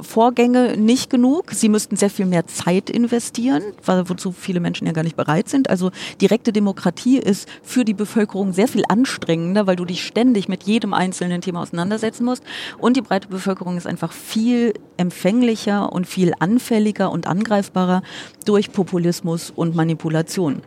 Vorgänge 0.00 0.76
nicht 0.76 1.10
genug. 1.10 1.52
Sie 1.52 1.68
müssten 1.68 1.96
sehr 1.96 2.10
viel 2.10 2.26
mehr 2.26 2.46
Zeit 2.46 2.90
investieren, 2.90 3.62
wozu 3.84 4.32
viele 4.32 4.60
Menschen 4.60 4.86
ja 4.86 4.92
gar 4.92 5.04
nicht 5.04 5.16
bereit 5.16 5.48
sind. 5.48 5.70
Also 5.70 5.90
direkte 6.20 6.52
Demokratie 6.52 7.18
ist 7.18 7.48
für 7.62 7.84
die 7.84 7.94
Bevölkerung 7.94 8.52
sehr 8.52 8.68
viel 8.68 8.84
anstrengender, 8.88 9.66
weil 9.66 9.76
du 9.76 9.84
dich 9.84 10.04
ständig 10.04 10.48
mit 10.48 10.64
jedem 10.64 10.94
einzelnen 10.94 11.40
Thema 11.40 11.62
auseinandersetzen 11.62 12.24
musst. 12.24 12.42
Und 12.78 12.96
die 12.96 13.02
breite 13.02 13.28
Bevölkerung 13.28 13.76
ist 13.76 13.86
einfach 13.86 14.12
viel 14.12 14.74
empfänglicher 14.96 15.92
und 15.92 16.06
viel 16.06 16.32
anfälliger 16.38 17.10
und 17.10 17.26
angreifbarer 17.26 18.02
durch 18.44 18.72
Populismus 18.72 19.52
und 19.54 19.74
Manipulation. 19.74 20.62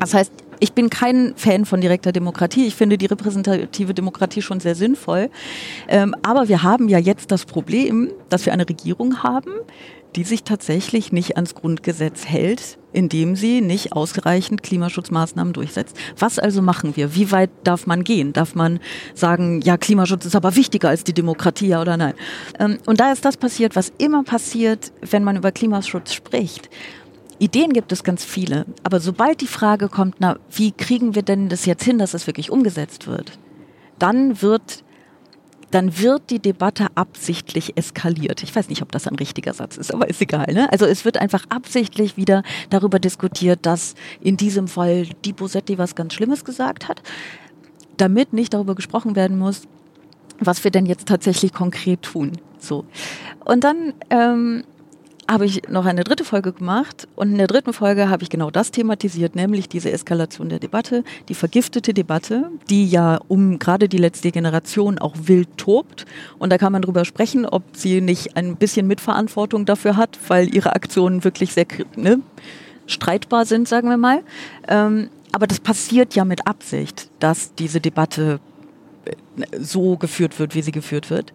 Das 0.00 0.14
heißt, 0.14 0.32
ich 0.60 0.72
bin 0.72 0.90
kein 0.90 1.34
Fan 1.36 1.64
von 1.64 1.80
direkter 1.80 2.12
Demokratie. 2.12 2.66
Ich 2.66 2.74
finde 2.74 2.98
die 2.98 3.06
repräsentative 3.06 3.94
Demokratie 3.94 4.42
schon 4.42 4.60
sehr 4.60 4.74
sinnvoll. 4.74 5.30
Ähm, 5.88 6.14
aber 6.22 6.48
wir 6.48 6.62
haben 6.62 6.88
ja 6.88 6.98
jetzt 6.98 7.30
das 7.30 7.44
Problem, 7.44 8.10
dass 8.28 8.46
wir 8.46 8.52
eine 8.52 8.68
Regierung 8.68 9.22
haben, 9.22 9.52
die 10.16 10.24
sich 10.24 10.42
tatsächlich 10.42 11.12
nicht 11.12 11.36
ans 11.36 11.54
Grundgesetz 11.54 12.24
hält, 12.24 12.78
indem 12.92 13.36
sie 13.36 13.60
nicht 13.60 13.92
ausreichend 13.92 14.62
Klimaschutzmaßnahmen 14.62 15.52
durchsetzt. 15.52 15.96
Was 16.18 16.38
also 16.38 16.62
machen 16.62 16.96
wir? 16.96 17.14
Wie 17.14 17.30
weit 17.30 17.50
darf 17.62 17.86
man 17.86 18.04
gehen? 18.04 18.32
Darf 18.32 18.54
man 18.54 18.80
sagen, 19.14 19.60
ja, 19.60 19.76
Klimaschutz 19.76 20.24
ist 20.24 20.34
aber 20.34 20.56
wichtiger 20.56 20.88
als 20.88 21.04
die 21.04 21.12
Demokratie, 21.12 21.68
ja 21.68 21.80
oder 21.80 21.96
nein? 21.96 22.14
Ähm, 22.58 22.78
und 22.86 23.00
da 23.00 23.12
ist 23.12 23.24
das 23.24 23.36
passiert, 23.36 23.76
was 23.76 23.92
immer 23.98 24.24
passiert, 24.24 24.92
wenn 25.02 25.24
man 25.24 25.36
über 25.36 25.52
Klimaschutz 25.52 26.14
spricht. 26.14 26.70
Ideen 27.38 27.72
gibt 27.72 27.92
es 27.92 28.02
ganz 28.02 28.24
viele, 28.24 28.66
aber 28.82 29.00
sobald 29.00 29.40
die 29.40 29.46
Frage 29.46 29.88
kommt, 29.88 30.16
na, 30.18 30.38
wie 30.50 30.72
kriegen 30.72 31.14
wir 31.14 31.22
denn 31.22 31.48
das 31.48 31.66
jetzt 31.66 31.84
hin, 31.84 31.98
dass 31.98 32.14
es 32.14 32.26
wirklich 32.26 32.50
umgesetzt 32.50 33.06
wird, 33.06 33.38
dann 33.98 34.42
wird 34.42 34.84
dann 35.70 35.98
wird 35.98 36.30
die 36.30 36.38
Debatte 36.38 36.86
absichtlich 36.94 37.76
eskaliert. 37.76 38.42
Ich 38.42 38.54
weiß 38.54 38.68
nicht, 38.68 38.82
ob 38.82 38.90
das 38.90 39.06
ein 39.06 39.16
richtiger 39.16 39.52
Satz 39.52 39.76
ist, 39.76 39.92
aber 39.92 40.08
ist 40.08 40.20
egal. 40.20 40.46
Ne? 40.52 40.72
Also 40.72 40.86
es 40.86 41.04
wird 41.04 41.18
einfach 41.18 41.44
absichtlich 41.50 42.16
wieder 42.16 42.42
darüber 42.70 42.98
diskutiert, 42.98 43.66
dass 43.66 43.94
in 44.20 44.36
diesem 44.36 44.68
Fall 44.68 45.06
die 45.24 45.32
Bosetti 45.32 45.76
was 45.76 45.94
ganz 45.94 46.14
Schlimmes 46.14 46.44
gesagt 46.44 46.88
hat, 46.88 47.02
damit 47.98 48.32
nicht 48.32 48.54
darüber 48.54 48.74
gesprochen 48.74 49.14
werden 49.14 49.38
muss, 49.38 49.62
was 50.40 50.64
wir 50.64 50.70
denn 50.70 50.86
jetzt 50.86 51.06
tatsächlich 51.06 51.52
konkret 51.52 52.02
tun. 52.02 52.32
So. 52.58 52.86
Und 53.44 53.64
dann 53.64 53.92
ähm, 54.10 54.64
habe 55.28 55.44
ich 55.44 55.68
noch 55.68 55.84
eine 55.84 56.04
dritte 56.04 56.24
Folge 56.24 56.52
gemacht 56.52 57.06
und 57.14 57.32
in 57.32 57.38
der 57.38 57.46
dritten 57.46 57.74
Folge 57.74 58.08
habe 58.08 58.22
ich 58.22 58.30
genau 58.30 58.50
das 58.50 58.70
thematisiert, 58.70 59.36
nämlich 59.36 59.68
diese 59.68 59.92
Eskalation 59.92 60.48
der 60.48 60.58
Debatte, 60.58 61.04
die 61.28 61.34
vergiftete 61.34 61.92
Debatte, 61.92 62.50
die 62.70 62.88
ja 62.88 63.20
um 63.28 63.58
gerade 63.58 63.90
die 63.90 63.98
letzte 63.98 64.30
Generation 64.30 64.98
auch 64.98 65.14
wild 65.24 65.48
tobt. 65.58 66.06
Und 66.38 66.50
da 66.50 66.56
kann 66.56 66.72
man 66.72 66.80
drüber 66.80 67.04
sprechen, 67.04 67.44
ob 67.44 67.62
sie 67.74 68.00
nicht 68.00 68.36
ein 68.36 68.56
bisschen 68.56 68.86
Mitverantwortung 68.86 69.66
dafür 69.66 69.96
hat, 69.96 70.18
weil 70.28 70.54
ihre 70.54 70.74
Aktionen 70.74 71.24
wirklich 71.24 71.52
sehr 71.52 71.66
ne, 71.94 72.20
streitbar 72.86 73.44
sind, 73.44 73.68
sagen 73.68 73.90
wir 73.90 73.98
mal. 73.98 74.22
Ähm, 74.66 75.10
aber 75.32 75.46
das 75.46 75.60
passiert 75.60 76.14
ja 76.14 76.24
mit 76.24 76.46
Absicht, 76.46 77.10
dass 77.20 77.54
diese 77.54 77.82
Debatte 77.82 78.40
äh, 79.04 79.12
so 79.58 79.98
geführt 79.98 80.38
wird, 80.38 80.54
wie 80.54 80.62
sie 80.62 80.72
geführt 80.72 81.10
wird. 81.10 81.34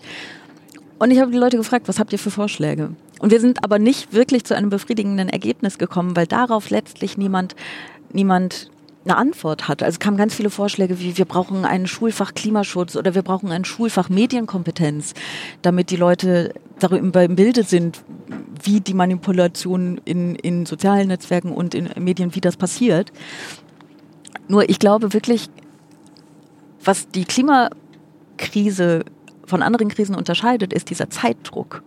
Und 0.97 1.11
ich 1.11 1.19
habe 1.19 1.31
die 1.31 1.37
Leute 1.37 1.57
gefragt, 1.57 1.87
was 1.87 1.99
habt 1.99 2.11
ihr 2.11 2.19
für 2.19 2.31
Vorschläge? 2.31 2.91
Und 3.23 3.31
wir 3.31 3.39
sind 3.39 3.63
aber 3.63 3.79
nicht 3.79 4.11
wirklich 4.11 4.43
zu 4.43 4.53
einem 4.53 4.69
befriedigenden 4.69 5.29
Ergebnis 5.29 5.77
gekommen, 5.77 6.13
weil 6.13 6.27
darauf 6.27 6.69
letztlich 6.69 7.17
niemand, 7.17 7.55
niemand 8.11 8.69
eine 9.05 9.15
Antwort 9.15 9.69
hat. 9.69 9.81
Also 9.81 9.97
kamen 9.97 10.17
ganz 10.17 10.35
viele 10.35 10.49
Vorschläge 10.49 10.99
wie 10.99 11.17
wir 11.17 11.23
brauchen 11.23 11.63
ein 11.63 11.87
Schulfach 11.87 12.33
Klimaschutz 12.33 12.97
oder 12.97 13.15
wir 13.15 13.21
brauchen 13.21 13.49
ein 13.53 13.63
Schulfach 13.63 14.09
Medienkompetenz, 14.09 15.13
damit 15.61 15.89
die 15.89 15.95
Leute 15.95 16.53
darüber 16.79 17.23
im 17.23 17.37
Bilde 17.37 17.63
sind, 17.63 18.03
wie 18.61 18.81
die 18.81 18.93
Manipulation 18.93 20.01
in, 20.03 20.35
in 20.35 20.65
sozialen 20.65 21.07
Netzwerken 21.07 21.53
und 21.53 21.73
in 21.75 21.91
Medien, 21.97 22.35
wie 22.35 22.41
das 22.41 22.57
passiert. 22.57 23.13
Nur 24.49 24.69
ich 24.69 24.79
glaube 24.79 25.13
wirklich, 25.13 25.49
was 26.83 27.07
die 27.07 27.23
Klimakrise 27.23 29.05
von 29.45 29.61
anderen 29.61 29.87
Krisen 29.87 30.13
unterscheidet, 30.13 30.73
ist 30.73 30.89
dieser 30.89 31.09
Zeitdruck 31.09 31.83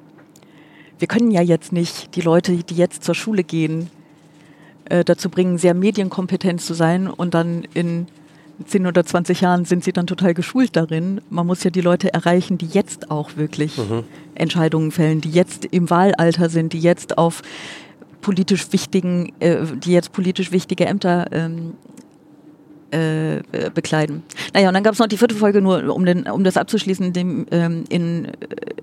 wir 0.98 1.08
können 1.08 1.30
ja 1.30 1.42
jetzt 1.42 1.72
nicht 1.72 2.16
die 2.16 2.20
Leute, 2.20 2.56
die 2.56 2.74
jetzt 2.74 3.04
zur 3.04 3.14
Schule 3.14 3.44
gehen, 3.44 3.90
äh, 4.88 5.04
dazu 5.04 5.28
bringen, 5.28 5.58
sehr 5.58 5.74
medienkompetent 5.74 6.60
zu 6.60 6.74
sein 6.74 7.08
und 7.08 7.34
dann 7.34 7.66
in 7.74 8.06
10 8.64 8.86
oder 8.86 9.04
20 9.04 9.42
Jahren 9.42 9.64
sind 9.64 9.84
sie 9.84 9.92
dann 9.92 10.06
total 10.06 10.32
geschult 10.32 10.76
darin. 10.76 11.20
Man 11.28 11.46
muss 11.46 11.62
ja 11.64 11.70
die 11.70 11.80
Leute 11.80 12.14
erreichen, 12.14 12.56
die 12.56 12.66
jetzt 12.66 13.10
auch 13.10 13.36
wirklich 13.36 13.76
mhm. 13.76 14.04
Entscheidungen 14.34 14.92
fällen, 14.92 15.20
die 15.20 15.30
jetzt 15.30 15.66
im 15.66 15.90
Wahlalter 15.90 16.48
sind, 16.48 16.72
die 16.72 16.80
jetzt 16.80 17.18
auf 17.18 17.42
politisch 18.22 18.72
wichtigen, 18.72 19.32
äh, 19.40 19.58
die 19.76 19.92
jetzt 19.92 20.12
politisch 20.12 20.52
wichtige 20.52 20.86
Ämter 20.86 21.26
ähm, 21.32 21.74
äh, 22.90 23.42
bekleiden. 23.74 24.22
Naja, 24.54 24.68
und 24.68 24.74
dann 24.74 24.82
gab 24.82 24.94
es 24.94 24.98
noch 24.98 25.06
die 25.06 25.16
vierte 25.16 25.34
Folge, 25.34 25.60
nur 25.60 25.94
um, 25.94 26.06
den, 26.06 26.28
um 26.28 26.44
das 26.44 26.56
abzuschließen, 26.56 27.12
dem, 27.12 27.46
ähm, 27.50 27.84
in, 27.88 28.28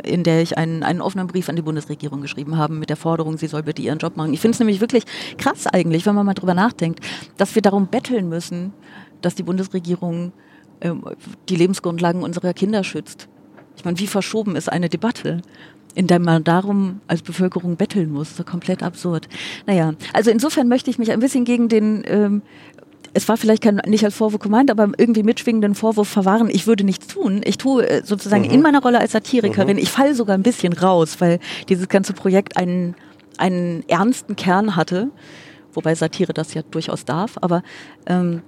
in 0.03 0.23
der 0.23 0.41
ich 0.41 0.57
einen, 0.57 0.83
einen 0.83 1.01
offenen 1.01 1.27
Brief 1.27 1.49
an 1.49 1.55
die 1.55 1.61
Bundesregierung 1.61 2.21
geschrieben 2.21 2.57
habe 2.57 2.73
mit 2.73 2.89
der 2.89 2.97
Forderung, 2.97 3.37
sie 3.37 3.47
soll 3.47 3.63
bitte 3.63 3.81
ihren 3.81 3.99
Job 3.99 4.17
machen. 4.17 4.33
Ich 4.33 4.39
finde 4.39 4.55
es 4.55 4.59
nämlich 4.59 4.81
wirklich 4.81 5.05
krass 5.37 5.67
eigentlich, 5.67 6.05
wenn 6.05 6.15
man 6.15 6.25
mal 6.25 6.33
drüber 6.33 6.53
nachdenkt, 6.53 6.99
dass 7.37 7.55
wir 7.55 7.61
darum 7.61 7.87
betteln 7.87 8.29
müssen, 8.29 8.73
dass 9.21 9.35
die 9.35 9.43
Bundesregierung 9.43 10.33
ähm, 10.81 11.03
die 11.49 11.55
Lebensgrundlagen 11.55 12.23
unserer 12.23 12.53
Kinder 12.53 12.83
schützt. 12.83 13.27
Ich 13.75 13.85
meine, 13.85 13.97
wie 13.99 14.07
verschoben 14.07 14.55
ist 14.55 14.71
eine 14.71 14.89
Debatte? 14.89 15.41
in 15.95 16.07
der 16.07 16.19
man 16.19 16.43
darum 16.43 17.01
als 17.07 17.21
Bevölkerung 17.21 17.75
betteln 17.75 18.11
muss. 18.11 18.35
So 18.35 18.43
komplett 18.43 18.81
absurd. 18.81 19.27
Naja, 19.65 19.93
also 20.11 20.31
insofern 20.31 20.67
möchte 20.67 20.89
ich 20.89 20.97
mich 20.97 21.11
ein 21.11 21.19
bisschen 21.19 21.45
gegen 21.45 21.69
den 21.69 22.03
ähm, 22.07 22.41
es 23.13 23.27
war 23.27 23.37
vielleicht 23.37 23.63
kein, 23.63 23.81
nicht 23.87 24.03
als 24.03 24.15
Vorwurf 24.15 24.41
gemeint, 24.41 24.71
aber 24.71 24.89
irgendwie 24.97 25.23
mitschwingenden 25.23 25.75
Vorwurf 25.75 26.07
verwahren, 26.07 26.49
ich 26.49 26.67
würde 26.67 26.83
nichts 26.83 27.07
tun. 27.07 27.41
Ich 27.43 27.57
tue 27.57 27.87
äh, 27.87 28.03
sozusagen 28.03 28.45
mhm. 28.45 28.51
in 28.51 28.61
meiner 28.61 28.81
Rolle 28.81 28.99
als 28.99 29.11
Satirikerin, 29.11 29.77
mhm. 29.77 29.83
ich 29.83 29.91
falle 29.91 30.15
sogar 30.15 30.35
ein 30.35 30.43
bisschen 30.43 30.73
raus, 30.73 31.17
weil 31.19 31.39
dieses 31.69 31.87
ganze 31.89 32.13
Projekt 32.13 32.57
einen, 32.57 32.95
einen 33.37 33.83
ernsten 33.87 34.35
Kern 34.35 34.75
hatte, 34.75 35.09
wobei 35.73 35.95
Satire 35.95 36.33
das 36.33 36.53
ja 36.53 36.61
durchaus 36.63 37.05
darf, 37.05 37.37
aber 37.41 37.63
ähm, 38.07 38.41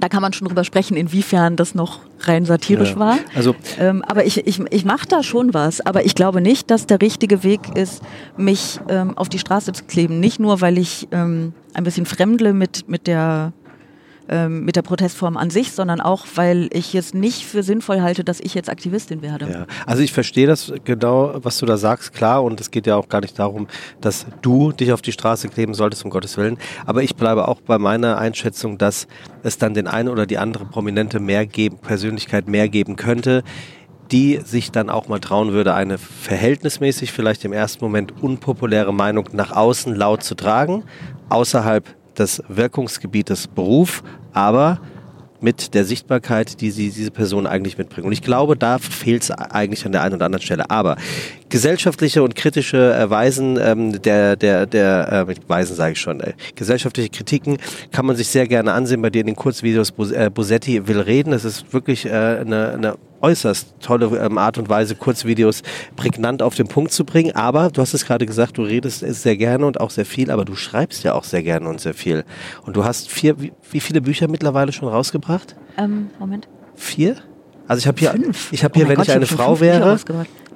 da 0.00 0.08
kann 0.08 0.20
man 0.20 0.32
schon 0.32 0.48
drüber 0.48 0.64
sprechen, 0.64 0.96
inwiefern 0.96 1.56
das 1.56 1.74
noch 1.74 2.00
rein 2.20 2.44
satirisch 2.44 2.90
ja. 2.90 2.98
war. 2.98 3.18
Also 3.34 3.54
ähm, 3.78 4.02
aber 4.06 4.26
ich, 4.26 4.46
ich, 4.46 4.60
ich 4.70 4.84
mache 4.84 5.06
da 5.06 5.22
schon 5.22 5.54
was. 5.54 5.80
Aber 5.80 6.04
ich 6.04 6.14
glaube 6.14 6.40
nicht, 6.40 6.70
dass 6.70 6.86
der 6.86 7.00
richtige 7.00 7.42
Weg 7.42 7.76
ist, 7.76 8.02
mich 8.36 8.78
ähm, 8.88 9.16
auf 9.16 9.28
die 9.28 9.38
Straße 9.38 9.72
zu 9.72 9.84
kleben. 9.84 10.20
Nicht 10.20 10.38
nur, 10.38 10.60
weil 10.60 10.76
ich 10.76 11.08
ähm, 11.12 11.54
ein 11.74 11.84
bisschen 11.84 12.04
fremdle 12.04 12.52
mit, 12.52 12.88
mit 12.88 13.06
der 13.06 13.52
ähm, 14.28 14.64
mit 14.64 14.76
der 14.76 14.82
Protestform 14.82 15.36
an 15.36 15.50
sich, 15.50 15.72
sondern 15.72 16.00
auch, 16.00 16.26
weil 16.34 16.68
ich 16.72 16.94
es 16.94 17.14
nicht 17.14 17.44
für 17.44 17.62
sinnvoll 17.62 18.00
halte, 18.00 18.24
dass 18.24 18.40
ich 18.40 18.54
jetzt 18.54 18.68
Aktivistin 18.68 19.22
werde. 19.22 19.50
Ja, 19.50 19.66
also 19.86 20.02
ich 20.02 20.12
verstehe 20.12 20.46
das 20.46 20.72
genau, 20.84 21.34
was 21.42 21.58
du 21.58 21.66
da 21.66 21.76
sagst, 21.76 22.12
klar, 22.12 22.42
und 22.42 22.60
es 22.60 22.70
geht 22.70 22.86
ja 22.86 22.96
auch 22.96 23.08
gar 23.08 23.20
nicht 23.20 23.38
darum, 23.38 23.66
dass 24.00 24.26
du 24.42 24.72
dich 24.72 24.92
auf 24.92 25.02
die 25.02 25.12
Straße 25.12 25.48
kleben 25.48 25.74
solltest, 25.74 26.04
um 26.04 26.10
Gottes 26.10 26.36
Willen. 26.36 26.58
Aber 26.86 27.02
ich 27.02 27.16
bleibe 27.16 27.48
auch 27.48 27.60
bei 27.60 27.78
meiner 27.78 28.18
Einschätzung, 28.18 28.78
dass 28.78 29.06
es 29.42 29.58
dann 29.58 29.74
den 29.74 29.86
einen 29.86 30.08
oder 30.08 30.26
die 30.26 30.38
andere 30.38 30.64
Prominente 30.64 31.20
mehr 31.20 31.46
geben, 31.46 31.78
Persönlichkeit 31.78 32.48
mehr 32.48 32.68
geben 32.68 32.96
könnte, 32.96 33.42
die 34.10 34.40
sich 34.44 34.70
dann 34.70 34.90
auch 34.90 35.08
mal 35.08 35.20
trauen 35.20 35.52
würde, 35.52 35.74
eine 35.74 35.98
verhältnismäßig 35.98 37.12
vielleicht 37.12 37.44
im 37.44 37.52
ersten 37.52 37.84
Moment 37.84 38.22
unpopuläre 38.22 38.94
Meinung 38.94 39.28
nach 39.32 39.52
außen 39.52 39.94
laut 39.94 40.22
zu 40.22 40.34
tragen, 40.34 40.84
außerhalb 41.28 41.94
des 42.18 42.42
Wirkungsgebietes 42.48 43.46
Beruf, 43.48 44.02
aber 44.32 44.80
mit 45.40 45.74
der 45.74 45.84
Sichtbarkeit, 45.84 46.60
die 46.60 46.70
sie, 46.70 46.90
diese 46.90 47.10
Person 47.10 47.46
eigentlich 47.46 47.78
mitbringen. 47.78 48.06
Und 48.06 48.12
ich 48.12 48.22
glaube, 48.22 48.56
da 48.56 48.78
fehlt 48.78 49.22
es 49.22 49.30
eigentlich 49.30 49.84
an 49.84 49.92
der 49.92 50.02
einen 50.02 50.14
oder 50.14 50.26
anderen 50.26 50.42
Stelle. 50.42 50.70
Aber 50.70 50.96
gesellschaftliche 51.48 52.22
und 52.22 52.34
kritische 52.34 52.94
äh, 52.94 53.10
Weisen 53.10 53.58
ähm, 53.60 54.00
der, 54.02 54.36
der, 54.36 54.66
der 54.66 55.26
äh, 55.28 55.34
Weisen 55.48 55.76
sage 55.76 55.92
ich 55.92 56.00
schon, 56.00 56.20
äh, 56.20 56.32
gesellschaftliche 56.54 57.10
Kritiken 57.10 57.58
kann 57.92 58.06
man 58.06 58.16
sich 58.16 58.28
sehr 58.28 58.48
gerne 58.48 58.72
ansehen 58.72 59.02
bei 59.02 59.10
dir 59.10 59.20
in 59.20 59.26
den 59.26 59.36
Kurzvideos. 59.36 59.92
Bos 59.92 60.10
äh, 60.10 60.30
Bosetti 60.32 60.88
will 60.88 61.00
reden. 61.00 61.32
Es 61.32 61.44
ist 61.44 61.72
wirklich 61.72 62.06
äh, 62.06 62.10
eine, 62.10 62.72
eine 62.72 62.94
äußerst 63.26 63.74
tolle 63.80 64.06
ähm, 64.18 64.38
Art 64.38 64.56
und 64.58 64.68
Weise, 64.68 64.94
Kurzvideos 64.94 65.62
prägnant 65.96 66.42
auf 66.42 66.54
den 66.54 66.68
Punkt 66.68 66.92
zu 66.92 67.04
bringen. 67.04 67.34
Aber 67.34 67.70
du 67.70 67.80
hast 67.80 67.92
es 67.92 68.06
gerade 68.06 68.24
gesagt, 68.24 68.56
du 68.58 68.62
redest 68.62 69.00
sehr 69.00 69.36
gerne 69.36 69.66
und 69.66 69.80
auch 69.80 69.90
sehr 69.90 70.06
viel, 70.06 70.30
aber 70.30 70.44
du 70.44 70.54
schreibst 70.54 71.02
ja 71.02 71.14
auch 71.14 71.24
sehr 71.24 71.42
gerne 71.42 71.68
und 71.68 71.80
sehr 71.80 71.94
viel. 71.94 72.24
Und 72.64 72.76
du 72.76 72.84
hast 72.84 73.10
vier, 73.10 73.40
wie, 73.40 73.52
wie 73.70 73.80
viele 73.80 74.00
Bücher 74.00 74.28
mittlerweile 74.28 74.72
schon 74.72 74.88
rausgebracht? 74.88 75.56
Ähm, 75.76 76.10
Moment. 76.20 76.48
Vier? 76.76 77.16
Also 77.66 77.80
ich 77.80 77.88
habe 77.88 77.98
hier, 77.98 78.10
fünf. 78.12 78.52
ich 78.52 78.62
habe 78.62 78.74
hier, 78.74 78.86
oh 78.86 78.88
wenn 78.90 78.96
Gott, 78.96 79.08
ich 79.08 79.14
eine 79.14 79.26
Frau 79.26 79.58
wäre, 79.58 79.98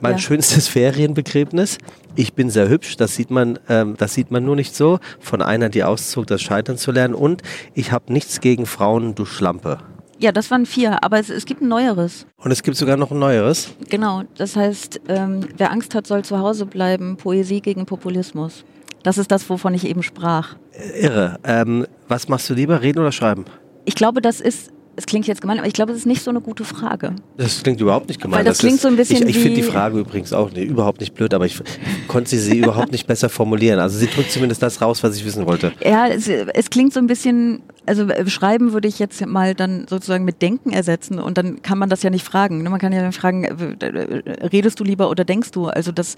mein 0.00 0.12
ja. 0.12 0.18
schönstes 0.18 0.68
Ferienbegräbnis. 0.68 1.78
Ich 2.14 2.34
bin 2.34 2.50
sehr 2.50 2.68
hübsch, 2.68 2.96
das 2.96 3.16
sieht 3.16 3.30
man, 3.30 3.58
ähm, 3.68 3.96
das 3.98 4.14
sieht 4.14 4.30
man 4.30 4.44
nur 4.44 4.54
nicht 4.54 4.76
so. 4.76 5.00
Von 5.18 5.42
einer, 5.42 5.68
die 5.70 5.82
auszog, 5.82 6.28
das 6.28 6.40
Scheitern 6.40 6.76
zu 6.76 6.92
lernen. 6.92 7.14
Und 7.14 7.42
ich 7.74 7.90
habe 7.90 8.12
nichts 8.12 8.40
gegen 8.40 8.66
Frauen, 8.66 9.16
du 9.16 9.24
Schlampe. 9.24 9.78
Ja, 10.20 10.32
das 10.32 10.50
waren 10.50 10.66
vier, 10.66 11.02
aber 11.02 11.18
es, 11.18 11.30
es 11.30 11.46
gibt 11.46 11.62
ein 11.62 11.68
neueres. 11.68 12.26
Und 12.36 12.50
es 12.50 12.62
gibt 12.62 12.76
sogar 12.76 12.98
noch 12.98 13.10
ein 13.10 13.18
neueres? 13.18 13.70
Genau, 13.88 14.22
das 14.36 14.54
heißt, 14.54 15.00
ähm, 15.08 15.48
wer 15.56 15.72
Angst 15.72 15.94
hat, 15.94 16.06
soll 16.06 16.22
zu 16.24 16.38
Hause 16.38 16.66
bleiben. 16.66 17.16
Poesie 17.16 17.62
gegen 17.62 17.86
Populismus. 17.86 18.64
Das 19.02 19.16
ist 19.16 19.30
das, 19.30 19.48
wovon 19.48 19.72
ich 19.72 19.86
eben 19.86 20.02
sprach. 20.02 20.56
Irre. 21.00 21.38
Ähm, 21.42 21.86
was 22.06 22.28
machst 22.28 22.50
du 22.50 22.54
lieber, 22.54 22.82
reden 22.82 22.98
oder 22.98 23.12
schreiben? 23.12 23.46
Ich 23.86 23.94
glaube, 23.94 24.20
das 24.20 24.42
ist 24.42 24.70
es 25.00 25.06
klingt 25.06 25.26
jetzt 25.26 25.40
gemein, 25.40 25.58
aber 25.58 25.66
ich 25.66 25.72
glaube, 25.72 25.92
das 25.92 26.00
ist 26.00 26.06
nicht 26.06 26.22
so 26.22 26.30
eine 26.30 26.42
gute 26.42 26.64
Frage. 26.64 27.14
Das 27.38 27.62
klingt 27.62 27.80
überhaupt 27.80 28.08
nicht 28.08 28.20
gemein. 28.20 28.38
Weil 28.38 28.44
das, 28.44 28.58
das 28.58 28.60
klingt 28.60 28.74
ist, 28.76 28.82
so 28.82 28.88
ein 28.88 28.96
bisschen 28.96 29.28
Ich, 29.28 29.36
ich 29.36 29.42
finde 29.42 29.56
die 29.56 29.62
Frage 29.62 29.98
übrigens 29.98 30.32
auch 30.34 30.50
nee, 30.52 30.64
überhaupt 30.64 31.00
nicht 31.00 31.14
blöd, 31.14 31.32
aber 31.32 31.46
ich 31.46 31.58
konnte 32.06 32.28
sie, 32.28 32.38
sie 32.38 32.58
überhaupt 32.58 32.92
nicht 32.92 33.06
besser 33.06 33.30
formulieren. 33.30 33.78
Also 33.78 33.98
sie 33.98 34.08
drückt 34.08 34.30
zumindest 34.30 34.62
das 34.62 34.82
raus, 34.82 35.02
was 35.02 35.16
ich 35.16 35.24
wissen 35.24 35.46
wollte. 35.46 35.72
Ja, 35.82 36.06
es, 36.08 36.28
es 36.28 36.68
klingt 36.68 36.92
so 36.92 37.00
ein 37.00 37.06
bisschen, 37.06 37.62
also 37.90 38.04
äh, 38.04 38.30
schreiben 38.30 38.72
würde 38.72 38.86
ich 38.86 39.00
jetzt 39.00 39.24
mal 39.26 39.56
dann 39.56 39.86
sozusagen 39.88 40.24
mit 40.24 40.42
Denken 40.42 40.70
ersetzen 40.70 41.18
und 41.18 41.36
dann 41.36 41.60
kann 41.60 41.76
man 41.76 41.88
das 41.88 42.04
ja 42.04 42.10
nicht 42.10 42.24
fragen. 42.24 42.62
Ne? 42.62 42.70
Man 42.70 42.78
kann 42.78 42.92
ja 42.92 43.02
dann 43.02 43.12
fragen, 43.12 43.42
äh, 43.44 43.84
äh, 43.84 44.46
redest 44.46 44.78
du 44.78 44.84
lieber 44.84 45.10
oder 45.10 45.24
denkst 45.24 45.50
du? 45.50 45.66
Also 45.66 45.90
das, 45.90 46.16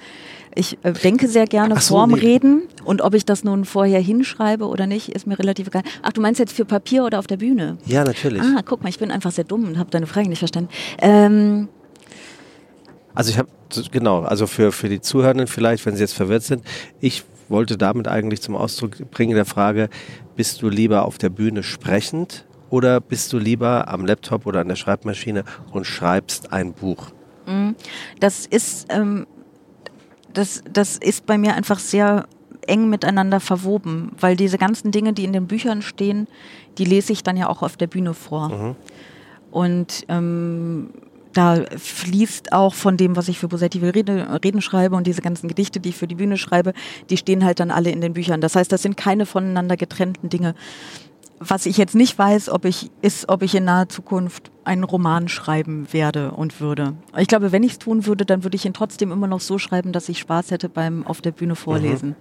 ich 0.54 0.76
denke 1.02 1.28
sehr 1.28 1.46
gerne 1.46 1.74
so, 1.80 1.94
vorm 1.94 2.10
nee. 2.10 2.20
Reden 2.20 2.64
und 2.84 3.00
ob 3.00 3.14
ich 3.14 3.24
das 3.24 3.42
nun 3.42 3.64
vorher 3.64 4.00
hinschreibe 4.00 4.66
oder 4.66 4.86
nicht, 4.86 5.08
ist 5.08 5.26
mir 5.26 5.38
relativ 5.38 5.68
egal. 5.68 5.82
Ach, 6.02 6.12
du 6.12 6.20
meinst 6.20 6.38
jetzt 6.38 6.52
für 6.52 6.66
Papier 6.66 7.04
oder 7.04 7.18
auf 7.18 7.26
der 7.26 7.38
Bühne? 7.38 7.78
Ja, 7.86 8.04
natürlich. 8.04 8.42
Ah, 8.42 8.60
guck 8.62 8.82
mal, 8.82 8.90
ich 8.90 8.98
bin 8.98 9.10
einfach 9.10 9.32
sehr 9.32 9.44
dumm 9.44 9.64
und 9.64 9.78
habe 9.78 9.90
deine 9.90 10.06
Frage 10.06 10.28
nicht 10.28 10.40
verstanden. 10.40 10.68
Ähm, 11.00 11.68
also 13.14 13.30
ich 13.30 13.38
habe, 13.38 13.48
genau, 13.90 14.20
also 14.24 14.46
für, 14.46 14.72
für 14.72 14.90
die 14.90 15.00
Zuhörenden 15.00 15.46
vielleicht, 15.46 15.86
wenn 15.86 15.94
sie 15.94 16.02
jetzt 16.02 16.14
verwirrt 16.14 16.42
sind, 16.42 16.64
ich 17.00 17.24
wollte 17.48 17.76
damit 17.76 18.08
eigentlich 18.08 18.40
zum 18.42 18.56
Ausdruck 18.56 19.10
bringen 19.10 19.34
der 19.34 19.44
Frage, 19.44 19.88
bist 20.36 20.62
du 20.62 20.68
lieber 20.68 21.04
auf 21.04 21.18
der 21.18 21.30
Bühne 21.30 21.62
sprechend 21.62 22.44
oder 22.70 23.00
bist 23.00 23.32
du 23.32 23.38
lieber 23.38 23.88
am 23.88 24.06
Laptop 24.06 24.46
oder 24.46 24.60
an 24.60 24.68
der 24.68 24.76
Schreibmaschine 24.76 25.44
und 25.72 25.86
schreibst 25.86 26.52
ein 26.52 26.72
Buch? 26.72 27.12
Mhm. 27.46 27.74
Das 28.20 28.46
ist, 28.46 28.86
ähm, 28.90 29.26
das, 30.32 30.62
das 30.72 30.96
ist 30.96 31.26
bei 31.26 31.36
mir 31.38 31.54
einfach 31.54 31.78
sehr 31.78 32.26
eng 32.66 32.88
miteinander 32.88 33.40
verwoben, 33.40 34.12
weil 34.18 34.36
diese 34.36 34.56
ganzen 34.56 34.92
Dinge, 34.92 35.12
die 35.12 35.24
in 35.24 35.32
den 35.32 35.46
Büchern 35.46 35.82
stehen, 35.82 36.28
die 36.78 36.84
lese 36.84 37.12
ich 37.12 37.22
dann 37.22 37.36
ja 37.36 37.48
auch 37.48 37.62
auf 37.62 37.76
der 37.76 37.88
Bühne 37.88 38.14
vor. 38.14 38.48
Mhm. 38.48 38.76
Und 39.50 40.04
ähm, 40.08 40.90
da 41.32 41.64
fließt 41.76 42.52
auch 42.52 42.74
von 42.74 42.96
dem, 42.96 43.16
was 43.16 43.28
ich 43.28 43.38
für 43.38 43.48
Bosetti 43.48 43.80
will 43.80 43.90
Rede, 43.90 44.40
Reden 44.44 44.60
schreibe 44.60 44.96
und 44.96 45.06
diese 45.06 45.22
ganzen 45.22 45.48
Gedichte, 45.48 45.80
die 45.80 45.90
ich 45.90 45.96
für 45.96 46.06
die 46.06 46.14
Bühne 46.14 46.36
schreibe, 46.36 46.72
die 47.10 47.16
stehen 47.16 47.44
halt 47.44 47.60
dann 47.60 47.70
alle 47.70 47.90
in 47.90 48.00
den 48.00 48.12
Büchern. 48.12 48.40
Das 48.40 48.56
heißt, 48.56 48.70
das 48.70 48.82
sind 48.82 48.96
keine 48.96 49.26
voneinander 49.26 49.76
getrennten 49.76 50.28
Dinge. 50.28 50.54
Was 51.38 51.66
ich 51.66 51.76
jetzt 51.76 51.94
nicht 51.94 52.16
weiß, 52.18 52.50
ob 52.50 52.64
ich, 52.64 52.90
ist, 53.00 53.28
ob 53.28 53.42
ich 53.42 53.54
in 53.54 53.64
naher 53.64 53.88
Zukunft 53.88 54.52
einen 54.64 54.84
Roman 54.84 55.28
schreiben 55.28 55.92
werde 55.92 56.30
und 56.30 56.60
würde. 56.60 56.94
Ich 57.18 57.26
glaube, 57.26 57.50
wenn 57.50 57.64
ich 57.64 57.72
es 57.72 57.78
tun 57.78 58.06
würde, 58.06 58.24
dann 58.24 58.44
würde 58.44 58.54
ich 58.54 58.64
ihn 58.64 58.74
trotzdem 58.74 59.10
immer 59.10 59.26
noch 59.26 59.40
so 59.40 59.58
schreiben, 59.58 59.92
dass 59.92 60.08
ich 60.08 60.20
Spaß 60.20 60.52
hätte 60.52 60.68
beim 60.68 61.04
auf 61.04 61.20
der 61.20 61.32
Bühne 61.32 61.56
vorlesen. 61.56 62.10
Mhm. 62.10 62.14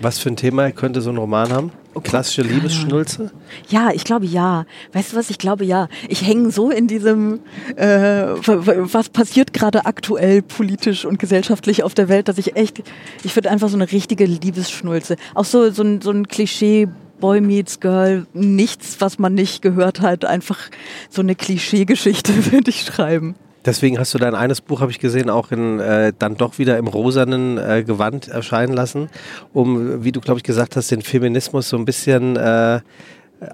Was 0.00 0.18
für 0.18 0.30
ein 0.30 0.36
Thema 0.36 0.70
könnte 0.70 1.00
so 1.00 1.10
ein 1.10 1.16
Roman 1.16 1.52
haben? 1.52 1.72
Klassische 2.02 2.42
Liebesschnulze? 2.42 3.32
Ja, 3.68 3.90
ich 3.92 4.04
glaube 4.04 4.26
ja. 4.26 4.66
Weißt 4.92 5.12
du 5.12 5.16
was? 5.16 5.30
Ich 5.30 5.38
glaube 5.38 5.64
ja. 5.64 5.88
Ich 6.08 6.24
hänge 6.24 6.52
so 6.52 6.70
in 6.70 6.86
diesem, 6.86 7.40
äh, 7.74 8.26
was 8.36 9.08
passiert 9.08 9.52
gerade 9.52 9.86
aktuell 9.86 10.42
politisch 10.42 11.04
und 11.04 11.18
gesellschaftlich 11.18 11.82
auf 11.82 11.94
der 11.94 12.08
Welt, 12.08 12.28
dass 12.28 12.38
ich 12.38 12.54
echt, 12.54 12.82
ich 13.24 13.34
würde 13.34 13.50
einfach 13.50 13.68
so 13.68 13.76
eine 13.76 13.90
richtige 13.90 14.26
Liebesschnulze. 14.26 15.16
Auch 15.34 15.44
so, 15.44 15.70
so 15.70 15.82
ein, 15.82 16.00
so 16.00 16.10
ein 16.10 16.28
Klischee. 16.28 16.88
Boy 17.20 17.40
meets 17.40 17.80
Girl, 17.80 18.28
nichts, 18.32 19.00
was 19.00 19.18
man 19.18 19.34
nicht 19.34 19.60
gehört 19.60 20.00
hat, 20.00 20.24
einfach 20.24 20.70
so 21.10 21.20
eine 21.20 21.34
Klischeegeschichte 21.34 22.52
würde 22.52 22.70
ich 22.70 22.82
schreiben. 22.82 23.34
Deswegen 23.68 23.98
hast 23.98 24.14
du 24.14 24.18
dein 24.18 24.34
eines 24.34 24.62
Buch, 24.62 24.80
habe 24.80 24.90
ich 24.90 24.98
gesehen, 24.98 25.28
auch 25.28 25.52
in, 25.52 25.78
äh, 25.78 26.14
dann 26.18 26.38
doch 26.38 26.56
wieder 26.56 26.78
im 26.78 26.86
rosanen 26.86 27.58
äh, 27.58 27.84
Gewand 27.84 28.26
erscheinen 28.26 28.72
lassen, 28.72 29.10
um, 29.52 30.02
wie 30.02 30.10
du, 30.10 30.22
glaube 30.22 30.38
ich, 30.38 30.42
gesagt 30.42 30.74
hast, 30.74 30.90
den 30.90 31.02
Feminismus 31.02 31.68
so 31.68 31.76
ein 31.76 31.84
bisschen 31.84 32.36
äh, 32.36 32.80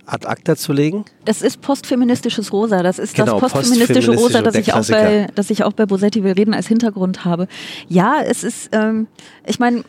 ad 0.06 0.24
acta 0.24 0.54
zu 0.54 0.72
legen? 0.72 1.04
Das 1.24 1.42
ist 1.42 1.60
postfeministisches 1.60 2.52
Rosa. 2.52 2.84
Das 2.84 3.00
ist 3.00 3.16
genau, 3.16 3.40
das 3.40 3.50
postfeministische 3.50 4.12
Rosa, 4.12 4.40
das 4.40 4.54
ich, 4.54 4.72
auch 4.72 4.86
bei, 4.86 5.26
das 5.34 5.50
ich 5.50 5.64
auch 5.64 5.72
bei 5.72 5.84
Bosetti 5.84 6.22
will 6.22 6.34
reden 6.34 6.54
als 6.54 6.68
Hintergrund 6.68 7.24
habe. 7.24 7.48
Ja, 7.88 8.18
es 8.24 8.44
ist, 8.44 8.68
ähm, 8.70 9.08
ich 9.44 9.58
meine, 9.58 9.82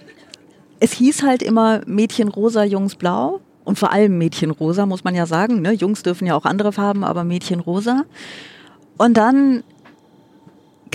es 0.79 0.93
hieß 0.93 1.21
halt 1.21 1.43
immer 1.43 1.81
Mädchen 1.85 2.29
rosa, 2.29 2.63
Jungs 2.63 2.95
blau. 2.95 3.41
Und 3.63 3.77
vor 3.77 3.91
allem 3.91 4.17
Mädchen 4.17 4.49
rosa, 4.49 4.87
muss 4.87 5.03
man 5.03 5.13
ja 5.13 5.27
sagen. 5.27 5.61
Ne? 5.61 5.73
Jungs 5.73 6.01
dürfen 6.01 6.25
ja 6.25 6.35
auch 6.35 6.45
andere 6.45 6.71
Farben, 6.71 7.03
aber 7.03 7.23
Mädchen 7.23 7.59
rosa. 7.59 8.05
Und 8.97 9.17
dann 9.17 9.63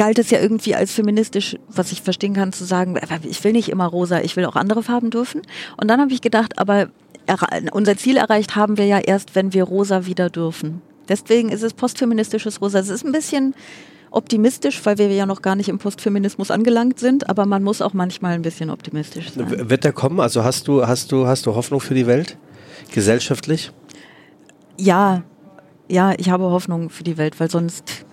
galt 0.01 0.19
es 0.19 0.31
ja 0.31 0.41
irgendwie 0.41 0.75
als 0.75 0.95
feministisch, 0.95 1.59
was 1.69 1.93
ich 1.93 2.01
verstehen 2.01 2.33
kann, 2.33 2.55
zu 2.55 2.65
sagen, 2.65 2.99
ich 3.29 3.45
will 3.45 3.53
nicht 3.53 3.69
immer 3.69 3.85
rosa, 3.85 4.23
ich 4.23 4.35
will 4.35 4.47
auch 4.47 4.57
andere 4.57 4.83
Farben 4.83 5.11
dürfen. 5.11 5.43
Und 5.77 5.89
dann 5.89 6.01
habe 6.01 6.11
ich 6.11 6.23
gedacht, 6.23 6.59
aber 6.59 6.89
unser 7.73 7.99
Ziel 7.99 8.17
erreicht 8.17 8.57
haben 8.57 8.79
wir 8.79 8.87
ja 8.87 8.99
erst, 8.99 9.35
wenn 9.35 9.53
wir 9.53 9.65
rosa 9.65 10.07
wieder 10.07 10.31
dürfen. 10.31 10.81
Deswegen 11.11 11.51
ist 11.51 11.63
es 11.63 11.75
postfeministisches 11.75 12.63
Rosa. 12.63 12.79
Es 12.79 12.89
ist 12.89 13.05
ein 13.05 13.13
bisschen 13.13 13.55
optimistisch, 14.11 14.81
weil 14.87 14.97
wir 14.97 15.13
ja 15.13 15.27
noch 15.27 15.43
gar 15.43 15.55
nicht 15.55 15.69
im 15.69 15.77
Postfeminismus 15.77 16.51
angelangt 16.51 16.99
sind, 16.99 17.29
aber 17.29 17.45
man 17.45 17.63
muss 17.63 17.83
auch 17.83 17.93
manchmal 17.93 18.33
ein 18.33 18.43
bisschen 18.43 18.71
optimistisch 18.71 19.33
sein. 19.33 19.69
Wird 19.69 19.85
der 19.85 19.93
kommen? 19.93 20.19
Also 20.19 20.43
hast 20.43 20.67
du, 20.67 20.87
hast 20.87 21.13
du, 21.13 21.27
hast 21.27 21.45
du 21.45 21.55
Hoffnung 21.55 21.81
für 21.81 21.93
die 21.93 22.07
Welt? 22.07 22.39
Gesellschaftlich? 22.91 23.71
Ja, 24.79 25.25
ja, 25.91 26.15
ich 26.17 26.31
habe 26.31 26.45
Hoffnung 26.45 26.89
für 26.89 27.05
die 27.05 27.19
Welt, 27.19 27.39
weil 27.39 27.51
sonst 27.51 28.07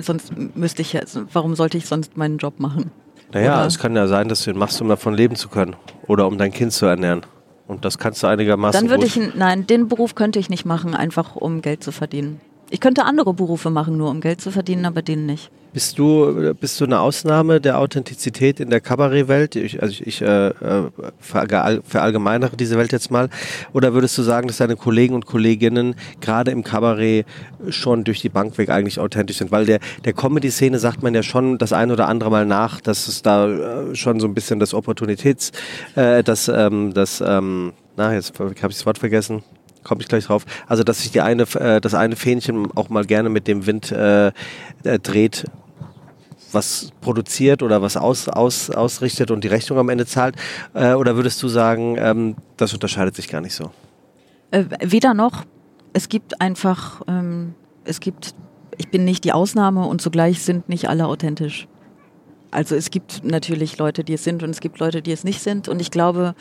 sonst 0.00 0.32
müsste 0.56 0.82
ich 0.82 0.92
ja, 0.92 1.02
warum 1.32 1.54
sollte 1.54 1.78
ich 1.78 1.86
sonst 1.86 2.16
meinen 2.16 2.38
Job 2.38 2.60
machen? 2.60 2.90
Naja, 3.32 3.58
Oder? 3.58 3.66
es 3.66 3.78
kann 3.78 3.96
ja 3.96 4.06
sein, 4.06 4.28
dass 4.28 4.44
du 4.44 4.50
ihn 4.50 4.58
machst, 4.58 4.80
um 4.80 4.88
davon 4.88 5.14
leben 5.14 5.36
zu 5.36 5.48
können. 5.48 5.76
Oder 6.06 6.26
um 6.26 6.38
dein 6.38 6.52
Kind 6.52 6.72
zu 6.72 6.86
ernähren. 6.86 7.22
Und 7.66 7.84
das 7.84 7.98
kannst 7.98 8.22
du 8.22 8.28
einigermaßen. 8.28 8.80
Dann 8.80 8.90
würde 8.90 9.06
ich, 9.06 9.18
nein, 9.34 9.66
den 9.66 9.88
Beruf 9.88 10.14
könnte 10.14 10.38
ich 10.38 10.48
nicht 10.48 10.64
machen, 10.64 10.94
einfach 10.94 11.34
um 11.34 11.62
Geld 11.62 11.82
zu 11.82 11.90
verdienen. 11.90 12.40
Ich 12.68 12.80
könnte 12.80 13.04
andere 13.04 13.32
Berufe 13.32 13.70
machen, 13.70 13.96
nur 13.96 14.10
um 14.10 14.20
Geld 14.20 14.40
zu 14.40 14.50
verdienen, 14.50 14.86
aber 14.86 15.02
den 15.02 15.24
nicht. 15.26 15.50
Bist 15.72 15.98
du, 15.98 16.54
bist 16.58 16.80
du 16.80 16.86
eine 16.86 17.00
Ausnahme 17.00 17.60
der 17.60 17.78
Authentizität 17.78 18.60
in 18.60 18.70
der 18.70 18.80
Kabarettwelt? 18.80 19.56
Ich, 19.56 19.82
also 19.82 19.92
ich, 19.92 20.06
ich 20.06 20.22
äh, 20.22 20.48
äh 20.48 20.90
verallgemeinere 21.20 22.56
diese 22.56 22.78
Welt 22.78 22.92
jetzt 22.92 23.10
mal. 23.10 23.28
Oder 23.74 23.92
würdest 23.92 24.16
du 24.16 24.22
sagen, 24.22 24.48
dass 24.48 24.56
deine 24.56 24.76
Kollegen 24.76 25.14
und 25.14 25.26
Kolleginnen 25.26 25.94
gerade 26.22 26.50
im 26.50 26.64
Kabarett 26.64 27.26
schon 27.68 28.04
durch 28.04 28.22
die 28.22 28.30
Bank 28.30 28.56
weg 28.56 28.70
eigentlich 28.70 28.98
authentisch 28.98 29.36
sind? 29.36 29.50
Weil 29.52 29.66
der, 29.66 29.80
der 30.06 30.14
Comedy-Szene 30.14 30.78
sagt 30.78 31.02
man 31.02 31.14
ja 31.14 31.22
schon 31.22 31.58
das 31.58 31.74
ein 31.74 31.90
oder 31.90 32.08
andere 32.08 32.30
Mal 32.30 32.46
nach, 32.46 32.80
dass 32.80 33.06
es 33.06 33.20
da 33.20 33.46
äh, 33.46 33.94
schon 33.94 34.18
so 34.18 34.26
ein 34.26 34.34
bisschen 34.34 34.58
das 34.58 34.72
Opportunitäts, 34.72 35.52
äh, 35.94 36.24
das, 36.24 36.48
ähm, 36.48 36.94
das, 36.94 37.22
ähm, 37.24 37.74
na, 37.98 38.14
jetzt 38.14 38.38
habe 38.40 38.54
ich 38.54 38.60
das 38.60 38.86
Wort 38.86 38.96
vergessen 38.96 39.42
komme 39.86 40.02
ich 40.02 40.08
gleich 40.08 40.26
drauf. 40.26 40.44
Also 40.66 40.82
dass 40.82 41.02
sich 41.02 41.12
die 41.12 41.20
eine, 41.20 41.44
äh, 41.54 41.80
das 41.80 41.94
eine 41.94 42.16
Fähnchen 42.16 42.68
auch 42.74 42.88
mal 42.88 43.04
gerne 43.04 43.28
mit 43.28 43.46
dem 43.46 43.66
Wind 43.66 43.92
äh, 43.92 44.28
äh, 44.28 44.98
dreht 45.02 45.44
was 46.52 46.90
produziert 47.00 47.62
oder 47.62 47.82
was 47.82 47.96
aus, 47.96 48.28
aus, 48.28 48.70
ausrichtet 48.70 49.30
und 49.30 49.44
die 49.44 49.48
Rechnung 49.48 49.78
am 49.78 49.88
Ende 49.88 50.06
zahlt? 50.06 50.36
Äh, 50.74 50.94
oder 50.94 51.16
würdest 51.16 51.42
du 51.42 51.48
sagen, 51.48 51.96
ähm, 51.98 52.36
das 52.56 52.72
unterscheidet 52.72 53.14
sich 53.14 53.28
gar 53.28 53.40
nicht 53.40 53.54
so? 53.54 53.70
Äh, 54.52 54.64
weder 54.80 55.12
noch. 55.12 55.44
Es 55.92 56.08
gibt 56.08 56.40
einfach, 56.40 57.02
ähm, 57.08 57.54
es 57.84 58.00
gibt, 58.00 58.34
ich 58.78 58.88
bin 58.88 59.04
nicht 59.04 59.24
die 59.24 59.32
Ausnahme 59.32 59.86
und 59.86 60.00
zugleich 60.00 60.42
sind 60.42 60.68
nicht 60.68 60.88
alle 60.88 61.06
authentisch. 61.06 61.68
Also 62.50 62.74
es 62.74 62.90
gibt 62.90 63.24
natürlich 63.24 63.76
Leute, 63.78 64.04
die 64.04 64.14
es 64.14 64.24
sind 64.24 64.42
und 64.42 64.50
es 64.50 64.60
gibt 64.60 64.78
Leute, 64.78 65.02
die 65.02 65.12
es 65.12 65.24
nicht 65.24 65.42
sind. 65.42 65.68
Und 65.68 65.80
ich 65.80 65.90
glaube, 65.90 66.34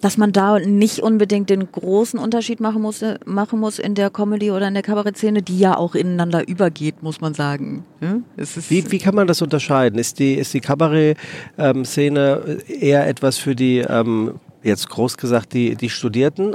dass 0.00 0.16
man 0.16 0.32
da 0.32 0.58
nicht 0.58 1.00
unbedingt 1.00 1.50
den 1.50 1.70
großen 1.70 2.18
Unterschied 2.18 2.60
machen 2.60 2.82
muss, 2.82 3.04
machen 3.24 3.60
muss 3.60 3.78
in 3.78 3.94
der 3.94 4.10
Comedy 4.10 4.50
oder 4.50 4.68
in 4.68 4.74
der 4.74 4.82
Kabarettszene, 4.82 5.42
die 5.42 5.58
ja 5.58 5.76
auch 5.76 5.94
ineinander 5.94 6.48
übergeht, 6.48 7.02
muss 7.02 7.20
man 7.20 7.34
sagen. 7.34 7.84
Hm? 8.00 8.24
Wie, 8.36 8.90
wie 8.90 8.98
kann 8.98 9.14
man 9.14 9.26
das 9.26 9.42
unterscheiden? 9.42 9.98
Ist 9.98 10.18
die, 10.18 10.34
ist 10.34 10.54
die 10.54 10.60
Kabarett-Szene 10.60 12.58
eher 12.68 13.06
etwas 13.06 13.38
für 13.38 13.54
die, 13.54 13.78
ähm, 13.78 14.34
jetzt 14.62 14.88
groß 14.88 15.16
gesagt, 15.16 15.52
die, 15.52 15.76
die 15.76 15.90
Studierten 15.90 16.54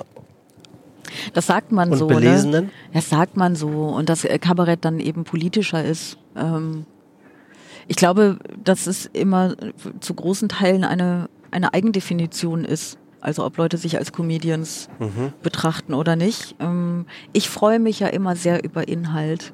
das 1.34 1.47
sagt 1.47 1.72
man 1.72 1.91
und 1.91 1.97
so. 1.97 2.07
Ne? 2.07 2.15
Belesenen? 2.15 2.65
Ne? 2.65 2.72
Das 2.93 3.09
sagt 3.09 3.38
man 3.38 3.55
so. 3.55 3.68
Und 3.70 4.09
dass 4.09 4.28
Kabarett 4.41 4.84
dann 4.86 4.99
eben 4.99 5.24
politischer 5.24 5.84
ist. 5.84 6.18
Ähm, 6.36 6.86
ich 7.88 7.95
glaube, 7.95 8.38
dass 8.63 8.88
es 8.88 9.05
immer 9.05 9.55
zu 9.99 10.13
großen 10.13 10.49
Teilen 10.49 10.84
eine, 10.84 11.30
eine 11.51 11.74
Eigendefinition 11.74 12.65
ist. 12.65 12.97
Also 13.28 13.43
ob 13.43 13.57
Leute 13.57 13.75
sich 13.78 13.97
als 13.97 14.13
Comedians 14.13 14.88
mhm. 14.99 15.34
betrachten 15.43 15.93
oder 15.93 16.15
nicht. 16.15 16.55
Ähm, 16.61 17.07
ich 17.34 17.49
freue 17.49 17.78
mich 17.78 17.99
ja 17.99 18.07
immer 18.07 18.38
sehr 18.38 18.63
über 18.63 18.88
Inhalt. 18.88 19.51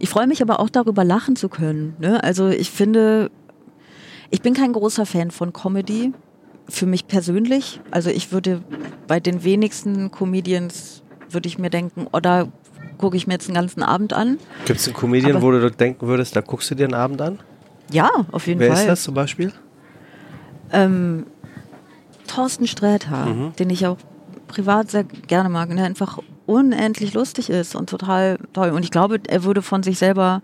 Ich 0.00 0.08
freue 0.08 0.26
mich 0.26 0.42
aber 0.42 0.58
auch 0.58 0.68
darüber, 0.68 1.04
lachen 1.04 1.36
zu 1.36 1.48
können. 1.48 1.94
Ne? 2.00 2.24
Also 2.24 2.48
ich 2.48 2.72
finde, 2.72 3.30
ich 4.30 4.42
bin 4.42 4.52
kein 4.52 4.72
großer 4.72 5.06
Fan 5.06 5.30
von 5.30 5.52
Comedy. 5.52 6.12
Für 6.68 6.86
mich 6.86 7.06
persönlich. 7.06 7.80
Also 7.92 8.10
ich 8.10 8.32
würde 8.32 8.64
bei 9.06 9.20
den 9.20 9.44
wenigsten 9.44 10.10
Comedians 10.10 11.04
würde 11.30 11.46
ich 11.46 11.58
mir 11.58 11.70
denken, 11.70 12.08
oder 12.12 12.48
gucke 12.98 13.16
ich 13.16 13.28
mir 13.28 13.34
jetzt 13.34 13.46
den 13.46 13.54
ganzen 13.54 13.84
Abend 13.84 14.12
an. 14.12 14.40
Gibt 14.64 14.80
es 14.80 14.88
einen 14.88 14.96
Comedian, 14.96 15.36
Aber 15.36 15.42
wo 15.42 15.52
du 15.52 15.70
denken 15.70 16.08
würdest, 16.08 16.34
da 16.34 16.40
guckst 16.40 16.68
du 16.72 16.74
dir 16.74 16.86
einen 16.86 16.94
Abend 16.94 17.22
an? 17.22 17.38
Ja, 17.92 18.10
auf 18.32 18.48
jeden 18.48 18.58
Wer 18.58 18.70
Fall. 18.70 18.76
Wer 18.78 18.82
ist 18.82 18.88
das 18.88 19.02
zum 19.04 19.14
Beispiel? 19.14 19.52
Ähm, 20.72 21.26
Thorsten 22.26 22.66
Sträter, 22.66 23.26
mhm. 23.26 23.52
den 23.58 23.70
ich 23.70 23.86
auch 23.86 23.98
privat 24.48 24.90
sehr 24.90 25.04
gerne 25.04 25.48
mag 25.48 25.70
und 25.70 25.76
der 25.76 25.86
einfach 25.86 26.18
unendlich 26.46 27.14
lustig 27.14 27.50
ist 27.50 27.74
und 27.74 27.90
total 27.90 28.38
toll. 28.52 28.70
Und 28.70 28.84
ich 28.84 28.90
glaube, 28.90 29.20
er 29.26 29.44
würde 29.44 29.62
von 29.62 29.82
sich 29.82 29.98
selber 29.98 30.42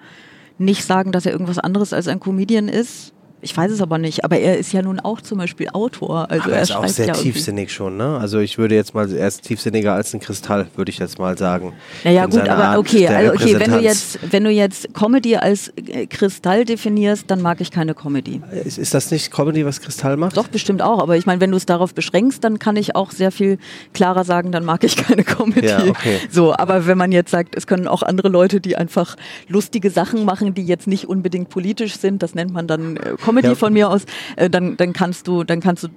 nicht 0.58 0.84
sagen, 0.84 1.12
dass 1.12 1.26
er 1.26 1.32
irgendwas 1.32 1.58
anderes 1.58 1.92
als 1.92 2.08
ein 2.08 2.20
Comedian 2.20 2.68
ist. 2.68 3.12
Ich 3.44 3.56
weiß 3.56 3.72
es 3.72 3.80
aber 3.82 3.98
nicht, 3.98 4.24
aber 4.24 4.38
er 4.38 4.56
ist 4.56 4.72
ja 4.72 4.82
nun 4.82 5.00
auch 5.00 5.20
zum 5.20 5.38
Beispiel 5.38 5.68
Autor. 5.72 6.30
Also 6.30 6.44
aber 6.44 6.52
er 6.54 6.62
ist 6.62 6.76
auch 6.76 6.86
sehr 6.86 7.08
ja 7.08 7.12
tiefsinnig 7.12 7.72
schon, 7.72 7.96
ne? 7.96 8.16
Also 8.16 8.38
ich 8.38 8.56
würde 8.56 8.76
jetzt 8.76 8.94
mal, 8.94 9.12
er 9.12 9.26
ist 9.26 9.42
tiefsinniger 9.42 9.94
als 9.94 10.14
ein 10.14 10.20
Kristall, 10.20 10.68
würde 10.76 10.90
ich 10.90 10.98
jetzt 10.98 11.18
mal 11.18 11.36
sagen. 11.36 11.72
Naja 12.04 12.26
gut, 12.26 12.48
aber 12.48 12.78
okay, 12.78 13.08
also 13.08 13.32
okay, 13.32 13.58
wenn 13.58 13.72
du 13.72 13.80
jetzt, 13.80 14.20
wenn 14.30 14.44
du 14.44 14.50
jetzt 14.50 14.94
Comedy 14.94 15.34
als 15.34 15.72
äh, 15.76 16.06
Kristall 16.06 16.64
definierst, 16.64 17.24
dann 17.26 17.42
mag 17.42 17.60
ich 17.60 17.72
keine 17.72 17.94
Comedy. 17.94 18.40
Ist, 18.64 18.78
ist 18.78 18.94
das 18.94 19.10
nicht 19.10 19.32
Comedy, 19.32 19.66
was 19.66 19.80
Kristall 19.80 20.16
macht? 20.16 20.36
Doch, 20.36 20.46
bestimmt 20.46 20.80
auch, 20.80 21.00
aber 21.00 21.16
ich 21.16 21.26
meine, 21.26 21.40
wenn 21.40 21.50
du 21.50 21.56
es 21.56 21.66
darauf 21.66 21.94
beschränkst, 21.94 22.44
dann 22.44 22.60
kann 22.60 22.76
ich 22.76 22.94
auch 22.94 23.10
sehr 23.10 23.32
viel 23.32 23.58
klarer 23.92 24.22
sagen, 24.22 24.52
dann 24.52 24.64
mag 24.64 24.84
ich 24.84 24.96
keine 25.04 25.24
Comedy. 25.24 25.66
Ja, 25.66 25.82
okay. 25.84 26.18
So, 26.30 26.54
aber 26.54 26.86
wenn 26.86 26.96
man 26.96 27.10
jetzt 27.10 27.32
sagt, 27.32 27.56
es 27.56 27.66
können 27.66 27.88
auch 27.88 28.04
andere 28.04 28.28
Leute, 28.28 28.60
die 28.60 28.76
einfach 28.76 29.16
lustige 29.48 29.90
Sachen 29.90 30.24
machen, 30.24 30.54
die 30.54 30.64
jetzt 30.64 30.86
nicht 30.86 31.08
unbedingt 31.08 31.48
politisch 31.48 31.96
sind, 31.96 32.22
das 32.22 32.36
nennt 32.36 32.52
man 32.52 32.68
dann 32.68 32.96
äh, 32.98 33.16
Comedy 33.20 33.31
Comedy 33.32 33.48
ja. 33.48 33.54
von 33.54 33.72
mir 33.72 33.88
aus, 33.90 34.04
äh, 34.36 34.50
dann, 34.50 34.76
dann 34.76 34.92
kannst 34.92 35.26
du, 35.26 35.44
dann 35.44 35.60
kannst 35.60 35.84
du 35.84 35.88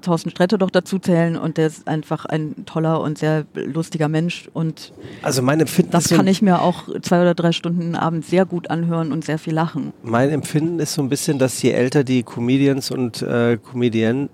Thorsten 0.00 0.30
Sträter 0.30 0.58
doch 0.58 0.70
dazu 0.70 0.98
zählen 0.98 1.36
und 1.36 1.58
der 1.58 1.68
ist 1.68 1.86
einfach 1.86 2.24
ein 2.24 2.66
toller 2.66 3.00
und 3.00 3.18
sehr 3.18 3.44
lustiger 3.54 4.08
Mensch 4.08 4.48
und 4.52 4.92
also 5.22 5.42
mein 5.42 5.60
Empfinden 5.60 5.90
das 5.92 6.08
kann 6.08 6.26
ich 6.26 6.42
mir 6.42 6.60
auch 6.60 6.84
zwei 7.02 7.20
oder 7.20 7.34
drei 7.34 7.52
Stunden 7.52 7.94
abends 7.94 8.28
sehr 8.28 8.46
gut 8.46 8.70
anhören 8.70 9.12
und 9.12 9.24
sehr 9.24 9.38
viel 9.38 9.54
lachen. 9.54 9.92
Mein 10.02 10.30
Empfinden 10.30 10.80
ist 10.80 10.94
so 10.94 11.02
ein 11.02 11.08
bisschen, 11.08 11.38
dass 11.38 11.60
je 11.62 11.70
älter 11.70 12.04
die 12.04 12.22
Comedians 12.22 12.90
und 12.90 13.22
äh, 13.22 13.58
Comedian 13.58 14.28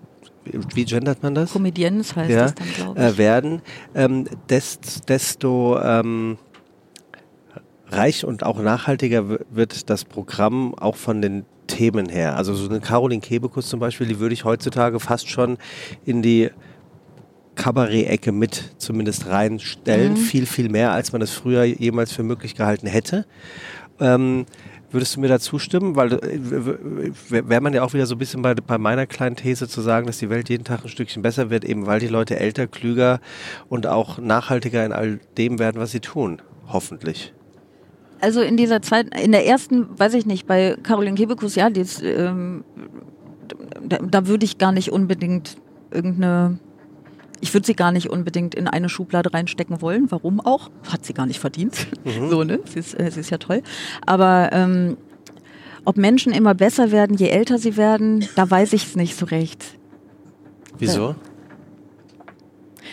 wie 0.74 0.84
gendert 0.84 1.22
man 1.22 1.36
das? 1.36 1.52
Comedians 1.52 2.16
heißt 2.16 2.30
ja, 2.30 2.42
das 2.42 2.54
dann, 2.54 2.66
glaube 2.74 3.00
ich. 3.00 3.06
Äh, 3.06 3.18
werden, 3.18 3.62
ähm, 3.94 4.26
dest, 4.48 5.08
desto 5.08 5.78
ähm, 5.80 6.36
reich 7.90 8.24
und 8.24 8.42
auch 8.42 8.60
nachhaltiger 8.60 9.38
wird 9.50 9.88
das 9.88 10.04
Programm 10.04 10.74
auch 10.74 10.96
von 10.96 11.22
den 11.22 11.44
Themen 11.72 12.08
her. 12.08 12.36
Also 12.36 12.54
so 12.54 12.68
eine 12.68 12.80
Caroline 12.80 13.20
Kebekus 13.20 13.68
zum 13.68 13.80
Beispiel, 13.80 14.06
die 14.06 14.18
würde 14.18 14.34
ich 14.34 14.44
heutzutage 14.44 15.00
fast 15.00 15.28
schon 15.28 15.58
in 16.04 16.22
die 16.22 16.50
Kabarett-Ecke 17.54 18.32
mit 18.32 18.74
zumindest 18.78 19.26
reinstellen. 19.26 20.12
Mhm. 20.12 20.16
Viel, 20.16 20.46
viel 20.46 20.68
mehr, 20.68 20.92
als 20.92 21.12
man 21.12 21.22
es 21.22 21.32
früher 21.32 21.64
jemals 21.64 22.12
für 22.12 22.22
möglich 22.22 22.54
gehalten 22.54 22.86
hätte. 22.86 23.26
Ähm, 24.00 24.46
würdest 24.90 25.16
du 25.16 25.20
mir 25.20 25.28
da 25.28 25.38
zustimmen? 25.38 25.96
Weil 25.96 26.12
äh, 26.12 27.10
wäre 27.28 27.60
man 27.60 27.72
ja 27.72 27.82
auch 27.82 27.94
wieder 27.94 28.06
so 28.06 28.14
ein 28.14 28.18
bisschen 28.18 28.42
bei, 28.42 28.54
bei 28.54 28.78
meiner 28.78 29.06
kleinen 29.06 29.36
These 29.36 29.68
zu 29.68 29.80
sagen, 29.80 30.06
dass 30.06 30.18
die 30.18 30.30
Welt 30.30 30.48
jeden 30.48 30.64
Tag 30.64 30.82
ein 30.82 30.88
Stückchen 30.88 31.22
besser 31.22 31.50
wird, 31.50 31.64
eben 31.64 31.86
weil 31.86 32.00
die 32.00 32.08
Leute 32.08 32.38
älter, 32.38 32.66
klüger 32.66 33.20
und 33.68 33.86
auch 33.86 34.18
nachhaltiger 34.18 34.84
in 34.84 34.92
all 34.92 35.20
dem 35.36 35.58
werden, 35.58 35.80
was 35.80 35.92
sie 35.92 36.00
tun. 36.00 36.40
Hoffentlich. 36.68 37.32
Also 38.22 38.40
in 38.40 38.56
dieser 38.56 38.82
Zeit, 38.82 39.18
in 39.20 39.32
der 39.32 39.46
ersten, 39.46 39.98
weiß 39.98 40.14
ich 40.14 40.26
nicht, 40.26 40.46
bei 40.46 40.76
Caroline 40.82 41.16
Kebekus, 41.16 41.56
ja, 41.56 41.70
die 41.70 41.80
ist, 41.80 42.02
ähm, 42.02 42.64
da, 43.82 43.98
da 43.98 44.26
würde 44.26 44.44
ich 44.44 44.58
gar 44.58 44.72
nicht 44.72 44.92
unbedingt 44.92 45.56
irgendeine 45.90 46.58
ich 47.42 47.52
würde 47.52 47.66
sie 47.66 47.74
gar 47.74 47.90
nicht 47.90 48.08
unbedingt 48.08 48.54
in 48.54 48.68
eine 48.68 48.88
Schublade 48.88 49.34
reinstecken 49.34 49.82
wollen. 49.82 50.12
Warum 50.12 50.40
auch? 50.40 50.70
Hat 50.88 51.04
sie 51.04 51.12
gar 51.12 51.26
nicht 51.26 51.40
verdient. 51.40 51.88
Mhm. 52.04 52.12
So, 52.30 52.44
ne? 52.44 52.60
Sie 52.64 52.78
ist, 52.78 52.98
äh, 52.98 53.10
sie 53.10 53.18
ist 53.18 53.30
ja 53.30 53.38
toll. 53.38 53.62
Aber 54.06 54.50
ähm, 54.52 54.96
ob 55.84 55.96
Menschen 55.96 56.32
immer 56.32 56.54
besser 56.54 56.92
werden, 56.92 57.16
je 57.16 57.28
älter 57.28 57.58
sie 57.58 57.76
werden, 57.76 58.24
da 58.36 58.48
weiß 58.48 58.72
ich 58.74 58.86
es 58.86 58.96
nicht 58.96 59.16
so 59.16 59.26
recht. 59.26 59.76
Wieso? 60.78 61.16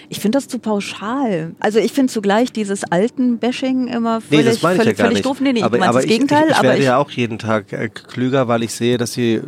Ich 0.09 0.19
finde 0.19 0.37
das 0.37 0.47
zu 0.47 0.57
pauschal. 0.57 1.55
Also 1.59 1.79
ich 1.79 1.93
finde 1.93 2.11
zugleich 2.11 2.51
dieses 2.51 2.83
alten 2.83 3.37
Bashing 3.37 3.87
immer 3.87 4.21
völlig, 4.21 4.45
nee, 4.45 4.51
das 4.51 4.57
völlig, 4.57 4.97
ja 4.97 5.05
völlig 5.05 5.21
doof. 5.21 5.39
Nee, 5.39 5.53
nee, 5.53 5.61
aber, 5.61 5.77
aber 5.81 5.93
das 5.93 6.05
ich, 6.05 6.11
Gegenteil. 6.11 6.45
Ich, 6.45 6.51
ich, 6.51 6.57
ich 6.57 6.63
werde 6.63 6.83
ja 6.83 6.97
auch 6.97 7.11
jeden 7.11 7.37
Tag 7.37 7.71
äh, 7.71 7.89
klüger, 7.89 8.47
weil 8.47 8.63
ich 8.63 8.73
sehe, 8.73 8.97
dass 8.97 9.11
die 9.11 9.41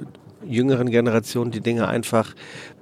jüngeren 0.47 0.89
Generationen 0.89 1.51
die 1.51 1.61
Dinge 1.61 1.87
einfach 1.87 2.33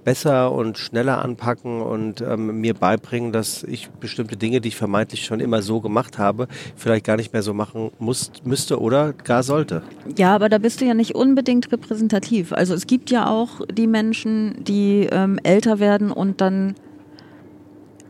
besser 0.04 0.52
und 0.52 0.78
schneller 0.78 1.24
anpacken 1.24 1.82
und 1.82 2.22
ähm, 2.22 2.62
mir 2.62 2.74
beibringen, 2.74 3.32
dass 3.32 3.64
ich 3.64 3.90
bestimmte 3.90 4.38
Dinge, 4.38 4.62
die 4.62 4.70
ich 4.70 4.76
vermeintlich 4.76 5.26
schon 5.26 5.40
immer 5.40 5.62
so 5.62 5.82
gemacht 5.82 6.18
habe, 6.18 6.48
vielleicht 6.76 7.06
gar 7.06 7.18
nicht 7.18 7.34
mehr 7.34 7.44
so 7.44 7.54
machen 7.54 7.92
muss, 8.00 8.32
müsste 8.44 8.80
oder 8.80 9.14
gar 9.14 9.44
sollte. 9.44 9.84
Ja, 10.18 10.34
aber 10.36 10.50
da 10.50 10.58
bist 10.58 10.82
du 10.82 10.86
ja 10.86 10.94
nicht 10.94 11.16
unbedingt 11.16 11.72
repräsentativ. 11.72 12.54
Also 12.54 12.74
es 12.74 12.88
gibt 12.88 13.12
ja 13.12 13.28
auch 13.28 13.62
die 13.72 13.88
Menschen, 13.88 14.64
die 14.64 15.08
ähm, 15.12 15.40
älter 15.44 15.80
werden 15.80 16.12
und 16.12 16.42
dann 16.42 16.76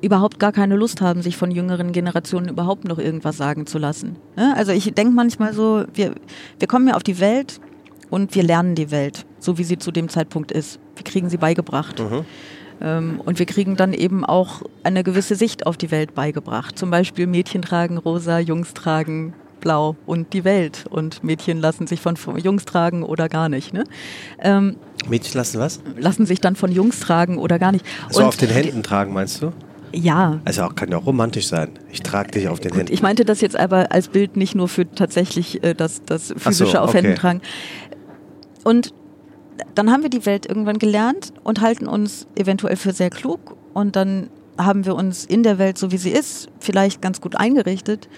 überhaupt 0.02 0.40
gar 0.40 0.52
keine 0.52 0.76
Lust 0.76 1.02
haben, 1.02 1.22
sich 1.22 1.38
von 1.38 1.52
jüngeren 1.52 1.92
Generationen 1.92 2.50
überhaupt 2.50 2.86
noch 2.86 2.98
irgendwas 2.98 3.38
sagen 3.38 3.66
zu 3.66 3.78
lassen. 3.78 4.16
Also 4.36 4.72
ich 4.72 4.94
denke 4.94 5.14
manchmal 5.14 5.54
so, 5.54 5.84
wir, 5.94 6.14
wir 6.58 6.68
kommen 6.68 6.88
ja 6.88 6.96
auf 6.96 7.04
die 7.04 7.20
Welt 7.20 7.60
und 8.10 8.34
wir 8.36 8.44
lernen 8.44 8.76
die 8.76 8.92
Welt, 8.92 9.26
so 9.40 9.58
wie 9.58 9.64
sie 9.64 9.78
zu 9.78 9.92
dem 9.92 10.10
Zeitpunkt 10.10 10.52
ist. 10.52 10.80
Wir 10.96 11.04
kriegen 11.04 11.30
sie 11.30 11.38
beigebracht. 11.38 12.00
Mhm. 12.00 12.26
Ähm, 12.82 13.22
und 13.24 13.40
wir 13.40 13.46
kriegen 13.46 13.76
dann 13.76 13.94
eben 13.94 14.26
auch 14.26 14.62
eine 14.84 15.04
gewisse 15.04 15.36
Sicht 15.36 15.66
auf 15.66 15.78
die 15.78 15.92
Welt 15.92 16.16
beigebracht. 16.16 16.78
Zum 16.78 16.90
Beispiel 16.90 17.28
Mädchen 17.28 17.62
tragen 17.62 17.98
rosa, 17.98 18.40
Jungs 18.40 18.74
tragen 18.74 19.34
blau 19.60 19.98
und 20.06 20.34
die 20.34 20.46
Welt. 20.46 20.86
Und 20.90 21.24
Mädchen 21.24 21.60
lassen 21.60 21.88
sich 21.88 22.00
von 22.00 22.16
Jungs 22.38 22.66
tragen 22.66 23.04
oder 23.04 23.28
gar 23.28 23.50
nicht. 23.50 23.74
Ne? 23.74 23.84
Ähm, 24.40 24.78
Mädchen 25.08 25.38
lassen 25.38 25.60
was? 25.60 25.82
Lassen 25.98 26.26
sich 26.26 26.40
dann 26.40 26.56
von 26.56 26.72
Jungs 26.72 27.00
tragen 27.02 27.38
oder 27.38 27.60
gar 27.60 27.72
nicht. 27.72 27.86
Also 28.08 28.22
und 28.22 28.28
auf 28.28 28.38
den 28.38 28.50
Händen 28.50 28.84
tragen, 28.84 29.14
meinst 29.14 29.42
du? 29.42 29.52
Ja. 29.92 30.40
Also 30.46 30.64
auch, 30.64 30.76
kann 30.76 30.90
ja 30.92 30.98
auch 30.98 31.06
romantisch 31.06 31.48
sein. 31.48 31.72
Ich 31.92 32.02
trage 32.02 32.32
dich 32.32 32.48
auf 32.48 32.60
den 32.60 32.74
Händen. 32.74 32.94
Ich 32.94 33.02
meinte 33.02 33.26
das 33.26 33.42
jetzt 33.42 33.56
aber 33.56 33.92
als 33.92 34.10
Bild 34.10 34.38
nicht 34.38 34.56
nur 34.56 34.68
für 34.68 34.90
tatsächlich 34.90 35.64
äh, 35.64 35.74
das, 35.74 36.04
das 36.06 36.34
physische 36.38 36.74
so, 36.74 36.78
auf 36.80 36.90
okay. 36.90 37.02
Händen 37.02 37.16
tragen. 37.16 37.42
Und 38.64 38.94
dann 39.76 39.92
haben 39.92 40.04
wir 40.04 40.10
die 40.10 40.26
Welt 40.26 40.46
irgendwann 40.46 40.80
gelernt 40.80 41.34
und 41.44 41.62
halten 41.62 41.88
uns 41.88 42.28
eventuell 42.36 42.76
für 42.76 42.94
sehr 42.94 43.10
klug 43.10 43.58
und 43.74 43.96
dann 43.96 44.30
haben 44.58 44.86
wir 44.86 44.96
uns 44.96 45.26
in 45.26 45.44
der 45.44 45.58
Welt, 45.58 45.78
so 45.78 45.92
wie 45.92 45.98
sie 45.98 46.10
ist, 46.10 46.50
vielleicht 46.60 47.02
ganz 47.02 47.22
gut 47.22 47.36
eingerichtet. 47.36 48.10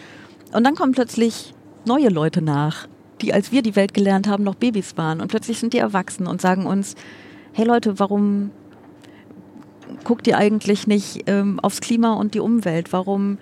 Und 0.54 0.64
dann 0.64 0.76
kommen 0.76 0.92
plötzlich 0.92 1.54
neue 1.86 2.10
Leute 2.10 2.42
nach, 2.42 2.88
die, 3.22 3.34
als 3.34 3.52
wir 3.52 3.62
die 3.62 3.76
Welt 3.76 3.94
gelernt 3.94 4.28
haben, 4.28 4.44
noch 4.44 4.56
Babys 4.56 4.98
waren. 4.98 5.22
Und 5.22 5.28
plötzlich 5.28 5.60
sind 5.60 5.74
die 5.74 5.78
erwachsen 5.78 6.26
und 6.26 6.42
sagen 6.42 6.66
uns, 6.66 6.96
hey 7.54 7.66
Leute, 7.66 8.00
warum 8.00 8.52
guckt 10.04 10.28
ihr 10.28 10.38
eigentlich 10.38 10.88
nicht 10.88 11.24
ähm, 11.28 11.60
aufs 11.60 11.82
Klima 11.82 12.14
und 12.14 12.34
die 12.34 12.40
Umwelt? 12.40 12.94
Warum 12.94 13.38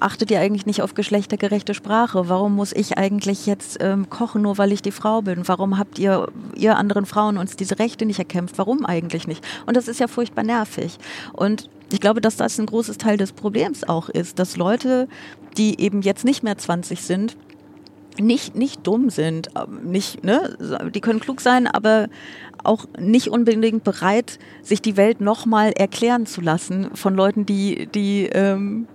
achtet 0.00 0.30
ihr 0.30 0.40
eigentlich 0.40 0.66
nicht 0.66 0.82
auf 0.82 0.94
geschlechtergerechte 0.94 1.74
Sprache? 1.74 2.28
Warum 2.28 2.54
muss 2.54 2.72
ich 2.72 2.98
eigentlich 2.98 3.46
jetzt 3.46 3.78
ähm, 3.80 4.10
kochen, 4.10 4.42
nur 4.42 4.58
weil 4.58 4.72
ich 4.72 4.82
die 4.82 4.90
Frau 4.90 5.22
bin? 5.22 5.46
Warum 5.46 5.78
habt 5.78 5.98
ihr, 5.98 6.28
ihr 6.54 6.76
anderen 6.76 7.06
Frauen 7.06 7.38
uns 7.38 7.56
diese 7.56 7.78
Rechte 7.78 8.06
nicht 8.06 8.18
erkämpft? 8.18 8.58
Warum 8.58 8.84
eigentlich 8.84 9.26
nicht? 9.26 9.44
Und 9.66 9.76
das 9.76 9.88
ist 9.88 10.00
ja 10.00 10.08
furchtbar 10.08 10.44
nervig. 10.44 10.98
Und 11.32 11.68
ich 11.92 12.00
glaube, 12.00 12.20
dass 12.20 12.36
das 12.36 12.58
ein 12.58 12.66
großes 12.66 12.98
Teil 12.98 13.16
des 13.16 13.32
Problems 13.32 13.84
auch 13.84 14.08
ist, 14.08 14.38
dass 14.38 14.56
Leute, 14.56 15.08
die 15.56 15.80
eben 15.80 16.02
jetzt 16.02 16.24
nicht 16.24 16.42
mehr 16.42 16.58
20 16.58 17.02
sind, 17.02 17.36
nicht, 18.18 18.54
nicht 18.54 18.86
dumm 18.86 19.10
sind, 19.10 19.50
ähm, 19.56 19.90
nicht, 19.90 20.24
ne, 20.24 20.56
die 20.94 21.00
können 21.00 21.20
klug 21.20 21.40
sein, 21.40 21.66
aber 21.66 22.08
auch 22.64 22.86
nicht 22.98 23.28
unbedingt 23.28 23.84
bereit, 23.84 24.38
sich 24.62 24.82
die 24.82 24.96
Welt 24.96 25.20
nochmal 25.20 25.72
erklären 25.72 26.26
zu 26.26 26.40
lassen 26.40 26.88
von 26.94 27.14
Leuten, 27.14 27.46
die, 27.46 27.86
die, 27.86 28.26
ähm, 28.26 28.86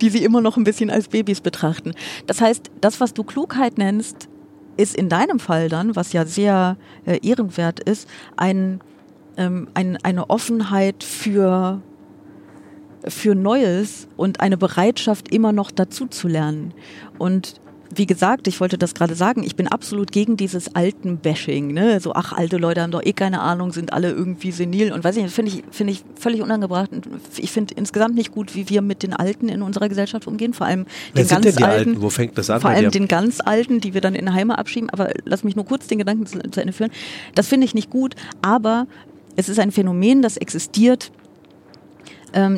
die 0.00 0.10
sie 0.10 0.24
immer 0.24 0.40
noch 0.40 0.56
ein 0.56 0.64
bisschen 0.64 0.90
als 0.90 1.08
Babys 1.08 1.40
betrachten. 1.40 1.92
Das 2.26 2.40
heißt, 2.40 2.70
das, 2.80 3.00
was 3.00 3.14
du 3.14 3.24
Klugheit 3.24 3.78
nennst, 3.78 4.28
ist 4.76 4.96
in 4.96 5.08
deinem 5.08 5.40
Fall 5.40 5.68
dann, 5.68 5.96
was 5.96 6.12
ja 6.12 6.24
sehr 6.24 6.76
äh, 7.04 7.18
ehrenwert 7.26 7.80
ist, 7.80 8.08
ein, 8.36 8.80
ähm, 9.36 9.68
ein, 9.74 9.96
eine 10.02 10.30
Offenheit 10.30 11.02
für 11.02 11.82
für 13.06 13.34
Neues 13.34 14.08
und 14.16 14.40
eine 14.40 14.56
Bereitschaft, 14.56 15.32
immer 15.32 15.52
noch 15.52 15.70
dazu 15.70 16.06
zu 16.06 16.28
lernen. 16.28 16.74
Und 17.16 17.60
wie 17.94 18.06
gesagt, 18.06 18.46
ich 18.48 18.60
wollte 18.60 18.76
das 18.76 18.94
gerade 18.94 19.14
sagen, 19.14 19.42
ich 19.42 19.56
bin 19.56 19.68
absolut 19.68 20.12
gegen 20.12 20.36
dieses 20.36 20.74
alten 20.74 21.18
Bashing, 21.18 21.72
ne? 21.72 22.00
So, 22.00 22.12
ach, 22.12 22.32
alte 22.32 22.58
Leute 22.58 22.82
haben 22.82 22.90
doch 22.90 23.04
eh 23.04 23.12
keine 23.12 23.40
Ahnung, 23.40 23.72
sind 23.72 23.92
alle 23.92 24.10
irgendwie 24.10 24.52
senil 24.52 24.92
und 24.92 25.04
weiß 25.04 25.16
ich 25.16 25.22
nicht, 25.22 25.34
finde 25.34 25.52
ich, 25.52 25.64
finde 25.70 25.92
ich 25.92 26.04
völlig 26.18 26.42
unangebracht. 26.42 26.90
Ich 27.36 27.50
finde 27.50 27.74
insgesamt 27.74 28.14
nicht 28.14 28.32
gut, 28.32 28.54
wie 28.54 28.68
wir 28.68 28.82
mit 28.82 29.02
den 29.02 29.14
Alten 29.14 29.48
in 29.48 29.62
unserer 29.62 29.88
Gesellschaft 29.88 30.26
umgehen, 30.26 30.52
vor 30.52 30.66
allem 30.66 30.86
Wer 31.14 31.24
den 31.24 31.28
ganz 31.28 31.46
Alten. 31.46 31.64
Alten. 31.64 32.02
Wo 32.02 32.10
fängt 32.10 32.36
das 32.36 32.50
an? 32.50 32.60
Vor 32.60 32.70
allem 32.70 32.90
den 32.90 33.08
ganz 33.08 33.40
Alten, 33.40 33.80
die 33.80 33.94
wir 33.94 34.00
dann 34.00 34.14
in 34.14 34.32
Heime 34.34 34.58
abschieben, 34.58 34.90
aber 34.90 35.10
lass 35.24 35.44
mich 35.44 35.56
nur 35.56 35.64
kurz 35.64 35.86
den 35.86 35.98
Gedanken 35.98 36.26
zu, 36.26 36.38
zu 36.50 36.60
Ende 36.60 36.72
führen. 36.72 36.90
Das 37.34 37.48
finde 37.48 37.64
ich 37.64 37.74
nicht 37.74 37.90
gut, 37.90 38.14
aber 38.42 38.86
es 39.36 39.48
ist 39.48 39.58
ein 39.58 39.70
Phänomen, 39.70 40.20
das 40.20 40.36
existiert, 40.36 41.10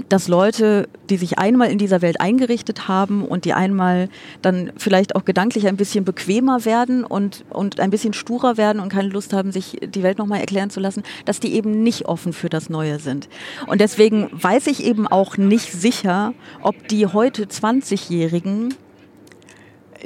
dass 0.08 0.28
Leute, 0.28 0.88
die 1.08 1.16
sich 1.16 1.38
einmal 1.38 1.70
in 1.70 1.78
dieser 1.78 2.02
Welt 2.02 2.20
eingerichtet 2.20 2.88
haben 2.88 3.24
und 3.24 3.44
die 3.44 3.52
einmal 3.52 4.08
dann 4.42 4.72
vielleicht 4.76 5.16
auch 5.16 5.24
gedanklich 5.24 5.66
ein 5.68 5.76
bisschen 5.76 6.04
bequemer 6.04 6.64
werden 6.64 7.04
und, 7.04 7.44
und 7.50 7.80
ein 7.80 7.90
bisschen 7.90 8.12
sturer 8.12 8.56
werden 8.56 8.80
und 8.80 8.90
keine 8.90 9.08
Lust 9.08 9.32
haben, 9.32 9.52
sich 9.52 9.78
die 9.82 10.02
Welt 10.02 10.18
nochmal 10.18 10.40
erklären 10.40 10.70
zu 10.70 10.80
lassen, 10.80 11.02
dass 11.24 11.40
die 11.40 11.54
eben 11.54 11.82
nicht 11.82 12.06
offen 12.06 12.32
für 12.32 12.48
das 12.48 12.68
Neue 12.68 12.98
sind. 12.98 13.28
Und 13.66 13.80
deswegen 13.80 14.28
weiß 14.32 14.66
ich 14.66 14.84
eben 14.84 15.06
auch 15.06 15.36
nicht 15.36 15.72
sicher, 15.72 16.34
ob 16.62 16.88
die 16.88 17.06
heute 17.06 17.44
20-Jährigen 17.44 18.74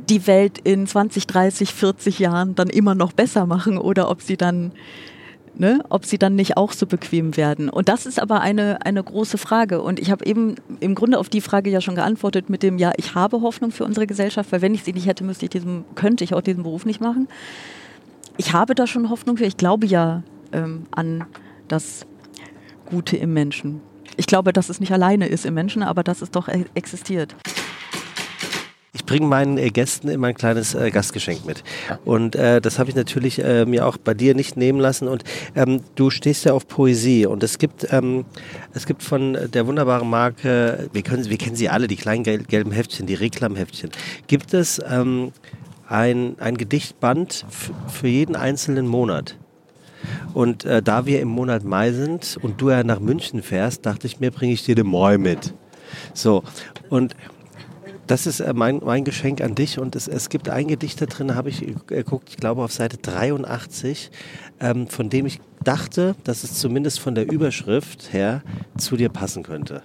die 0.08 0.26
Welt 0.26 0.58
in 0.64 0.86
20, 0.86 1.26
30, 1.26 1.72
40 1.72 2.18
Jahren 2.18 2.54
dann 2.54 2.68
immer 2.68 2.94
noch 2.94 3.12
besser 3.12 3.46
machen 3.46 3.78
oder 3.78 4.10
ob 4.10 4.22
sie 4.22 4.36
dann 4.36 4.72
ne, 5.56 5.82
ob 5.88 6.04
sie 6.04 6.18
dann 6.18 6.34
nicht 6.34 6.56
auch 6.56 6.72
so 6.72 6.86
bequem 6.86 7.36
werden. 7.36 7.68
Und 7.68 7.88
das 7.88 8.06
ist 8.06 8.20
aber 8.20 8.40
eine, 8.40 8.84
eine 8.84 9.02
große 9.02 9.38
Frage. 9.38 9.82
Und 9.82 10.00
ich 10.00 10.10
habe 10.10 10.26
eben 10.26 10.56
im 10.80 10.94
Grunde 10.94 11.18
auf 11.18 11.28
die 11.28 11.40
Frage 11.40 11.70
ja 11.70 11.80
schon 11.80 11.94
geantwortet 11.94 12.50
mit 12.50 12.62
dem, 12.62 12.78
ja, 12.78 12.92
ich 12.96 13.14
habe 13.14 13.40
Hoffnung 13.40 13.70
für 13.70 13.84
unsere 13.84 14.06
Gesellschaft, 14.06 14.52
weil 14.52 14.62
wenn 14.62 14.74
ich 14.74 14.84
sie 14.84 14.92
nicht 14.92 15.06
hätte, 15.06 15.24
müsste 15.24 15.46
ich 15.46 15.50
diesen, 15.50 15.84
könnte 15.94 16.24
ich 16.24 16.34
auch 16.34 16.40
diesen 16.40 16.62
Beruf 16.62 16.84
nicht 16.84 17.00
machen. 17.00 17.28
Ich 18.36 18.52
habe 18.52 18.74
da 18.74 18.86
schon 18.86 19.10
Hoffnung 19.10 19.36
für. 19.36 19.44
Ich 19.44 19.56
glaube 19.56 19.86
ja 19.86 20.22
ähm, 20.52 20.86
an 20.90 21.24
das 21.68 22.06
Gute 22.86 23.16
im 23.16 23.32
Menschen. 23.32 23.80
Ich 24.16 24.26
glaube, 24.26 24.52
dass 24.52 24.68
es 24.68 24.80
nicht 24.80 24.92
alleine 24.92 25.26
ist 25.26 25.46
im 25.46 25.54
Menschen, 25.54 25.82
aber 25.82 26.02
dass 26.02 26.22
es 26.22 26.30
doch 26.30 26.48
e-, 26.48 26.66
existiert. 26.74 27.34
Ich 28.94 29.04
bringe 29.04 29.26
meinen 29.26 29.58
äh, 29.58 29.70
Gästen 29.70 30.08
immer 30.08 30.28
ein 30.28 30.36
kleines 30.36 30.74
äh, 30.74 30.90
Gastgeschenk 30.90 31.44
mit. 31.44 31.64
Und 32.04 32.36
äh, 32.36 32.60
das 32.60 32.78
habe 32.78 32.90
ich 32.90 32.96
natürlich 32.96 33.42
äh, 33.42 33.66
mir 33.66 33.86
auch 33.86 33.96
bei 33.96 34.14
dir 34.14 34.36
nicht 34.36 34.56
nehmen 34.56 34.78
lassen. 34.78 35.08
Und 35.08 35.24
ähm, 35.56 35.80
du 35.96 36.10
stehst 36.10 36.44
ja 36.44 36.52
auf 36.52 36.68
Poesie. 36.68 37.26
Und 37.26 37.42
es 37.42 37.58
gibt, 37.58 37.88
ähm, 37.90 38.24
es 38.72 38.86
gibt 38.86 39.02
von 39.02 39.36
der 39.52 39.66
wunderbaren 39.66 40.08
Marke, 40.08 40.88
wir, 40.92 41.02
können, 41.02 41.28
wir 41.28 41.38
kennen 41.38 41.56
sie 41.56 41.68
alle, 41.68 41.88
die 41.88 41.96
kleinen 41.96 42.22
gel 42.22 42.44
gelben 42.44 42.70
Heftchen, 42.70 43.06
die 43.06 43.14
Reklamheftchen. 43.14 43.90
Gibt 44.28 44.54
es 44.54 44.80
ähm, 44.88 45.32
ein, 45.88 46.36
ein 46.38 46.56
Gedichtband 46.56 47.46
für 47.88 48.08
jeden 48.08 48.36
einzelnen 48.36 48.86
Monat? 48.86 49.36
Und 50.34 50.64
äh, 50.64 50.82
da 50.82 51.04
wir 51.04 51.20
im 51.20 51.28
Monat 51.28 51.64
Mai 51.64 51.92
sind 51.92 52.38
und 52.42 52.60
du 52.60 52.70
ja 52.70 52.84
nach 52.84 53.00
München 53.00 53.42
fährst, 53.42 53.86
dachte 53.86 54.06
ich 54.06 54.20
mir, 54.20 54.30
bringe 54.30 54.52
ich 54.52 54.64
dir 54.64 54.76
den 54.76 54.86
Mai 54.86 55.18
mit. 55.18 55.52
So, 56.12 56.44
und 56.90 57.16
das 58.06 58.26
ist 58.26 58.40
äh, 58.40 58.52
mein, 58.54 58.80
mein 58.84 59.04
Geschenk 59.04 59.40
an 59.40 59.54
dich 59.54 59.78
und 59.78 59.96
es, 59.96 60.08
es 60.08 60.28
gibt 60.28 60.48
ein 60.48 60.68
Gedicht 60.68 61.00
da 61.00 61.06
drin, 61.06 61.34
habe 61.34 61.48
ich 61.48 61.64
geguckt, 61.86 62.28
ich 62.30 62.36
glaube 62.36 62.62
auf 62.62 62.72
Seite 62.72 62.98
83, 62.98 64.10
ähm, 64.60 64.88
von 64.88 65.10
dem 65.10 65.26
ich 65.26 65.40
dachte, 65.62 66.14
dass 66.24 66.44
es 66.44 66.54
zumindest 66.54 67.00
von 67.00 67.14
der 67.14 67.30
Überschrift 67.30 68.12
her 68.12 68.42
zu 68.76 68.96
dir 68.96 69.08
passen 69.08 69.42
könnte. 69.42 69.82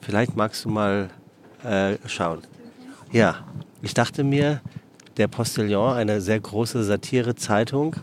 Vielleicht 0.00 0.36
magst 0.36 0.64
du 0.64 0.70
mal 0.70 1.10
äh, 1.64 1.96
schauen. 2.06 2.40
Ja, 3.12 3.46
ich 3.82 3.94
dachte 3.94 4.24
mir, 4.24 4.60
der 5.16 5.28
Postillon, 5.28 5.94
eine 5.94 6.20
sehr 6.20 6.40
große 6.40 6.82
Satire-Zeitung, 6.82 7.96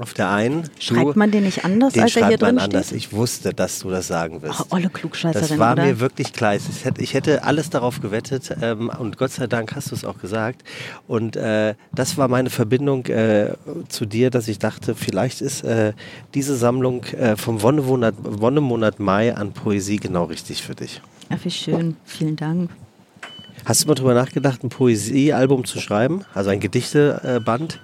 auf 0.00 0.14
der 0.14 0.30
einen. 0.30 0.68
Schreibt 0.78 1.16
man 1.16 1.30
den 1.30 1.44
nicht 1.44 1.64
anders, 1.64 1.92
den 1.92 2.02
als 2.02 2.16
er 2.16 2.28
hier 2.28 2.38
drin 2.38 2.58
anders. 2.58 2.86
steht? 2.86 2.98
Ich 2.98 3.12
wusste, 3.12 3.52
dass 3.52 3.80
du 3.80 3.90
das 3.90 4.08
sagen 4.08 4.42
wirst. 4.42 4.60
Oh, 4.60 4.76
olle 4.76 4.88
Klugscheißerin, 4.88 5.48
Das 5.48 5.58
war 5.58 5.72
oder? 5.74 5.84
mir 5.84 6.00
wirklich 6.00 6.32
klar. 6.32 6.54
Ich 6.98 7.14
hätte, 7.14 7.44
alles 7.44 7.70
darauf 7.70 8.00
gewettet 8.00 8.54
ähm, 8.60 8.90
und 8.98 9.18
Gott 9.18 9.32
sei 9.32 9.46
Dank 9.46 9.74
hast 9.74 9.90
du 9.90 9.94
es 9.94 10.04
auch 10.04 10.18
gesagt. 10.18 10.62
Und 11.06 11.36
äh, 11.36 11.74
das 11.94 12.16
war 12.16 12.28
meine 12.28 12.50
Verbindung 12.50 13.06
äh, 13.06 13.52
zu 13.88 14.06
dir, 14.06 14.30
dass 14.30 14.48
ich 14.48 14.58
dachte, 14.58 14.94
vielleicht 14.94 15.40
ist 15.40 15.64
äh, 15.64 15.92
diese 16.34 16.56
Sammlung 16.56 17.04
äh, 17.04 17.36
vom 17.36 17.62
Wonnemonat, 17.62 18.14
Wonnemonat 18.22 19.00
Mai 19.00 19.34
an 19.34 19.52
Poesie 19.52 19.96
genau 19.96 20.24
richtig 20.24 20.62
für 20.62 20.74
dich. 20.74 21.00
Ach, 21.30 21.38
wie 21.42 21.50
schön. 21.50 21.96
Vielen 22.04 22.36
Dank. 22.36 22.70
Hast 23.64 23.84
du 23.84 23.88
mal 23.88 23.94
drüber 23.94 24.14
nachgedacht, 24.14 24.64
ein 24.64 24.68
Poesiealbum 24.70 25.64
zu 25.64 25.80
schreiben? 25.80 26.24
Also 26.34 26.50
ein 26.50 26.58
Gedichteband? 26.60 27.80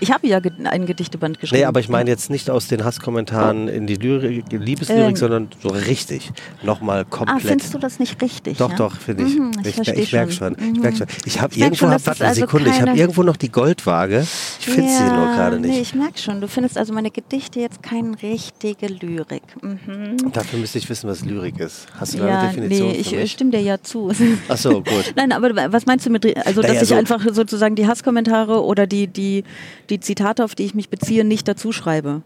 Ich 0.00 0.12
habe 0.12 0.26
ja 0.26 0.40
ein 0.64 0.86
Gedichteband 0.86 1.40
geschrieben. 1.40 1.60
Nee, 1.60 1.66
aber 1.66 1.80
ich 1.80 1.88
meine 1.88 2.10
jetzt 2.10 2.30
nicht 2.30 2.50
aus 2.50 2.68
den 2.68 2.84
Hasskommentaren 2.84 3.68
in 3.68 3.86
die 3.86 3.94
Lyrik, 3.96 4.44
Liebeslyrik, 4.52 5.02
Ähm. 5.10 5.16
sondern 5.16 5.48
so 5.62 5.68
richtig. 5.68 6.30
Nochmal 6.62 7.00
Ah, 7.02 7.04
komplett. 7.04 7.42
findest 7.42 7.74
du 7.74 7.78
das 7.78 7.98
nicht 7.98 8.20
richtig? 8.22 8.58
Doch, 8.58 8.70
ja? 8.70 8.76
doch, 8.76 8.96
finde 8.96 9.24
ich. 9.24 9.36
Mhm, 9.38 9.52
ich 9.64 9.78
ich 9.78 9.88
ich 9.88 10.12
merke 10.12 10.32
schon. 10.32 10.56
Ich 10.74 10.80
merk 10.80 10.96
schon. 10.96 11.06
Ich 11.24 11.40
habe 11.40 11.52
Ich 11.54 11.60
irgendwo, 11.60 11.76
schon, 11.76 11.90
hab, 11.90 12.06
warte 12.06 12.26
also 12.26 12.40
Sekunde, 12.42 12.70
ich 12.70 12.80
habe 12.80 12.96
irgendwo 12.96 13.22
noch 13.22 13.36
die 13.36 13.50
Goldwaage. 13.50 14.26
Ich 14.60 14.66
finde 14.66 14.88
sie 14.90 15.02
ja, 15.02 15.16
nur 15.16 15.26
gerade 15.34 15.58
Nee, 15.60 15.68
nicht. 15.68 15.80
ich 15.80 15.94
merke 15.94 16.18
schon. 16.18 16.40
Du 16.40 16.48
findest 16.48 16.76
also 16.78 16.92
meine 16.92 17.10
Gedichte 17.10 17.60
jetzt 17.60 17.82
keine 17.82 18.20
richtige 18.22 18.86
Lyrik. 18.88 19.42
Mhm. 19.62 20.32
Dafür 20.32 20.58
müsste 20.58 20.78
ich 20.78 20.88
wissen, 20.88 21.08
was 21.08 21.24
Lyrik 21.24 21.58
ist. 21.60 21.86
Hast 21.98 22.14
du 22.14 22.18
da 22.18 22.28
Ja, 22.28 22.38
eine 22.40 22.48
Definition 22.48 22.88
nee, 22.88 22.94
ich 22.96 23.12
mich? 23.12 23.32
stimme 23.32 23.50
dir 23.50 23.60
ja 23.60 23.80
zu. 23.82 24.10
Ach 24.48 24.56
so, 24.56 24.82
gut. 24.82 25.12
Nein, 25.16 25.32
aber 25.32 25.72
was 25.72 25.86
meinst 25.86 26.06
du 26.06 26.10
mit, 26.10 26.24
also 26.46 26.60
dass 26.62 26.70
Naja, 26.70 26.82
ich 26.82 26.88
so- 26.88 26.94
einfach 26.94 27.24
sozusagen 27.32 27.74
die 27.74 27.86
Hasskommentare 27.86 28.62
oder 28.62 28.86
die, 28.86 29.06
die, 29.06 29.44
die 29.90 30.00
Zitate, 30.00 30.44
auf 30.44 30.54
die 30.54 30.64
ich 30.64 30.74
mich 30.74 30.88
beziehe, 30.88 31.24
nicht 31.24 31.48
dazu 31.48 31.72
schreibe, 31.72 32.22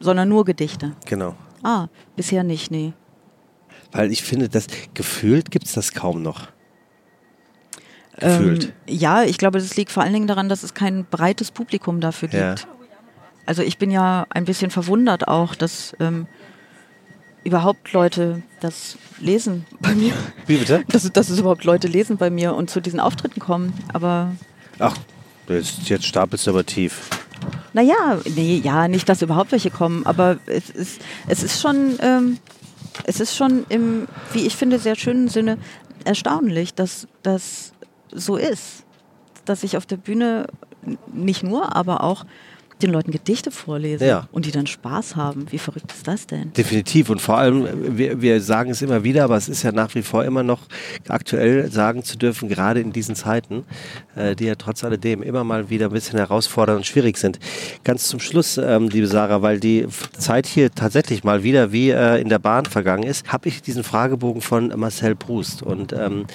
sondern 0.00 0.28
nur 0.28 0.44
Gedichte? 0.44 0.92
Genau. 1.06 1.34
Ah, 1.62 1.88
bisher 2.16 2.44
nicht, 2.44 2.70
nee. 2.70 2.92
Weil 3.92 4.10
ich 4.12 4.22
finde, 4.22 4.48
das 4.48 4.66
gefühlt 4.92 5.50
gibt 5.50 5.66
es 5.66 5.72
das 5.72 5.92
kaum 5.92 6.22
noch. 6.22 6.48
Gefühlt. 8.18 8.66
Ähm, 8.66 8.72
ja, 8.86 9.24
ich 9.24 9.38
glaube, 9.38 9.58
das 9.58 9.76
liegt 9.76 9.90
vor 9.90 10.02
allen 10.02 10.12
Dingen 10.12 10.26
daran, 10.26 10.48
dass 10.48 10.62
es 10.62 10.74
kein 10.74 11.04
breites 11.04 11.50
Publikum 11.50 12.00
dafür 12.00 12.28
gibt. 12.28 12.42
Ja. 12.42 12.54
Also 13.46 13.62
ich 13.62 13.78
bin 13.78 13.90
ja 13.90 14.26
ein 14.30 14.44
bisschen 14.44 14.70
verwundert 14.70 15.28
auch, 15.28 15.54
dass 15.54 15.94
ähm, 16.00 16.26
überhaupt 17.44 17.92
Leute 17.92 18.42
das 18.60 18.96
lesen 19.20 19.66
bei 19.80 19.94
mir. 19.94 20.14
Wie 20.46 20.56
bitte? 20.56 20.84
Dass, 20.88 21.10
dass 21.12 21.28
es 21.28 21.38
überhaupt 21.38 21.64
Leute 21.64 21.88
lesen 21.88 22.16
bei 22.16 22.30
mir 22.30 22.54
und 22.54 22.70
zu 22.70 22.80
diesen 22.80 23.00
Auftritten 23.00 23.38
kommen. 23.38 23.74
Aber 23.92 24.32
Ach, 24.78 24.96
jetzt, 25.48 25.88
jetzt 25.88 26.06
stapelst 26.06 26.46
du 26.46 26.50
aber 26.50 26.64
tief. 26.64 27.08
naja, 27.72 28.18
nee, 28.34 28.60
ja, 28.62 28.88
nicht, 28.88 29.08
dass 29.08 29.22
überhaupt 29.22 29.52
welche 29.52 29.70
kommen, 29.70 30.06
aber 30.06 30.38
es 30.46 30.70
ist, 30.70 31.00
es 31.28 31.42
ist 31.42 31.60
schon, 31.60 31.98
ähm, 32.00 32.38
es 33.04 33.20
ist 33.20 33.36
schon 33.36 33.66
im, 33.68 34.06
wie 34.32 34.46
ich 34.46 34.56
finde, 34.56 34.78
sehr 34.78 34.96
schönen 34.96 35.28
Sinne 35.28 35.58
erstaunlich, 36.04 36.74
dass 36.74 37.08
das 37.22 37.72
so 38.12 38.36
ist. 38.36 38.84
Dass 39.44 39.62
ich 39.62 39.76
auf 39.76 39.84
der 39.84 39.96
Bühne 39.96 40.46
nicht 41.12 41.42
nur, 41.42 41.76
aber 41.76 42.02
auch 42.02 42.24
den 42.84 42.92
Leuten 42.92 43.10
Gedichte 43.10 43.50
vorlese 43.50 44.06
Ja. 44.06 44.28
und 44.32 44.46
die 44.46 44.50
dann 44.50 44.66
Spaß 44.66 45.16
haben. 45.16 45.46
Wie 45.50 45.58
verrückt 45.58 45.90
ist 45.92 46.06
das 46.06 46.26
denn? 46.26 46.52
Definitiv 46.52 47.10
und 47.10 47.20
vor 47.20 47.38
allem, 47.38 47.66
wir, 47.96 48.20
wir 48.20 48.40
sagen 48.40 48.70
es 48.70 48.82
immer 48.82 49.04
wieder, 49.04 49.24
aber 49.24 49.36
es 49.36 49.48
ist 49.48 49.62
ja 49.62 49.72
nach 49.72 49.94
wie 49.94 50.02
vor 50.02 50.24
immer 50.24 50.42
noch 50.42 50.60
aktuell 51.08 51.70
sagen 51.70 52.04
zu 52.04 52.16
dürfen, 52.18 52.48
gerade 52.48 52.80
in 52.80 52.92
diesen 52.92 53.14
Zeiten, 53.14 53.64
äh, 54.16 54.36
die 54.36 54.44
ja 54.44 54.54
trotz 54.54 54.84
alledem 54.84 55.22
immer 55.22 55.44
mal 55.44 55.70
wieder 55.70 55.86
ein 55.86 55.92
bisschen 55.92 56.18
herausfordernd 56.18 56.78
und 56.78 56.84
schwierig 56.86 57.16
sind. 57.16 57.38
Ganz 57.84 58.08
zum 58.08 58.20
Schluss, 58.20 58.58
ähm, 58.58 58.88
liebe 58.88 59.06
Sarah, 59.06 59.42
weil 59.42 59.60
die 59.60 59.86
Zeit 60.18 60.46
hier 60.46 60.70
tatsächlich 60.70 61.24
mal 61.24 61.42
wieder 61.42 61.72
wie 61.72 61.90
äh, 61.90 62.20
in 62.20 62.28
der 62.28 62.38
Bahn 62.38 62.64
vergangen 62.66 63.04
ist, 63.04 63.26
habe 63.32 63.48
ich 63.48 63.62
diesen 63.62 63.84
Fragebogen 63.84 64.42
von 64.42 64.72
Marcel 64.76 65.14
Proust 65.14 65.62
und 65.62 65.92
ähm, 65.92 66.26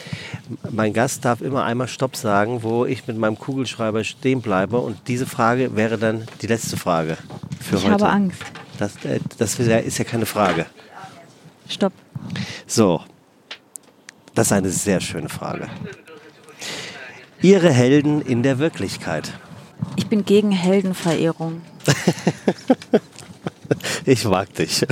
mein 0.72 0.94
Gast 0.94 1.26
darf 1.26 1.42
immer 1.42 1.64
einmal 1.64 1.88
Stopp 1.88 2.16
sagen, 2.16 2.64
wo 2.64 2.86
ich 2.86 3.06
mit 3.08 3.18
meinem 3.18 3.38
Kugelschreiber 3.38 4.04
stehen 4.04 4.42
bleibe 4.42 4.78
und 4.80 4.98
diese 5.08 5.26
Frage 5.26 5.76
wäre 5.76 5.98
dann 5.98 6.24
die 6.42 6.48
letzte 6.48 6.78
Frage 6.78 7.18
für 7.62 7.78
Ich 7.78 7.84
heute. 7.84 7.94
habe 7.94 8.10
Angst. 8.10 8.42
Das, 8.78 8.96
äh, 9.04 9.20
das 9.38 9.60
ist 9.60 9.98
ja- 9.98 10.06
keine 10.06 10.26
Frage. 10.26 10.66
Stopp. 11.68 11.94
So, 12.66 13.02
das 14.34 14.48
ist 14.48 14.54
eine 14.54 14.70
sehr 14.70 15.02
schöne 15.02 15.30
Frage. 15.30 15.68
Ihre 17.42 17.72
Helden 17.72 18.22
in 18.22 18.44
der 18.44 18.60
Wirklichkeit. 18.60 19.32
Ich 19.96 20.08
bin 20.08 20.26
gegen 20.26 20.52
Heldenverehrung. 20.52 21.62
Ich 24.06 24.26
mag 24.26 24.54
dich. 24.56 24.86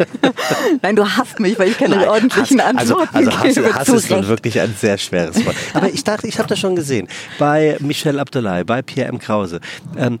Nein, 0.82 0.96
du 0.96 1.06
hasst 1.08 1.40
mich, 1.40 1.58
weil 1.58 1.68
ich 1.70 1.78
keine 1.78 2.10
ordentlichen 2.10 2.60
also, 2.60 2.98
Antworten 2.98 3.16
also 3.16 3.38
Hass, 3.38 3.54
gebe. 3.54 3.74
Hass 3.74 3.86
Zu 3.86 3.94
ist 3.96 4.10
nun 4.10 4.26
wirklich 4.26 4.60
ein 4.60 4.74
sehr 4.78 4.98
schweres 4.98 5.44
Wort. 5.46 5.56
Aber 5.72 5.88
ich 5.88 6.04
dachte, 6.04 6.26
ich 6.26 6.38
habe 6.38 6.48
das 6.48 6.58
schon 6.58 6.76
gesehen. 6.76 7.08
Bei 7.38 7.76
Michel 7.80 8.18
Abdullahi, 8.18 8.64
bei 8.64 8.82
Pierre 8.82 9.08
M. 9.08 9.18
Krause. 9.18 9.60
Ähm, 9.96 10.18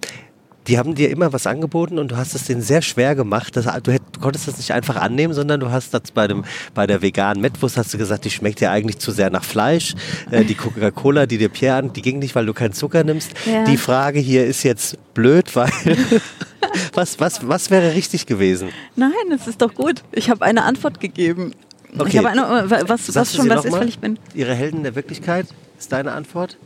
die 0.68 0.78
haben 0.78 0.94
dir 0.94 1.10
immer 1.10 1.32
was 1.32 1.46
angeboten 1.46 1.98
und 1.98 2.12
du 2.12 2.16
hast 2.16 2.34
es 2.34 2.44
denen 2.44 2.62
sehr 2.62 2.82
schwer 2.82 3.14
gemacht. 3.14 3.56
Das, 3.56 3.66
du, 3.82 3.92
hätt, 3.92 4.02
du 4.12 4.20
konntest 4.20 4.46
das 4.46 4.58
nicht 4.58 4.72
einfach 4.72 4.96
annehmen, 4.96 5.34
sondern 5.34 5.60
du 5.60 5.70
hast 5.70 5.92
das 5.92 6.10
bei, 6.12 6.28
dem, 6.28 6.44
bei 6.74 6.86
der 6.86 7.02
veganen 7.02 7.42
Mettwurst 7.42 7.76
hast 7.76 7.92
du 7.92 7.98
gesagt, 7.98 8.24
die 8.24 8.30
schmeckt 8.30 8.60
dir 8.60 8.70
eigentlich 8.70 8.98
zu 8.98 9.10
sehr 9.10 9.30
nach 9.30 9.44
Fleisch. 9.44 9.94
Äh, 10.30 10.44
die 10.44 10.54
Coca-Cola, 10.54 11.26
die 11.26 11.38
dir 11.38 11.48
Pierre 11.48 11.78
an, 11.78 11.92
die 11.92 12.02
ging 12.02 12.18
nicht, 12.18 12.34
weil 12.34 12.46
du 12.46 12.54
keinen 12.54 12.72
Zucker 12.72 13.02
nimmst. 13.02 13.32
Ja. 13.44 13.64
Die 13.64 13.76
Frage 13.76 14.20
hier 14.20 14.46
ist 14.46 14.62
jetzt 14.62 14.96
blöd, 15.14 15.54
weil 15.56 15.70
was, 16.94 17.18
was, 17.18 17.48
was 17.48 17.70
wäre 17.70 17.94
richtig 17.94 18.26
gewesen? 18.26 18.68
Nein, 18.94 19.10
es 19.34 19.48
ist 19.48 19.60
doch 19.60 19.74
gut. 19.74 20.02
Ich 20.12 20.30
habe 20.30 20.44
eine 20.44 20.62
Antwort 20.62 21.00
gegeben. 21.00 21.54
Okay. 21.98 22.08
Ich 22.08 22.18
habe 22.18 22.28
eine, 22.28 22.70
was, 22.70 22.88
was 22.88 23.06
Sagst 23.06 23.36
schon 23.36 23.48
was 23.48 23.64
ist, 23.64 23.72
weil 23.72 23.88
ich 23.88 23.98
bin. 23.98 24.18
Ihre 24.34 24.54
Helden 24.54 24.82
der 24.82 24.94
Wirklichkeit 24.94 25.46
ist 25.78 25.92
deine 25.92 26.12
Antwort? 26.12 26.56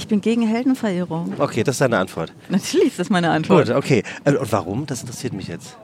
Ich 0.00 0.08
bin 0.08 0.22
gegen 0.22 0.46
Heldenverehrung. 0.46 1.34
Okay, 1.38 1.62
das 1.62 1.74
ist 1.74 1.82
deine 1.82 1.98
Antwort. 1.98 2.32
Natürlich 2.48 2.86
ist 2.86 2.98
das 2.98 3.10
meine 3.10 3.28
Antwort. 3.30 3.66
Gut, 3.66 3.76
okay. 3.76 4.02
Äh, 4.24 4.32
Und 4.32 4.50
warum? 4.50 4.86
Das 4.86 5.02
interessiert 5.02 5.34
mich 5.34 5.46
jetzt. 5.46 5.76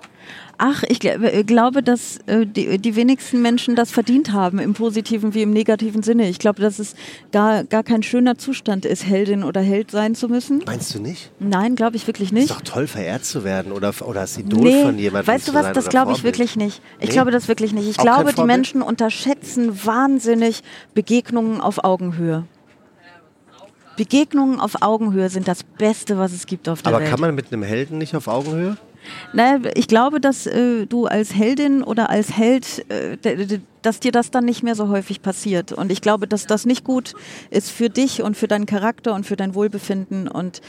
Ach, 0.56 0.84
ich 0.84 1.04
äh, 1.04 1.44
glaube, 1.44 1.82
dass 1.82 2.16
äh, 2.24 2.46
die, 2.46 2.78
die 2.78 2.96
wenigsten 2.96 3.42
Menschen 3.42 3.76
das 3.76 3.90
verdient 3.90 4.32
haben, 4.32 4.58
im 4.58 4.72
positiven 4.72 5.34
wie 5.34 5.42
im 5.42 5.50
negativen 5.50 6.02
Sinne. 6.02 6.30
Ich 6.30 6.38
glaube, 6.38 6.62
dass 6.62 6.78
es 6.78 6.94
gar, 7.30 7.64
gar 7.64 7.82
kein 7.82 8.02
schöner 8.02 8.38
Zustand 8.38 8.86
ist, 8.86 9.04
Heldin 9.04 9.44
oder 9.44 9.60
Held 9.60 9.90
sein 9.90 10.14
zu 10.14 10.28
müssen. 10.30 10.62
Meinst 10.64 10.94
du 10.94 10.98
nicht? 10.98 11.30
Nein, 11.38 11.76
glaube 11.76 11.96
ich 11.96 12.06
wirklich 12.06 12.32
nicht. 12.32 12.44
Ist 12.44 12.52
doch 12.52 12.62
toll, 12.62 12.86
verehrt 12.86 13.26
zu 13.26 13.44
werden 13.44 13.70
oder, 13.70 13.92
oder 14.00 14.20
als 14.20 14.38
Idol 14.38 14.62
nee, 14.62 14.82
von 14.82 14.98
jemandem 14.98 15.34
Weißt 15.34 15.46
du 15.46 15.52
was, 15.52 15.72
das 15.74 15.90
glaube 15.90 16.12
ich 16.12 16.24
wirklich 16.24 16.56
nicht. 16.56 16.80
Ich 17.00 17.08
nee? 17.08 17.12
glaube 17.12 17.32
das 17.32 17.48
wirklich 17.48 17.74
nicht. 17.74 17.90
Ich 17.90 17.98
Auch 17.98 18.04
glaube, 18.04 18.32
die 18.32 18.44
Menschen 18.44 18.80
unterschätzen 18.80 19.84
wahnsinnig 19.84 20.62
Begegnungen 20.94 21.60
auf 21.60 21.84
Augenhöhe. 21.84 22.44
Begegnungen 23.96 24.60
auf 24.60 24.82
Augenhöhe 24.82 25.28
sind 25.28 25.48
das 25.48 25.62
Beste, 25.62 26.18
was 26.18 26.32
es 26.32 26.46
gibt 26.46 26.68
auf 26.68 26.82
der 26.82 26.92
Aber 26.92 27.00
Welt. 27.00 27.08
Aber 27.08 27.16
kann 27.16 27.20
man 27.28 27.34
mit 27.34 27.52
einem 27.52 27.62
Helden 27.62 27.98
nicht 27.98 28.14
auf 28.14 28.28
Augenhöhe? 28.28 28.76
Naja, 29.32 29.60
ich 29.74 29.88
glaube, 29.88 30.20
dass 30.20 30.46
äh, 30.46 30.86
du 30.86 31.06
als 31.06 31.34
Heldin 31.34 31.82
oder 31.82 32.10
als 32.10 32.36
Held, 32.36 32.84
äh, 32.90 33.16
dass 33.82 34.00
dir 34.00 34.12
das 34.12 34.30
dann 34.30 34.44
nicht 34.44 34.62
mehr 34.62 34.74
so 34.74 34.88
häufig 34.88 35.22
passiert. 35.22 35.72
Und 35.72 35.92
ich 35.92 36.00
glaube, 36.00 36.26
dass 36.26 36.46
das 36.46 36.66
nicht 36.66 36.84
gut 36.84 37.14
ist 37.50 37.70
für 37.70 37.88
dich 37.88 38.22
und 38.22 38.36
für 38.36 38.48
deinen 38.48 38.66
Charakter 38.66 39.14
und 39.14 39.24
für 39.24 39.36
dein 39.36 39.54
Wohlbefinden. 39.54 40.28
Und 40.28 40.60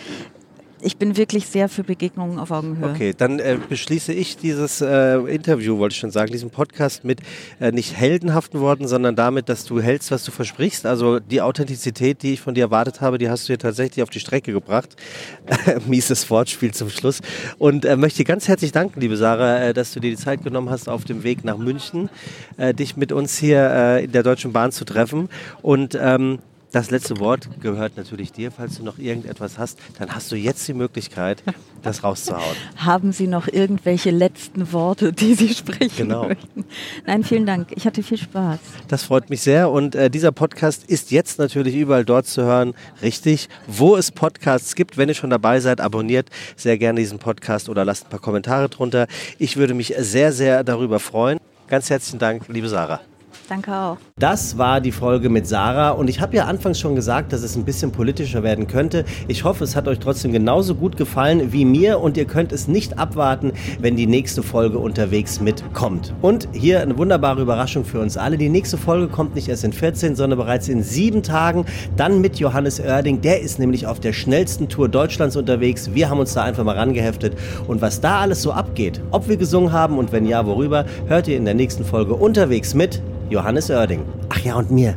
ich 0.81 0.97
bin 0.97 1.17
wirklich 1.17 1.47
sehr 1.47 1.69
für 1.69 1.83
Begegnungen 1.83 2.39
auf 2.39 2.51
Augenhöhe. 2.51 2.91
Okay, 2.91 3.13
dann 3.17 3.39
äh, 3.39 3.57
beschließe 3.67 4.13
ich 4.13 4.37
dieses 4.37 4.81
äh, 4.81 5.17
Interview, 5.17 5.77
wollte 5.79 5.93
ich 5.93 5.99
schon 5.99 6.11
sagen, 6.11 6.31
diesen 6.31 6.49
Podcast 6.49 7.03
mit 7.03 7.21
äh, 7.59 7.71
nicht 7.71 7.95
heldenhaften 7.95 8.59
Worten, 8.59 8.87
sondern 8.87 9.15
damit, 9.15 9.49
dass 9.49 9.65
du 9.65 9.81
hältst, 9.81 10.11
was 10.11 10.23
du 10.23 10.31
versprichst. 10.31 10.85
Also 10.85 11.19
die 11.19 11.41
Authentizität, 11.41 12.21
die 12.21 12.33
ich 12.33 12.41
von 12.41 12.53
dir 12.53 12.65
erwartet 12.65 13.01
habe, 13.01 13.17
die 13.17 13.29
hast 13.29 13.43
du 13.43 13.47
hier 13.47 13.59
tatsächlich 13.59 14.03
auf 14.03 14.09
die 14.09 14.19
Strecke 14.19 14.51
gebracht. 14.51 14.95
Mieses 15.87 16.29
Wortspiel 16.29 16.73
zum 16.73 16.89
Schluss. 16.89 17.21
Und 17.57 17.85
äh, 17.85 17.95
möchte 17.95 18.19
dir 18.19 18.25
ganz 18.25 18.47
herzlich 18.47 18.71
danken, 18.71 18.99
liebe 18.99 19.17
Sarah, 19.17 19.59
äh, 19.59 19.73
dass 19.73 19.93
du 19.93 19.99
dir 19.99 20.11
die 20.11 20.17
Zeit 20.17 20.43
genommen 20.43 20.69
hast, 20.69 20.89
auf 20.89 21.05
dem 21.05 21.23
Weg 21.23 21.43
nach 21.43 21.57
München, 21.57 22.09
äh, 22.57 22.73
dich 22.73 22.95
mit 22.95 23.11
uns 23.11 23.37
hier 23.37 23.97
in 24.03 24.11
der 24.11 24.23
Deutschen 24.23 24.53
Bahn 24.53 24.71
zu 24.71 24.85
treffen. 24.85 25.29
Und 25.61 25.97
ähm, 25.99 26.39
das 26.71 26.91
letzte 26.91 27.19
Wort 27.19 27.49
gehört 27.61 27.95
natürlich 27.95 28.31
dir. 28.31 28.51
Falls 28.51 28.77
du 28.77 28.83
noch 28.83 28.97
irgendetwas 28.97 29.57
hast, 29.57 29.79
dann 29.99 30.13
hast 30.13 30.31
du 30.31 30.35
jetzt 30.35 30.67
die 30.67 30.73
Möglichkeit, 30.73 31.43
das 31.81 32.03
rauszuhauen. 32.03 32.55
Haben 32.75 33.11
Sie 33.11 33.27
noch 33.27 33.47
irgendwelche 33.47 34.11
letzten 34.11 34.73
Worte, 34.73 35.13
die 35.13 35.33
Sie 35.33 35.53
sprechen 35.53 35.95
genau. 35.95 36.27
möchten? 36.27 36.65
Nein, 37.05 37.23
vielen 37.23 37.45
Dank. 37.45 37.69
Ich 37.75 37.85
hatte 37.85 38.03
viel 38.03 38.17
Spaß. 38.17 38.59
Das 38.87 39.03
freut 39.03 39.29
mich 39.29 39.41
sehr. 39.41 39.69
Und 39.69 39.95
äh, 39.95 40.09
dieser 40.09 40.31
Podcast 40.31 40.83
ist 40.89 41.11
jetzt 41.11 41.39
natürlich 41.39 41.75
überall 41.75 42.05
dort 42.05 42.27
zu 42.27 42.43
hören. 42.43 42.73
Richtig, 43.01 43.47
wo 43.67 43.95
es 43.95 44.11
Podcasts 44.11 44.75
gibt. 44.75 44.97
Wenn 44.97 45.09
ihr 45.09 45.15
schon 45.15 45.29
dabei 45.29 45.59
seid, 45.59 45.79
abonniert 45.79 46.29
sehr 46.55 46.77
gerne 46.77 46.99
diesen 46.99 47.19
Podcast 47.19 47.69
oder 47.69 47.85
lasst 47.85 48.05
ein 48.05 48.09
paar 48.09 48.19
Kommentare 48.19 48.67
drunter. 48.69 49.07
Ich 49.39 49.57
würde 49.57 49.73
mich 49.73 49.93
sehr, 49.97 50.33
sehr 50.33 50.63
darüber 50.63 50.99
freuen. 50.99 51.39
Ganz 51.67 51.89
herzlichen 51.89 52.19
Dank, 52.19 52.47
liebe 52.49 52.69
Sarah. 52.69 53.01
Danke 53.49 53.73
auch. 53.73 53.97
Das 54.19 54.57
war 54.57 54.81
die 54.81 54.91
Folge 54.91 55.29
mit 55.29 55.47
Sarah 55.47 55.91
und 55.91 56.09
ich 56.09 56.19
habe 56.19 56.35
ja 56.35 56.45
anfangs 56.45 56.79
schon 56.79 56.95
gesagt, 56.95 57.31
dass 57.31 57.43
es 57.43 57.55
ein 57.55 57.63
bisschen 57.63 57.91
politischer 57.93 58.43
werden 58.43 58.67
könnte. 58.67 59.05
Ich 59.29 59.45
hoffe, 59.45 59.63
es 59.63 59.75
hat 59.75 59.87
euch 59.87 59.99
trotzdem 59.99 60.33
genauso 60.33 60.75
gut 60.75 60.97
gefallen 60.97 61.53
wie 61.53 61.63
mir 61.63 61.99
und 61.99 62.17
ihr 62.17 62.25
könnt 62.25 62.51
es 62.51 62.67
nicht 62.67 62.99
abwarten, 62.99 63.53
wenn 63.79 63.95
die 63.95 64.05
nächste 64.05 64.43
Folge 64.43 64.79
unterwegs 64.79 65.39
mitkommt. 65.39 66.13
Und 66.21 66.49
hier 66.51 66.81
eine 66.81 66.97
wunderbare 66.97 67.41
Überraschung 67.41 67.85
für 67.85 68.01
uns 68.01 68.17
alle. 68.17 68.37
Die 68.37 68.49
nächste 68.49 68.77
Folge 68.77 69.07
kommt 69.07 69.35
nicht 69.35 69.47
erst 69.47 69.63
in 69.63 69.71
14, 69.71 70.15
sondern 70.15 70.39
bereits 70.39 70.67
in 70.67 70.83
sieben 70.83 71.23
Tagen. 71.23 71.65
Dann 71.95 72.19
mit 72.19 72.37
Johannes 72.39 72.81
Oerding. 72.81 73.21
Der 73.21 73.41
ist 73.41 73.59
nämlich 73.59 73.87
auf 73.87 74.01
der 74.01 74.11
schnellsten 74.11 74.67
Tour 74.67 74.89
Deutschlands 74.89 75.37
unterwegs. 75.37 75.93
Wir 75.93 76.09
haben 76.09 76.19
uns 76.19 76.33
da 76.33 76.43
einfach 76.43 76.65
mal 76.65 76.75
rangeheftet. 76.75 77.37
Und 77.67 77.81
was 77.81 78.01
da 78.01 78.19
alles 78.19 78.41
so 78.41 78.51
abgeht, 78.51 78.99
ob 79.11 79.29
wir 79.29 79.37
gesungen 79.37 79.71
haben 79.71 79.97
und 79.97 80.11
wenn 80.11 80.25
ja, 80.25 80.45
worüber, 80.45 80.85
hört 81.07 81.29
ihr 81.29 81.37
in 81.37 81.45
der 81.45 81.53
nächsten 81.53 81.85
Folge 81.85 82.13
unterwegs 82.13 82.73
mit 82.73 83.01
Johannes 83.29 83.69
Oerding. 83.69 84.03
Ach 84.29 84.39
ja, 84.39 84.55
und 84.55 84.71
mir. 84.71 84.95